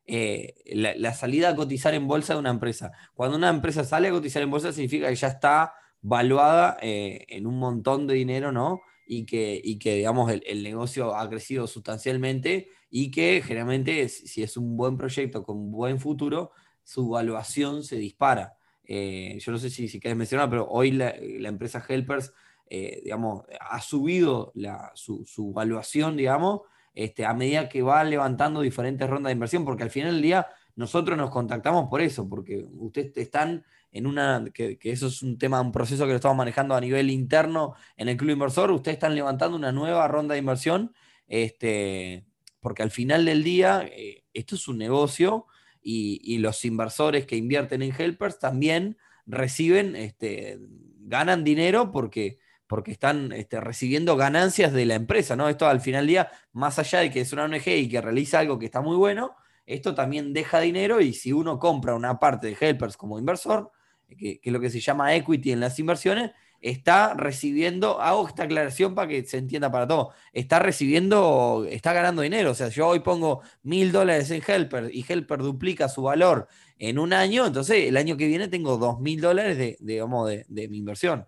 eh, 0.06 0.56
la, 0.74 1.14
salida 1.14 1.50
a 1.50 1.56
cotizar 1.56 1.94
en 1.94 2.08
bolsa 2.08 2.34
de 2.34 2.40
una 2.40 2.50
empresa. 2.50 2.92
Cuando 3.14 3.38
una 3.38 3.50
empresa 3.50 3.84
sale 3.84 4.10
a 4.10 4.12
cotizar 4.12 4.42
en 4.42 4.52
bolsa 4.52 4.74
significa 4.74 5.08
que 5.08 5.16
ya 5.16 5.28
está 5.28 5.74
valuada 6.02 6.78
eh, 6.82 7.26
en 7.30 7.46
un 7.48 7.58
montón 7.60 8.08
de 8.08 8.16
dinero, 8.16 8.52
¿no? 8.52 8.82
Y 9.06 9.26
que, 9.26 9.62
y 9.64 9.78
que 9.80 9.96
digamos, 9.96 10.32
el, 10.32 10.64
negocio 10.64 11.16
ha 11.16 11.30
crecido 11.30 11.68
sustancialmente 11.68 12.70
y 12.90 13.12
que 13.12 13.42
generalmente, 13.42 14.10
si 14.10 14.44
es 14.44 14.58
un 14.58 14.76
buen 14.76 14.98
proyecto 14.98 15.44
con 15.44 15.72
buen 15.72 16.00
futuro, 16.00 16.52
su 16.84 17.10
valuación 17.10 17.84
se 17.84 17.98
dispara. 17.98 18.56
Eh, 18.84 19.38
yo 19.40 19.52
no 19.52 19.58
sé 19.58 19.70
si, 19.70 19.88
si 19.88 20.00
quieres 20.00 20.18
mencionar, 20.18 20.50
pero 20.50 20.68
hoy 20.68 20.92
la, 20.92 21.14
empresa 21.18 21.84
Helpers, 21.88 22.34
digamos, 22.70 23.44
ha 23.60 23.82
subido 23.82 24.52
la, 24.56 24.92
su, 24.96 25.26
su 25.26 25.52
valuación, 25.52 26.16
digamos, 26.16 26.62
este, 26.94 27.26
a 27.26 27.34
medida 27.34 27.70
que 27.70 27.82
va 27.82 28.04
levantando 28.04 28.62
diferentes 28.62 29.10
rondas 29.10 29.30
de 29.30 29.34
inversión, 29.34 29.66
porque 29.66 29.84
al 29.84 29.90
final 29.90 30.14
del 30.14 30.22
día 30.22 30.48
nosotros 30.76 31.18
nos 31.18 31.30
contactamos 31.30 31.90
por 31.90 32.02
eso, 32.02 32.28
porque 32.28 32.66
ustedes 32.70 33.16
están 33.16 33.64
en 33.92 34.08
una, 34.08 34.46
que, 34.54 34.78
eso 34.84 35.08
es 35.08 35.22
un 35.22 35.38
tema, 35.38 35.62
un 35.62 35.72
proceso 35.72 36.06
que 36.06 36.12
lo 36.12 36.16
estamos 36.16 36.38
manejando 36.38 36.76
a 36.76 36.82
nivel 36.82 37.10
interno 37.10 37.76
en 37.98 38.10
el 38.10 38.18
club 38.18 38.32
inversor, 38.32 38.72
ustedes 38.72 38.96
están 38.96 39.16
levantando 39.16 39.58
una 39.58 39.72
nueva 39.72 40.08
ronda 40.08 40.34
de 40.34 40.40
inversión, 40.40 40.94
este, 41.28 42.26
porque 42.60 42.84
al 42.84 42.92
final 42.92 43.26
del 43.26 43.44
día 43.44 43.86
eh, 43.86 44.24
esto 44.34 44.56
es 44.56 44.68
un 44.68 44.78
negocio 44.78 45.46
y, 45.82 46.38
los 46.38 46.64
inversores 46.66 47.26
que 47.26 47.36
invierten 47.36 47.82
en 47.82 47.94
Helpers 47.98 48.40
también 48.40 48.98
reciben, 49.26 49.96
este, 49.96 50.60
ganan 51.00 51.44
dinero 51.44 51.92
porque 51.92 52.40
porque 52.72 52.92
están 52.92 53.34
este, 53.34 53.60
recibiendo 53.60 54.16
ganancias 54.16 54.72
de 54.72 54.86
la 54.86 54.96
empresa, 54.96 55.36
¿no? 55.36 55.50
Esto 55.50 55.68
al 55.68 55.82
final 55.82 56.04
del 56.04 56.08
día, 56.08 56.32
más 56.54 56.80
allá 56.80 57.00
de 57.00 57.12
que 57.12 57.20
es 57.20 57.34
una 57.34 57.44
ONG 57.44 57.68
y 57.68 57.90
que 57.90 58.00
realiza 58.00 58.40
algo 58.40 58.58
que 58.58 58.64
está 58.66 58.80
muy 58.80 58.96
bueno, 58.96 59.36
esto 59.66 59.94
también 59.94 60.32
deja 60.32 60.62
dinero 60.62 61.02
y 61.02 61.12
si 61.12 61.34
uno 61.34 61.60
compra 61.60 61.96
una 61.96 62.18
parte 62.18 62.48
de 62.48 62.58
Helpers 62.58 62.96
como 62.96 63.20
inversor, 63.20 63.74
que, 64.18 64.40
es 64.42 64.54
lo 64.54 64.62
que 64.62 64.70
se 64.70 64.80
llama 64.80 65.14
equity 65.14 65.52
en 65.52 65.60
las 65.60 65.78
inversiones, 65.80 66.32
está 66.62 67.16
recibiendo, 67.16 68.00
hago 68.00 68.28
esta 68.28 68.44
aclaración 68.44 68.94
para 68.94 69.08
que 69.08 69.26
se 69.26 69.38
entienda 69.38 69.72
para 69.72 69.88
todo, 69.88 70.12
está 70.32 70.60
recibiendo, 70.60 71.66
está 71.70 71.92
ganando 71.94 72.22
dinero. 72.22 72.52
O 72.52 72.56
sea, 72.56 72.70
yo 72.70 72.88
hoy 72.88 73.00
pongo 73.00 73.42
mil 73.64 73.92
dólares 73.92 74.30
en 74.32 74.44
Helper 74.46 74.90
y 74.94 75.04
Helper 75.08 75.40
duplica 75.40 75.90
su 75.90 76.04
valor 76.04 76.48
en 76.78 77.00
un 77.00 77.14
año, 77.14 77.46
entonces 77.46 77.88
el 77.88 77.98
año 77.98 78.18
que 78.18 78.28
viene 78.28 78.48
tengo 78.48 78.78
dos 78.78 79.00
mil 79.00 79.22
dólares 79.22 79.58
de, 79.58 79.78
de, 79.80 80.68
mi 80.68 80.78
inversión. 80.78 81.26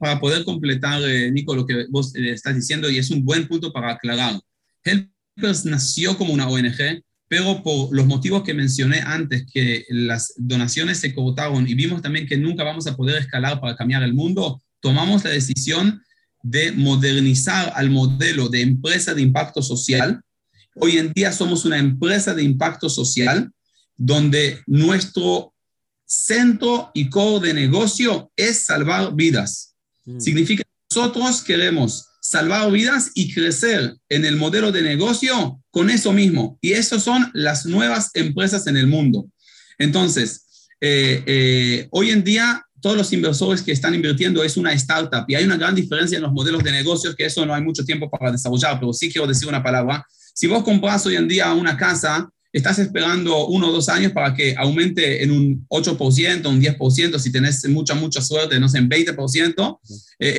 Para, 0.00 0.18
poder, 0.18 0.44
completar, 0.44 1.02
eh, 1.02 1.30
Nico, 1.30 1.54
lo 1.54 1.66
que 1.66 1.86
vos 1.90 2.14
eh, 2.16 2.32
estás 2.32 2.54
diciendo, 2.54 2.88
y 2.90 2.98
es 2.98 3.10
un 3.10 3.24
buen 3.24 3.46
punto 3.46 3.72
para 3.72 3.92
aclarar. 3.92 4.40
Helpers 4.82 5.64
nació 5.64 6.16
como 6.16 6.32
una 6.32 6.48
ONG, 6.48 7.02
pero 7.30 7.62
por 7.62 7.94
los 7.94 8.06
motivos 8.06 8.42
que 8.42 8.54
mencioné 8.54 9.02
antes, 9.02 9.46
que 9.46 9.86
las 9.88 10.34
donaciones 10.36 10.98
se 10.98 11.14
cortaron 11.14 11.64
y 11.68 11.74
vimos 11.74 12.02
también 12.02 12.26
que 12.26 12.36
nunca 12.36 12.64
vamos 12.64 12.88
a 12.88 12.96
poder 12.96 13.22
escalar 13.22 13.60
para 13.60 13.76
cambiar 13.76 14.02
el 14.02 14.14
mundo, 14.14 14.60
tomamos 14.80 15.22
la 15.22 15.30
decisión 15.30 16.02
de 16.42 16.72
modernizar 16.72 17.72
al 17.76 17.88
modelo 17.88 18.48
de 18.48 18.62
empresa 18.62 19.14
de 19.14 19.22
impacto 19.22 19.62
social. 19.62 20.20
Hoy 20.74 20.98
en 20.98 21.12
día 21.12 21.30
somos 21.30 21.64
una 21.64 21.78
empresa 21.78 22.34
de 22.34 22.42
impacto 22.42 22.90
social 22.90 23.52
donde 23.96 24.60
nuestro 24.66 25.54
centro 26.04 26.90
y 26.94 27.10
core 27.10 27.46
de 27.46 27.54
negocio 27.54 28.32
es 28.34 28.64
salvar 28.64 29.14
vidas. 29.14 29.76
Mm. 30.04 30.18
Significa 30.18 30.64
que 30.64 30.96
nosotros 30.96 31.42
queremos 31.44 32.08
salvar 32.30 32.70
vidas 32.70 33.10
y 33.14 33.34
crecer 33.34 33.96
en 34.08 34.24
el 34.24 34.36
modelo 34.36 34.70
de 34.70 34.82
negocio 34.82 35.60
con 35.72 35.90
eso 35.90 36.12
mismo. 36.12 36.60
Y 36.60 36.74
eso 36.74 37.00
son 37.00 37.28
las 37.34 37.66
nuevas 37.66 38.10
empresas 38.14 38.68
en 38.68 38.76
el 38.76 38.86
mundo. 38.86 39.26
Entonces, 39.78 40.46
eh, 40.80 41.24
eh, 41.26 41.88
hoy 41.90 42.10
en 42.10 42.22
día 42.22 42.64
todos 42.80 42.96
los 42.96 43.12
inversores 43.12 43.62
que 43.62 43.72
están 43.72 43.96
invirtiendo 43.96 44.44
es 44.44 44.56
una 44.56 44.72
startup 44.74 45.24
y 45.26 45.34
hay 45.34 45.42
una 45.42 45.56
gran 45.56 45.74
diferencia 45.74 46.18
en 46.18 46.22
los 46.22 46.32
modelos 46.32 46.62
de 46.62 46.70
negocios 46.70 47.16
que 47.16 47.26
eso 47.26 47.44
no 47.44 47.52
hay 47.52 47.62
mucho 47.62 47.84
tiempo 47.84 48.08
para 48.08 48.30
desarrollar, 48.30 48.78
pero 48.78 48.92
sí 48.92 49.10
quiero 49.10 49.26
decir 49.26 49.48
una 49.48 49.60
palabra. 49.60 50.06
Si 50.32 50.46
vos 50.46 50.62
compras 50.62 51.04
hoy 51.06 51.16
en 51.16 51.26
día 51.26 51.52
una 51.52 51.76
casa, 51.76 52.30
estás 52.52 52.78
esperando 52.78 53.48
uno 53.48 53.70
o 53.70 53.72
dos 53.72 53.88
años 53.88 54.12
para 54.12 54.32
que 54.34 54.54
aumente 54.56 55.24
en 55.24 55.32
un 55.32 55.66
8%, 55.68 56.48
un 56.48 56.60
10%, 56.60 57.18
si 57.18 57.32
tenés 57.32 57.68
mucha, 57.68 57.94
mucha 57.94 58.22
suerte, 58.22 58.60
no 58.60 58.68
sé, 58.68 58.78
en 58.78 58.88
20%. 58.88 59.80
Eh, 60.20 60.38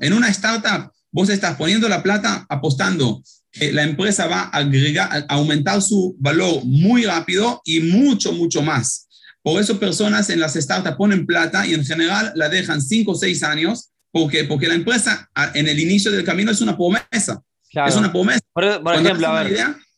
en 0.00 0.12
una 0.12 0.28
startup, 0.28 0.92
Vos 1.12 1.28
estás 1.30 1.56
poniendo 1.56 1.88
la 1.88 2.02
plata 2.02 2.46
apostando 2.48 3.22
que 3.50 3.72
la 3.72 3.84
empresa 3.84 4.26
va 4.26 4.42
a, 4.42 4.58
agregar, 4.58 5.26
a 5.28 5.34
aumentar 5.34 5.80
su 5.80 6.16
valor 6.18 6.64
muy 6.64 7.04
rápido 7.04 7.62
y 7.64 7.80
mucho, 7.80 8.32
mucho 8.32 8.62
más. 8.62 9.08
Por 9.42 9.60
eso 9.60 9.78
personas 9.78 10.28
en 10.30 10.40
las 10.40 10.54
startups 10.54 10.96
ponen 10.96 11.24
plata 11.24 11.66
y 11.66 11.74
en 11.74 11.84
general 11.84 12.32
la 12.34 12.48
dejan 12.48 12.82
cinco 12.82 13.12
o 13.12 13.14
seis 13.14 13.42
años 13.42 13.92
porque, 14.10 14.44
porque 14.44 14.66
la 14.66 14.74
empresa 14.74 15.30
en 15.54 15.68
el 15.68 15.78
inicio 15.78 16.10
del 16.10 16.24
camino 16.24 16.50
es 16.50 16.60
una 16.60 16.76
promesa. 16.76 17.42
Es 17.70 17.96
una 17.96 18.10
promesa. 18.10 18.40
Por, 18.52 18.64
ejemplo, 18.64 19.28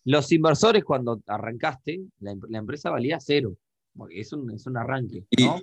los 0.05 0.33
inversores 0.33 0.85
cuando 0.85 1.23
arrancaste, 1.27 2.01
la, 2.21 2.59
empresa 2.59 2.91
valía 2.91 3.19
cero. 3.21 3.57
Es 4.11 4.33
un, 4.33 4.51
es 4.51 4.67
un 4.67 4.77
arranque. 4.77 5.25
¿no? 5.39 5.61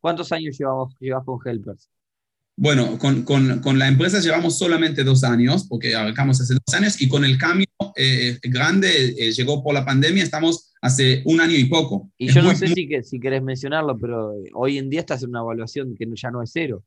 ¿cuántos, 0.00 0.32
años 0.32 0.58
llevas, 0.58 0.94
llevas 0.98 1.24
con 1.24 1.38
Helpers? 1.44 1.88
Bueno, 2.60 2.98
con, 2.98 3.22
con, 3.22 3.60
con, 3.60 3.78
la 3.78 3.86
empresa 3.86 4.18
llevamos 4.18 4.58
solamente 4.58 5.04
dos 5.04 5.22
años, 5.22 5.64
porque 5.68 5.94
arrancamos 5.94 6.40
hace 6.40 6.54
dos 6.54 6.74
años, 6.74 7.00
y 7.00 7.06
con 7.06 7.24
el 7.24 7.38
cambio 7.38 7.68
eh, 7.94 8.36
grande 8.42 9.14
eh, 9.16 9.30
llegó 9.30 9.62
por 9.62 9.72
la 9.74 9.84
pandemia, 9.84 10.24
estamos 10.24 10.72
hace 10.82 11.22
un 11.24 11.40
año 11.40 11.54
y 11.54 11.66
poco. 11.66 12.10
Y 12.18 12.32
yo 12.32 12.42
no 12.42 12.52
sé 12.56 12.66
si, 12.66 12.88
que, 12.88 13.04
si 13.04 13.20
querés 13.20 13.44
mencionarlo, 13.44 13.96
pero 13.96 14.32
eh, 14.32 14.50
hoy 14.54 14.76
en 14.76 14.90
día 14.90 14.98
estás 14.98 15.22
en 15.22 15.28
una 15.28 15.38
evaluación 15.38 15.94
que 15.96 16.08
ya 16.16 16.32
no 16.32 16.42
es 16.42 16.50
cero. 16.52 16.82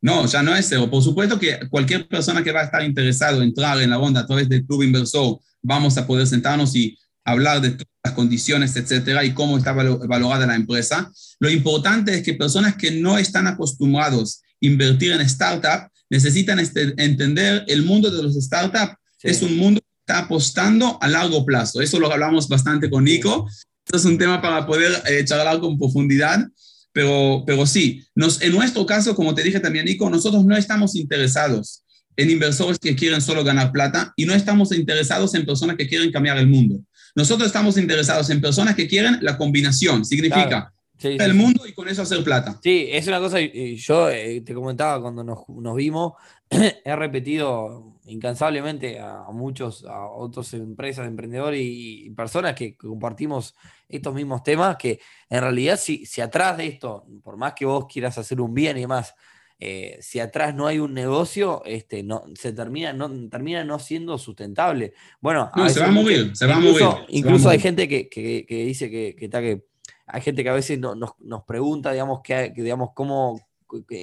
No, 0.00 0.26
ya 0.26 0.42
no 0.42 0.56
es 0.56 0.66
cero. 0.68 0.90
Por 0.90 1.00
supuesto 1.00 1.38
que 1.38 1.60
cualquier 1.70 2.08
persona 2.08 2.42
que 2.42 2.50
va 2.50 2.62
a 2.62 2.64
estar 2.64 2.82
interesado 2.82 3.42
en 3.42 3.50
entrar 3.50 3.80
en 3.80 3.90
la 3.90 4.00
onda 4.00 4.22
a 4.22 4.26
través 4.26 4.48
del 4.48 4.66
Club 4.66 4.82
Inversor, 4.82 5.38
vamos 5.62 5.96
a 5.96 6.08
poder 6.08 6.26
sentarnos 6.26 6.74
y 6.74 6.98
hablar 7.24 7.60
de 7.60 7.70
todas 7.70 7.86
las 8.02 8.14
condiciones, 8.14 8.74
etcétera, 8.74 9.24
y 9.24 9.32
cómo 9.32 9.58
está 9.58 9.72
valorada 9.72 10.44
la 10.44 10.56
empresa. 10.56 11.12
Lo 11.38 11.50
importante 11.50 12.14
es 12.14 12.24
que 12.24 12.34
personas 12.34 12.74
que 12.74 12.90
no 12.90 13.16
están 13.16 13.46
acostumbrados 13.46 14.42
invertir 14.60 15.12
en 15.12 15.20
startup, 15.22 15.90
necesitan 16.10 16.58
este, 16.58 16.94
entender 16.96 17.64
el 17.68 17.82
mundo 17.82 18.10
de 18.10 18.22
los 18.22 18.34
startups. 18.34 18.94
Es 19.22 19.42
un 19.42 19.56
mundo 19.56 19.80
que 19.80 19.86
está 20.00 20.20
apostando 20.20 20.98
a 21.00 21.08
largo 21.08 21.44
plazo. 21.44 21.80
Eso 21.80 21.98
lo 21.98 22.12
hablamos 22.12 22.48
bastante 22.48 22.88
con 22.88 23.04
Nico. 23.04 23.48
Esto 23.84 23.96
es 23.96 24.04
un 24.04 24.18
tema 24.18 24.40
para 24.40 24.66
poder 24.66 24.92
eh, 25.06 25.24
charlar 25.24 25.58
con 25.60 25.78
profundidad. 25.78 26.46
Pero, 26.92 27.44
pero 27.46 27.66
sí, 27.66 28.06
nos, 28.14 28.40
en 28.40 28.52
nuestro 28.52 28.86
caso, 28.86 29.14
como 29.14 29.34
te 29.34 29.42
dije 29.42 29.60
también, 29.60 29.84
Nico, 29.84 30.08
nosotros 30.08 30.44
no 30.44 30.56
estamos 30.56 30.94
interesados 30.94 31.82
en 32.16 32.30
inversores 32.30 32.78
que 32.78 32.96
quieren 32.96 33.20
solo 33.20 33.44
ganar 33.44 33.72
plata 33.72 34.12
y 34.16 34.24
no 34.24 34.32
estamos 34.32 34.72
interesados 34.72 35.34
en 35.34 35.44
personas 35.44 35.76
que 35.76 35.86
quieren 35.86 36.10
cambiar 36.10 36.38
el 36.38 36.46
mundo. 36.46 36.80
Nosotros 37.14 37.46
estamos 37.46 37.76
interesados 37.76 38.30
en 38.30 38.40
personas 38.40 38.74
que 38.74 38.88
quieren 38.88 39.18
la 39.22 39.36
combinación. 39.36 40.04
Significa 40.04 40.72
el 41.02 41.34
mundo 41.34 41.66
y 41.66 41.72
con 41.72 41.88
eso 41.88 42.02
hacer 42.02 42.22
plata. 42.24 42.58
Sí, 42.62 42.88
es 42.90 43.06
una 43.06 43.18
cosa, 43.18 43.38
yo 43.40 44.10
eh, 44.10 44.40
te 44.40 44.54
comentaba 44.54 45.00
cuando 45.00 45.22
nos, 45.24 45.76
vimos, 45.76 46.14
he 46.50 46.96
repetido 46.96 47.98
incansablemente 48.06 49.00
a, 49.00 49.26
muchos, 49.32 49.84
a 49.84 50.06
otras 50.06 50.54
empresas, 50.54 51.06
emprendedores 51.06 51.60
y, 51.62 52.10
personas 52.10 52.54
que 52.54 52.76
compartimos 52.76 53.54
estos 53.88 54.14
mismos 54.14 54.42
temas, 54.42 54.76
que 54.76 55.00
en 55.28 55.40
realidad 55.40 55.78
si, 55.78 56.06
si 56.06 56.20
atrás 56.20 56.56
de 56.56 56.66
esto, 56.66 57.04
por 57.22 57.36
más 57.36 57.52
que 57.54 57.66
vos 57.66 57.86
quieras 57.92 58.16
hacer 58.18 58.40
un 58.40 58.54
bien 58.54 58.76
y 58.78 58.82
demás, 58.82 59.14
eh, 59.58 59.98
si 60.02 60.20
atrás 60.20 60.54
no 60.54 60.66
hay 60.66 60.78
un 60.78 60.92
negocio, 60.92 61.62
este, 61.64 62.02
no, 62.02 62.24
se 62.34 62.52
termina 62.52 62.92
no, 62.92 63.10
termina 63.28 63.64
no 63.64 63.78
siendo 63.78 64.18
sustentable. 64.18 64.92
Bueno, 65.20 65.50
se 65.68 65.80
va 65.80 65.86
a 65.86 65.90
mover, 65.90 66.36
se 66.36 66.46
va 66.46 66.56
a 66.56 66.60
mover. 66.60 66.84
Incluso 67.08 67.48
hay 67.48 67.58
gente 67.58 67.88
que, 67.88 68.08
dice 68.48 68.90
que, 68.90 69.16
que, 69.16 69.30
que 69.30 69.64
hay 70.06 70.20
gente 70.20 70.42
que 70.42 70.50
a 70.50 70.54
veces 70.54 70.78
nos, 70.78 71.44
pregunta, 71.46 71.92
digamos, 71.92 72.20
que, 72.22 72.52
digamos 72.56 72.90
cómo, 72.94 73.40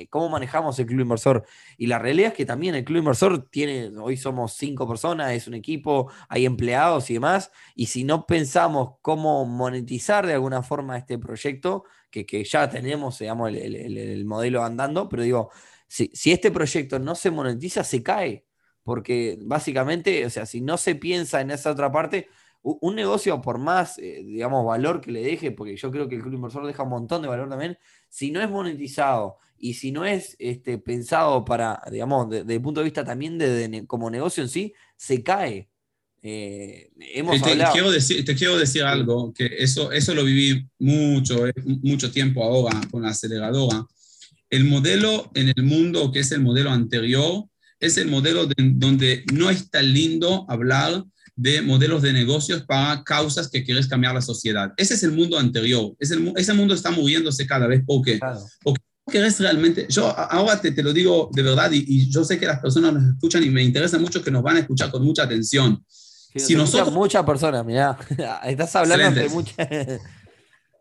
cómo 0.09 0.29
manejamos 0.29 0.77
el 0.79 0.85
club 0.85 1.01
inversor. 1.01 1.45
Y 1.77 1.87
la 1.87 1.97
realidad 1.99 2.31
es 2.31 2.33
que 2.33 2.45
también 2.45 2.75
el 2.75 2.83
club 2.83 2.99
inversor 2.99 3.49
tiene, 3.49 3.89
hoy 3.97 4.17
somos 4.17 4.53
cinco 4.53 4.87
personas, 4.87 5.31
es 5.31 5.47
un 5.47 5.53
equipo, 5.53 6.11
hay 6.27 6.45
empleados 6.45 7.09
y 7.09 7.15
demás. 7.15 7.51
Y 7.73 7.85
si 7.85 8.03
no 8.03 8.25
pensamos 8.25 8.95
cómo 9.01 9.45
monetizar 9.45 10.27
de 10.27 10.33
alguna 10.33 10.61
forma 10.61 10.97
este 10.97 11.17
proyecto, 11.17 11.85
que, 12.11 12.43
ya 12.43 12.69
tenemos, 12.69 13.19
digamos, 13.19 13.51
el, 13.53 14.25
modelo 14.25 14.63
andando, 14.63 15.09
pero 15.09 15.23
digo, 15.23 15.51
si, 15.87 16.11
si 16.13 16.31
este 16.31 16.51
proyecto 16.51 16.99
no 16.99 17.15
se 17.15 17.31
monetiza, 17.31 17.83
se 17.83 18.03
cae. 18.03 18.45
Porque 18.83 19.37
básicamente, 19.41 20.25
o 20.25 20.29
sea, 20.29 20.45
si 20.45 20.59
no 20.59 20.77
se 20.77 20.95
piensa 20.95 21.39
en 21.39 21.51
esa 21.51 21.71
otra 21.71 21.91
parte, 21.91 22.27
un 22.63 22.95
negocio, 22.95 23.41
por 23.41 23.59
más, 23.59 23.97
eh, 23.99 24.23
digamos, 24.25 24.65
valor 24.65 25.01
que 25.01 25.11
le 25.11 25.21
deje, 25.21 25.51
porque 25.51 25.75
yo 25.75 25.91
creo 25.91 26.07
que 26.07 26.15
el 26.15 26.21
club 26.21 26.35
inversor 26.35 26.65
deja 26.65 26.83
un 26.83 26.89
montón 26.89 27.21
de 27.21 27.27
valor 27.27 27.49
también, 27.49 27.77
si 28.09 28.31
no 28.31 28.41
es 28.41 28.49
monetizado 28.49 29.37
y 29.57 29.73
si 29.73 29.91
no 29.91 30.05
es 30.05 30.35
este, 30.39 30.77
pensado 30.77 31.43
para, 31.43 31.81
digamos, 31.91 32.29
desde 32.29 32.53
el 32.53 32.61
punto 32.61 32.79
de 32.79 32.85
vista 32.85 33.03
también 33.03 33.37
de, 33.37 33.83
como 33.85 34.09
negocio 34.09 34.43
en 34.43 34.49
sí, 34.49 34.73
se 34.95 35.21
cae. 35.23 35.69
Eh, 36.21 36.89
hemos 37.13 37.41
te, 37.41 37.57
quiero 37.73 37.91
decir, 37.91 38.23
te 38.23 38.33
quiero 38.33 38.57
decir 38.57 38.83
algo, 38.83 39.33
que 39.33 39.49
eso, 39.57 39.91
eso 39.91 40.13
lo 40.13 40.23
viví 40.23 40.65
mucho, 40.79 41.45
eh, 41.45 41.53
mucho 41.65 42.11
tiempo 42.11 42.43
ahora 42.45 42.79
con 42.89 43.03
la 43.03 43.09
aceleradora. 43.09 43.85
El 44.49 44.63
modelo 44.65 45.31
en 45.33 45.51
el 45.53 45.63
mundo, 45.63 46.13
que 46.13 46.19
es 46.19 46.31
el 46.31 46.41
modelo 46.41 46.69
anterior, 46.71 47.43
es 47.77 47.97
el 47.97 48.07
modelo 48.07 48.47
donde 48.55 49.25
no 49.33 49.49
es 49.49 49.69
tan 49.69 49.91
lindo 49.91 50.45
hablar 50.47 51.03
de 51.35 51.61
modelos 51.61 52.01
de 52.01 52.13
negocios 52.13 52.63
para 52.63 53.03
causas 53.03 53.49
que 53.49 53.63
quieres 53.63 53.87
cambiar 53.87 54.13
la 54.13 54.21
sociedad. 54.21 54.71
Ese 54.77 54.93
es 54.93 55.03
el 55.03 55.11
mundo 55.11 55.37
anterior. 55.37 55.93
ese 55.99 56.53
mundo 56.53 56.73
está 56.73 56.91
moviéndose 56.91 57.47
cada 57.47 57.67
vez 57.67 57.83
porque, 57.85 58.19
porque 58.63 58.81
querés 59.11 59.39
realmente, 59.39 59.85
yo 59.89 60.07
ahora 60.07 60.59
te, 60.61 60.71
te 60.71 60.83
lo 60.83 60.93
digo 60.93 61.29
de 61.33 61.43
verdad 61.43 61.69
y, 61.71 62.09
yo 62.09 62.23
sé 62.23 62.39
que 62.39 62.45
las 62.45 62.59
personas 62.59 62.93
nos 62.93 63.13
escuchan 63.13 63.43
y 63.43 63.49
me 63.49 63.63
interesa 63.63 63.97
mucho 63.97 64.23
que 64.23 64.31
nos 64.31 64.43
van 64.43 64.57
a 64.57 64.59
escuchar 64.59 64.91
con 64.91 65.03
mucha 65.03 65.23
atención. 65.23 65.83
si 66.35 66.55
nosotros... 66.55 66.93
Muchas 66.93 67.23
personas, 67.25 67.65
mira, 67.65 67.97
estás 68.45 68.75
hablando 68.75 69.19
de 69.19 69.29
muchas... 69.29 69.55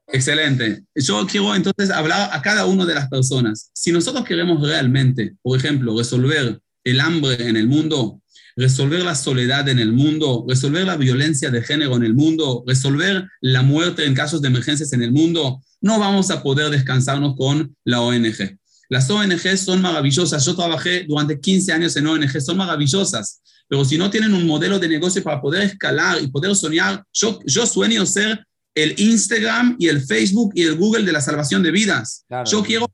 Excelente. 0.08 0.84
Yo 0.94 1.26
quiero 1.26 1.54
entonces 1.54 1.90
hablar 1.90 2.30
a 2.32 2.42
cada 2.42 2.66
una 2.66 2.84
de 2.84 2.94
las 2.94 3.08
personas. 3.08 3.70
Si 3.72 3.92
nosotros 3.92 4.24
queremos 4.24 4.60
realmente, 4.60 5.36
por 5.40 5.58
ejemplo, 5.58 5.96
resolver 5.96 6.60
el 6.84 7.00
hambre 7.00 7.48
en 7.48 7.56
el 7.56 7.66
mundo, 7.66 8.20
resolver 8.56 9.02
la 9.02 9.14
soledad 9.14 9.68
en 9.68 9.78
el 9.78 9.92
mundo, 9.92 10.44
resolver 10.48 10.84
la 10.84 10.96
violencia 10.96 11.50
de 11.50 11.62
género 11.62 11.96
en 11.96 12.04
el 12.04 12.14
mundo, 12.14 12.64
resolver 12.66 13.28
la 13.40 13.62
muerte 13.62 14.04
en 14.04 14.14
casos 14.14 14.42
de 14.42 14.48
emergencias 14.48 14.92
en 14.92 15.02
el 15.02 15.12
mundo, 15.12 15.62
no 15.80 15.98
vamos 15.98 16.30
a 16.30 16.42
poder 16.42 16.70
descansarnos 16.70 17.34
con 17.36 17.74
la 17.84 18.00
ONG. 18.00 18.58
Las 18.88 19.08
ONG 19.10 19.56
son 19.56 19.80
maravillosas. 19.80 20.44
Yo 20.44 20.54
trabajé 20.54 21.04
durante 21.08 21.40
15 21.40 21.72
años 21.72 21.96
en 21.96 22.06
ONG, 22.06 22.40
son 22.40 22.58
maravillosas. 22.58 23.40
Pero 23.68 23.84
si 23.84 23.96
no 23.96 24.10
tienen 24.10 24.34
un 24.34 24.46
modelo 24.46 24.78
de 24.78 24.88
negocio 24.88 25.22
para 25.22 25.40
poder 25.40 25.62
escalar 25.62 26.22
y 26.22 26.26
poder 26.26 26.54
soñar, 26.54 27.02
yo, 27.12 27.40
yo 27.46 27.66
sueño 27.66 28.04
ser 28.04 28.46
el 28.74 28.94
Instagram 28.98 29.76
y 29.78 29.88
el 29.88 30.02
Facebook 30.02 30.52
y 30.54 30.62
el 30.62 30.76
Google 30.76 31.04
de 31.04 31.12
la 31.12 31.20
salvación 31.20 31.62
de 31.62 31.70
vidas. 31.70 32.24
Yo 32.50 32.62
quiero 32.62 32.86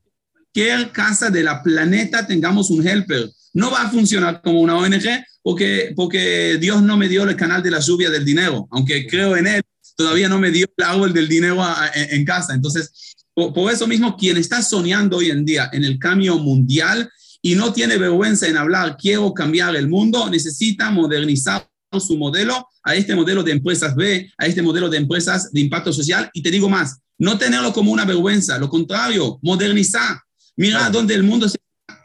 cualquier 0.59 0.91
casa 0.91 1.29
de 1.29 1.43
la 1.43 1.63
planeta 1.63 2.27
tengamos 2.27 2.69
un 2.69 2.85
helper. 2.85 3.29
No 3.53 3.71
va 3.71 3.83
a 3.83 3.89
funcionar 3.89 4.41
como 4.41 4.59
una 4.59 4.77
ONG 4.77 5.23
porque, 5.41 5.93
porque 5.95 6.57
Dios 6.59 6.81
no 6.83 6.97
me 6.97 7.07
dio 7.07 7.23
el 7.23 7.35
canal 7.35 7.63
de 7.63 7.71
la 7.71 7.79
lluvia 7.79 8.09
del 8.09 8.25
dinero, 8.25 8.67
aunque 8.71 9.07
creo 9.07 9.37
en 9.37 9.47
él, 9.47 9.61
todavía 9.95 10.27
no 10.27 10.37
me 10.37 10.51
dio 10.51 10.67
el 10.75 10.83
árbol 10.83 11.13
del 11.13 11.29
dinero 11.29 11.63
en, 11.93 12.25
casa. 12.25 12.53
Entonces, 12.53 13.15
por, 13.33 13.71
eso 13.71 13.87
mismo, 13.87 14.17
quien 14.17 14.35
está 14.35 14.61
soñando 14.61 15.17
hoy 15.17 15.29
en 15.29 15.45
día 15.45 15.69
en 15.71 15.85
el 15.85 15.97
cambio 15.97 16.37
mundial 16.37 17.09
y 17.41 17.55
no 17.55 17.71
tiene 17.71 17.97
vergüenza 17.97 18.47
en 18.47 18.57
hablar, 18.57 18.97
quiero 18.99 19.33
cambiar 19.33 19.75
el 19.77 19.87
mundo, 19.87 20.29
necesita 20.29 20.91
modernizar 20.91 21.65
su 21.99 22.17
modelo 22.17 22.67
a 22.83 22.95
este 22.95 23.15
modelo 23.15 23.43
de 23.43 23.53
empresas 23.53 23.95
B, 23.95 24.29
a 24.37 24.45
este 24.45 24.61
modelo 24.61 24.89
de 24.89 24.97
empresas 24.97 25.51
de 25.53 25.61
impacto 25.61 25.93
social. 25.93 26.29
Y 26.33 26.41
te 26.41 26.51
digo 26.51 26.69
más, 26.69 26.99
no 27.17 27.37
tenerlo 27.37 27.71
como 27.71 27.93
una 27.93 28.03
vergüenza, 28.03 28.57
lo 28.57 28.69
contrario, 28.69 29.39
modernizar. 29.41 30.19
Mira 30.59 30.89
dónde 30.89 31.15
el 31.15 31.23
mundo 31.23 31.45
está 31.45 31.57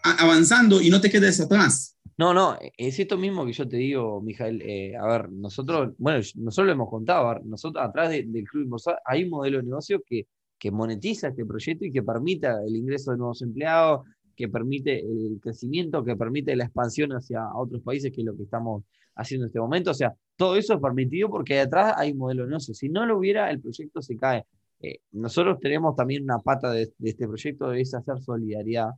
avanzando 0.05 0.81
y 0.81 0.89
no 0.89 1.01
te 1.01 1.11
quedes 1.11 1.41
atrás. 1.41 1.99
No, 2.17 2.33
no, 2.33 2.57
es 2.79 3.01
esto 3.01 3.19
mismo 3.19 3.45
que 3.45 3.53
yo 3.53 3.67
te 3.67 3.79
digo, 3.79 4.21
Mijael. 4.21 4.63
Eh, 4.63 4.95
a 4.97 5.05
ver, 5.09 5.33
nosotros, 5.33 5.93
bueno, 5.99 6.21
nosotros 6.37 6.67
lo 6.69 6.73
hemos 6.73 6.89
contado, 6.89 7.41
nosotros 7.45 7.85
atrás 7.85 8.11
del 8.11 8.45
Club 8.45 8.67
Inversor 8.67 8.97
hay 9.05 9.25
un 9.25 9.31
modelo 9.31 9.59
de 9.59 9.65
negocio 9.65 10.01
que, 10.07 10.29
que 10.57 10.71
monetiza 10.71 11.31
este 11.31 11.45
proyecto 11.45 11.85
y 11.85 11.91
que 11.91 12.05
permita 12.05 12.63
el 12.65 12.77
ingreso 12.77 13.11
de 13.11 13.17
nuevos 13.17 13.43
empleados, 13.43 14.07
que 14.37 14.49
permite 14.49 15.01
el 15.01 15.41
crecimiento, 15.43 16.05
que 16.05 16.15
permite 16.15 16.55
la 16.55 16.67
expansión 16.67 17.11
hacia 17.11 17.41
otros 17.57 17.83
países, 17.83 18.13
que 18.13 18.21
es 18.21 18.25
lo 18.25 18.37
que 18.37 18.45
estamos 18.45 18.85
haciendo 19.17 19.47
en 19.47 19.49
este 19.49 19.59
momento. 19.59 19.91
O 19.91 19.95
sea, 19.95 20.15
todo 20.37 20.55
eso 20.55 20.75
es 20.75 20.81
permitido 20.81 21.29
porque 21.29 21.57
detrás 21.57 21.95
hay 21.97 22.13
un 22.13 22.19
modelo 22.19 22.45
de 22.45 22.51
negocio. 22.51 22.73
Si 22.73 22.89
no 22.89 23.05
lo 23.05 23.19
hubiera, 23.19 23.51
el 23.51 23.61
proyecto 23.61 24.01
se 24.01 24.17
cae. 24.17 24.45
Eh, 24.85 25.01
nosotros 25.13 25.59
tenemos 25.61 25.97
también 25.97 26.25
una 26.25 26.39
pata 26.41 26.71
de, 26.71 26.93
este 27.03 27.27
proyecto, 27.27 27.73
es 27.73 27.95
hacer 27.95 28.21
solidaridad. 28.21 28.91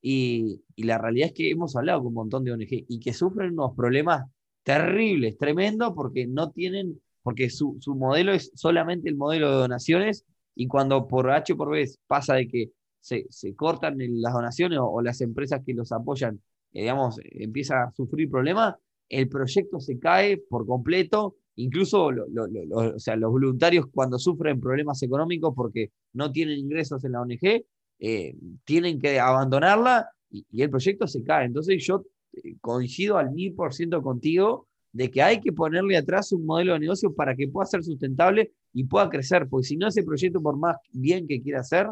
Y, 0.00 0.62
la 0.76 0.98
realidad 0.98 1.28
es 1.28 1.34
que 1.34 1.50
hemos 1.50 1.74
hablado 1.76 2.00
con 2.00 2.08
un 2.08 2.14
montón 2.14 2.44
de 2.44 2.52
ONG 2.52 2.84
y 2.88 3.00
que 3.00 3.12
sufren 3.12 3.52
unos 3.52 3.74
problemas 3.76 4.24
terribles, 4.62 5.36
tremendos, 5.38 5.92
porque 5.94 6.26
no 6.26 6.50
tienen, 6.52 7.00
porque 7.22 7.50
su, 7.50 7.78
modelo 7.86 8.32
es 8.32 8.52
solamente 8.54 9.08
el 9.08 9.16
modelo 9.16 9.50
de 9.50 9.56
donaciones 9.56 10.24
y 10.54 10.68
cuando 10.68 11.08
por 11.08 11.30
H 11.30 11.54
por 11.56 11.70
B 11.70 11.88
pasa 12.06 12.34
de 12.34 12.48
que 12.48 12.70
se, 13.00 13.26
cortan 13.56 13.96
las 13.98 14.32
donaciones 14.32 14.78
o, 14.80 15.02
las 15.02 15.20
empresas 15.20 15.62
que 15.66 15.74
los 15.74 15.90
apoyan, 15.92 16.40
eh, 16.72 16.82
digamos, 16.82 17.18
empieza 17.24 17.84
a 17.84 17.92
sufrir 17.92 18.30
problemas, 18.30 18.76
el 19.08 19.28
proyecto 19.28 19.80
se 19.80 19.98
cae 19.98 20.36
por 20.36 20.66
completo, 20.66 21.36
incluso 21.56 22.06
o 22.06 22.98
sea, 22.98 23.16
los 23.16 23.30
voluntarios 23.30 23.86
cuando 23.92 24.18
sufren 24.18 24.60
problemas 24.60 25.02
económicos 25.02 25.52
porque 25.54 25.90
no 26.12 26.32
tienen 26.32 26.58
ingresos 26.58 27.04
en 27.04 27.12
la 27.12 27.20
ONG, 27.20 27.64
eh, 27.98 28.36
tienen 28.64 29.00
que 29.00 29.20
abandonarla 29.20 30.08
y, 30.30 30.62
el 30.62 30.70
proyecto 30.70 31.06
se 31.06 31.22
cae. 31.22 31.46
Entonces 31.46 31.84
yo 31.84 32.04
eh, 32.32 32.56
coincido 32.60 33.18
al 33.18 33.30
mil 33.32 33.54
por 33.54 33.74
ciento 33.74 34.02
contigo 34.02 34.66
de 34.92 35.10
que 35.10 35.22
hay 35.22 35.40
que 35.40 35.52
ponerle 35.52 35.96
atrás 35.96 36.32
un 36.32 36.44
modelo 36.44 36.74
de 36.74 36.80
negocio 36.80 37.14
para 37.14 37.34
que 37.34 37.48
pueda 37.48 37.66
ser 37.66 37.82
sustentable 37.82 38.52
y 38.74 38.84
pueda 38.84 39.08
crecer, 39.08 39.48
porque 39.48 39.68
si 39.68 39.76
no 39.76 39.88
ese 39.88 40.02
proyecto, 40.02 40.42
por 40.42 40.56
más 40.56 40.76
bien 40.92 41.26
que 41.26 41.40
quiera 41.40 41.60
hacer, 41.60 41.86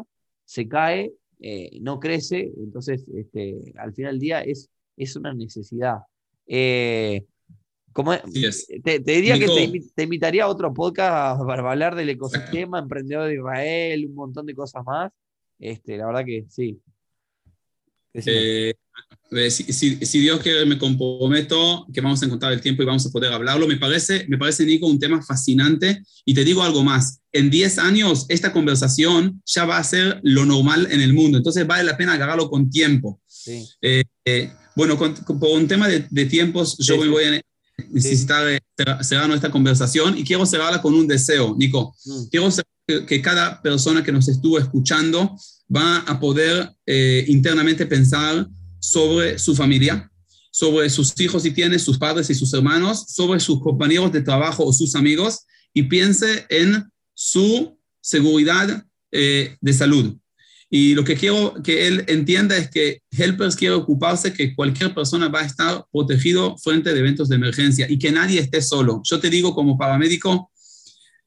se 0.45 0.67
cae, 0.67 1.13
eh, 1.39 1.79
no 1.81 1.99
crece, 1.99 2.51
entonces 2.57 3.05
este, 3.15 3.73
al 3.77 3.93
final 3.93 4.13
del 4.13 4.19
día 4.19 4.41
es, 4.41 4.69
es 4.97 5.15
una 5.15 5.33
necesidad. 5.33 5.99
Como, 7.93 8.17
te, 8.17 8.99
diría 8.99 9.37
que 9.37 9.47
te, 9.95 10.03
invitaría 10.03 10.43
a 10.43 10.47
otro 10.47 10.73
podcast 10.73 11.41
para 11.45 11.69
hablar 11.69 11.95
del 11.95 12.09
ecosistema 12.09 12.79
emprendedor 12.79 13.27
de 13.27 13.35
Israel, 13.35 14.05
un 14.07 14.15
montón 14.15 14.45
de 14.45 14.55
cosas 14.55 14.83
más. 14.85 15.11
Este, 15.59 15.97
la 15.97 16.07
verdad 16.07 16.25
que 16.25 16.45
sí. 16.49 16.79
Eh, 18.13 18.73
si, 19.49 20.19
Dios 20.19 20.41
quiere, 20.41 20.65
me 20.65 20.77
comprometo 20.77 21.85
que 21.93 22.01
vamos 22.01 22.21
a 22.21 22.25
encontrar 22.25 22.51
el 22.51 22.61
tiempo 22.61 22.83
y 22.83 22.85
vamos 22.85 23.05
a 23.05 23.11
poder 23.11 23.31
hablarlo. 23.31 23.67
Me 23.67 23.77
parece, 23.77 24.25
me 24.27 24.37
parece, 24.37 24.65
Nico, 24.65 24.87
un 24.87 24.99
tema 24.99 25.21
fascinante. 25.21 26.01
Y 26.25 26.33
te 26.33 26.43
digo 26.43 26.63
algo 26.63 26.83
más. 26.83 27.21
En 27.31 27.49
10 27.49 27.77
años, 27.79 28.25
esta 28.29 28.51
conversación 28.51 29.41
ya 29.45 29.65
va 29.65 29.77
a 29.77 29.83
ser 29.83 30.19
lo 30.23 30.45
normal 30.45 30.87
en 30.91 31.01
el 31.01 31.13
mundo. 31.13 31.37
Entonces, 31.37 31.67
vale 31.67 31.83
la 31.83 31.97
pena 31.97 32.13
agarrarlo 32.13 32.49
con 32.49 32.69
tiempo. 32.69 33.21
Sí. 33.27 33.65
Bueno, 34.75 34.97
con, 34.97 35.13
por 35.13 35.49
un 35.49 35.67
tema 35.67 35.87
de, 35.87 36.25
tiempos, 36.25 36.77
yo 36.77 36.97
voy 36.97 37.23
a 37.23 37.41
necesitar 37.89 38.47
eh, 38.49 38.59
cerrar 39.01 39.27
nuestra 39.27 39.51
conversación 39.51 40.17
y 40.17 40.23
quiero 40.23 40.45
cerrarla 40.45 40.81
con 40.81 40.93
un 40.93 41.07
deseo, 41.07 41.55
Nico. 41.57 41.95
Mm. 42.05 42.23
Quiero 42.29 42.49
que, 43.07 43.21
cada 43.21 43.61
persona 43.61 44.03
que 44.03 44.11
nos 44.11 44.27
estuvo 44.27 44.57
escuchando 44.57 45.37
va 45.73 45.97
a 45.99 46.19
poder 46.19 46.71
eh, 46.85 47.25
internamente 47.27 47.85
pensar 47.85 48.47
sobre 48.79 49.39
su 49.39 49.55
familia, 49.55 50.11
sobre 50.51 50.89
sus 50.89 51.17
hijos 51.19 51.43
si 51.43 51.51
tiene, 51.51 51.79
sus 51.79 51.97
padres 51.97 52.29
y 52.29 52.35
sus 52.35 52.53
hermanos, 52.53 53.05
sobre 53.07 53.39
sus 53.39 53.61
compañeros 53.61 54.11
de 54.11 54.21
trabajo 54.21 54.65
o 54.65 54.73
sus 54.73 54.95
amigos 54.95 55.45
y 55.73 55.83
piense 55.83 56.45
en 56.49 56.91
su 57.13 57.77
seguridad 58.01 58.83
eh, 59.11 59.55
de 59.61 59.73
salud. 59.73 60.15
Y 60.73 60.95
lo 60.95 61.03
que 61.03 61.15
quiero 61.15 61.53
que 61.61 61.85
él 61.85 62.05
entienda 62.07 62.55
es 62.55 62.69
que 62.69 63.01
Helpers 63.11 63.57
quiere 63.57 63.75
ocuparse 63.75 64.31
que 64.31 64.55
cualquier 64.55 64.95
persona 64.95 65.27
va 65.27 65.41
a 65.41 65.45
estar 65.45 65.85
protegido 65.91 66.57
frente 66.57 66.89
a 66.89 66.93
eventos 66.93 67.27
de 67.27 67.35
emergencia 67.35 67.87
y 67.89 67.99
que 67.99 68.09
nadie 68.09 68.39
esté 68.39 68.61
solo. 68.61 69.01
Yo 69.03 69.19
te 69.19 69.29
digo 69.29 69.53
como 69.53 69.77
paramédico, 69.77 70.49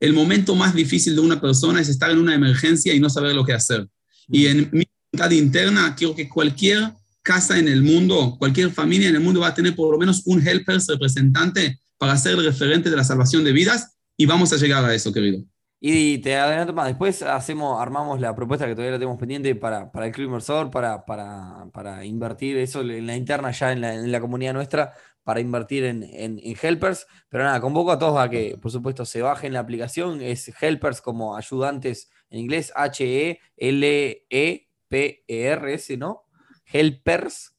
el 0.00 0.14
momento 0.14 0.54
más 0.54 0.74
difícil 0.74 1.14
de 1.14 1.20
una 1.20 1.42
persona 1.42 1.82
es 1.82 1.90
estar 1.90 2.10
en 2.10 2.18
una 2.18 2.34
emergencia 2.34 2.94
y 2.94 3.00
no 3.00 3.10
saber 3.10 3.34
lo 3.34 3.44
que 3.44 3.52
hacer. 3.52 3.86
Y 4.28 4.46
en 4.46 4.70
mi 4.72 4.84
voluntad 5.12 5.30
interna, 5.32 5.94
quiero 5.94 6.14
que 6.14 6.26
cualquier 6.26 6.94
casa 7.22 7.58
en 7.58 7.68
el 7.68 7.82
mundo, 7.82 8.36
cualquier 8.38 8.70
familia 8.70 9.10
en 9.10 9.16
el 9.16 9.20
mundo 9.20 9.40
va 9.40 9.48
a 9.48 9.54
tener 9.54 9.76
por 9.76 9.92
lo 9.92 9.98
menos 9.98 10.22
un 10.24 10.46
Helpers 10.46 10.86
representante 10.86 11.78
para 11.98 12.16
ser 12.16 12.32
el 12.38 12.46
referente 12.46 12.88
de 12.88 12.96
la 12.96 13.04
salvación 13.04 13.44
de 13.44 13.52
vidas 13.52 13.98
y 14.16 14.24
vamos 14.24 14.54
a 14.54 14.56
llegar 14.56 14.82
a 14.86 14.94
eso, 14.94 15.12
querido. 15.12 15.44
Y 15.86 16.16
te 16.16 16.34
adelanto 16.34 16.72
más, 16.72 16.86
después 16.86 17.20
hacemos, 17.20 17.78
armamos 17.78 18.18
la 18.18 18.34
propuesta 18.34 18.64
que 18.64 18.72
todavía 18.72 18.92
la 18.92 18.98
tenemos 18.98 19.18
pendiente 19.18 19.54
para, 19.54 19.92
para 19.92 20.06
el 20.06 20.12
club 20.12 20.28
inversor, 20.28 20.70
para, 20.70 21.04
para, 21.04 21.66
para, 21.74 22.06
invertir 22.06 22.56
eso 22.56 22.80
en 22.80 23.06
la 23.06 23.14
interna 23.14 23.50
ya 23.50 23.70
en 23.70 23.82
la, 23.82 23.92
en 23.92 24.10
la 24.10 24.18
comunidad 24.18 24.54
nuestra, 24.54 24.94
para 25.24 25.40
invertir 25.40 25.84
en, 25.84 26.02
en, 26.02 26.40
Helpers. 26.42 27.06
Pero 27.28 27.44
nada, 27.44 27.60
convoco 27.60 27.92
a 27.92 27.98
todos 27.98 28.18
a 28.18 28.30
que, 28.30 28.56
por 28.56 28.70
supuesto, 28.70 29.04
se 29.04 29.20
bajen 29.20 29.52
la 29.52 29.60
aplicación. 29.60 30.22
Es 30.22 30.50
Helpers 30.58 31.02
como 31.02 31.36
ayudantes 31.36 32.10
en 32.30 32.40
inglés, 32.40 32.72
H-E-L-E-P-E-R-S, 32.74 33.36
¿no? 35.98 36.24
Helpers. 36.64 37.50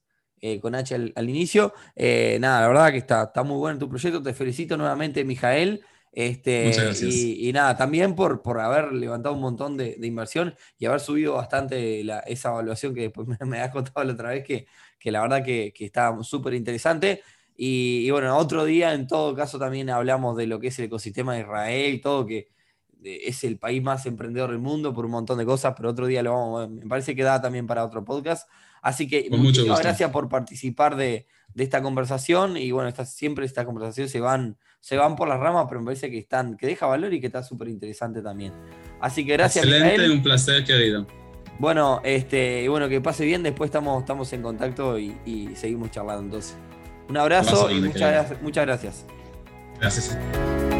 Eh, 0.41 0.59
con 0.59 0.73
H 0.73 0.95
al, 0.95 1.29
inicio. 1.29 1.75
Eh, 1.95 2.39
nada, 2.41 2.61
la 2.61 2.67
verdad 2.69 2.91
que 2.91 2.97
está, 2.97 3.25
está 3.25 3.43
muy 3.43 3.57
bueno 3.57 3.77
tu 3.77 3.87
proyecto. 3.87 4.23
Te 4.23 4.33
felicito 4.33 4.77
nuevamente, 4.77 5.23
Mijael. 5.23 5.85
Este, 6.17 6.71
y, 7.01 7.51
nada, 7.51 7.75
también 7.75 8.15
por, 8.15 8.41
por 8.41 8.61
haber 8.61 8.93
levantado 8.93 9.35
un 9.35 9.41
montón 9.41 9.75
de, 9.75 9.97
inversión 10.01 10.55
y 10.79 10.85
haber 10.85 11.01
subido 11.01 11.33
bastante 11.33 12.05
esa 12.27 12.51
evaluación 12.51 12.95
que 12.95 13.01
después 13.01 13.27
me, 13.45 13.59
has 13.59 13.69
contado 13.71 14.01
la 14.05 14.13
otra 14.13 14.29
vez, 14.29 14.45
que, 14.45 14.65
que 14.97 15.11
la 15.11 15.21
verdad 15.21 15.43
que, 15.43 15.73
que 15.75 15.83
está 15.83 16.17
súper 16.23 16.53
interesante. 16.53 17.21
Y, 17.57 18.09
bueno, 18.11 18.37
otro 18.37 18.63
día 18.63 18.93
en 18.93 19.07
todo 19.07 19.35
caso 19.35 19.59
también 19.59 19.89
hablamos 19.89 20.37
de 20.37 20.47
lo 20.47 20.57
que 20.57 20.67
es 20.67 20.79
el 20.79 20.85
ecosistema 20.85 21.33
de 21.33 21.41
Israel, 21.41 21.99
todo 22.01 22.25
que 22.25 22.47
es 23.03 23.43
el 23.43 23.59
país 23.59 23.83
más 23.83 24.05
emprendedor 24.05 24.51
del 24.51 24.59
mundo 24.59 24.93
por 24.93 25.03
un 25.03 25.11
montón 25.11 25.37
de 25.37 25.45
cosas, 25.45 25.73
pero 25.75 25.89
otro 25.89 26.07
día 26.07 26.23
lo 26.23 26.31
vamos, 26.31 26.69
me 26.69 26.87
parece 26.87 27.13
que 27.13 27.23
da 27.23 27.41
también 27.41 27.67
para 27.67 27.83
otro 27.83 28.05
podcast. 28.05 28.49
Así 28.81 29.05
que 29.05 29.27
muchísimas 29.31 29.81
gracias 29.81 30.11
por 30.11 30.29
participar 30.29 30.95
de, 30.95 31.27
de 31.53 31.63
esta 31.63 31.81
conversación 31.81 32.55
y 32.55 32.71
bueno, 32.71 32.93
siempre 33.03 33.45
estas 33.45 33.65
conversaciones 33.65 34.11
se 34.11 34.21
van, 34.21 34.57
se 34.85 34.97
van 34.97 35.15
por 35.15 35.27
las 35.27 35.39
ramas, 35.39 35.65
pero 35.67 35.81
me 35.81 35.85
parece 35.85 36.11
que 36.11 36.19
están, 36.19 36.57
que 36.57 36.67
deja 36.67 36.85
valor 36.85 37.11
y 37.11 37.19
que 37.19 37.25
está 37.25 37.41
súper 37.41 37.69
interesante 37.69 38.21
también. 38.21 38.53
Así 39.01 39.25
que 39.25 39.33
gracias. 39.33 39.65
Excelente, 39.65 40.11
un 40.11 40.21
placer, 40.21 40.63
querido. 40.63 41.07
Bueno, 41.57 42.01
este, 42.03 42.69
bueno, 42.69 42.87
que 42.87 43.01
pase 43.01 43.25
bien, 43.25 43.41
después 43.41 43.69
estamos, 43.69 43.99
estamos 43.99 44.31
en 44.33 44.43
contacto 44.43 44.99
y, 44.99 45.17
y 45.25 45.55
seguimos 45.55 45.89
charlando 45.89 46.25
entonces. 46.25 46.55
Un 47.09 47.17
abrazo 47.17 47.71
y 47.71 47.81
muchas, 47.81 48.39
muchas 48.43 48.65
gracias. 48.67 49.05
Gracias. 49.79 50.74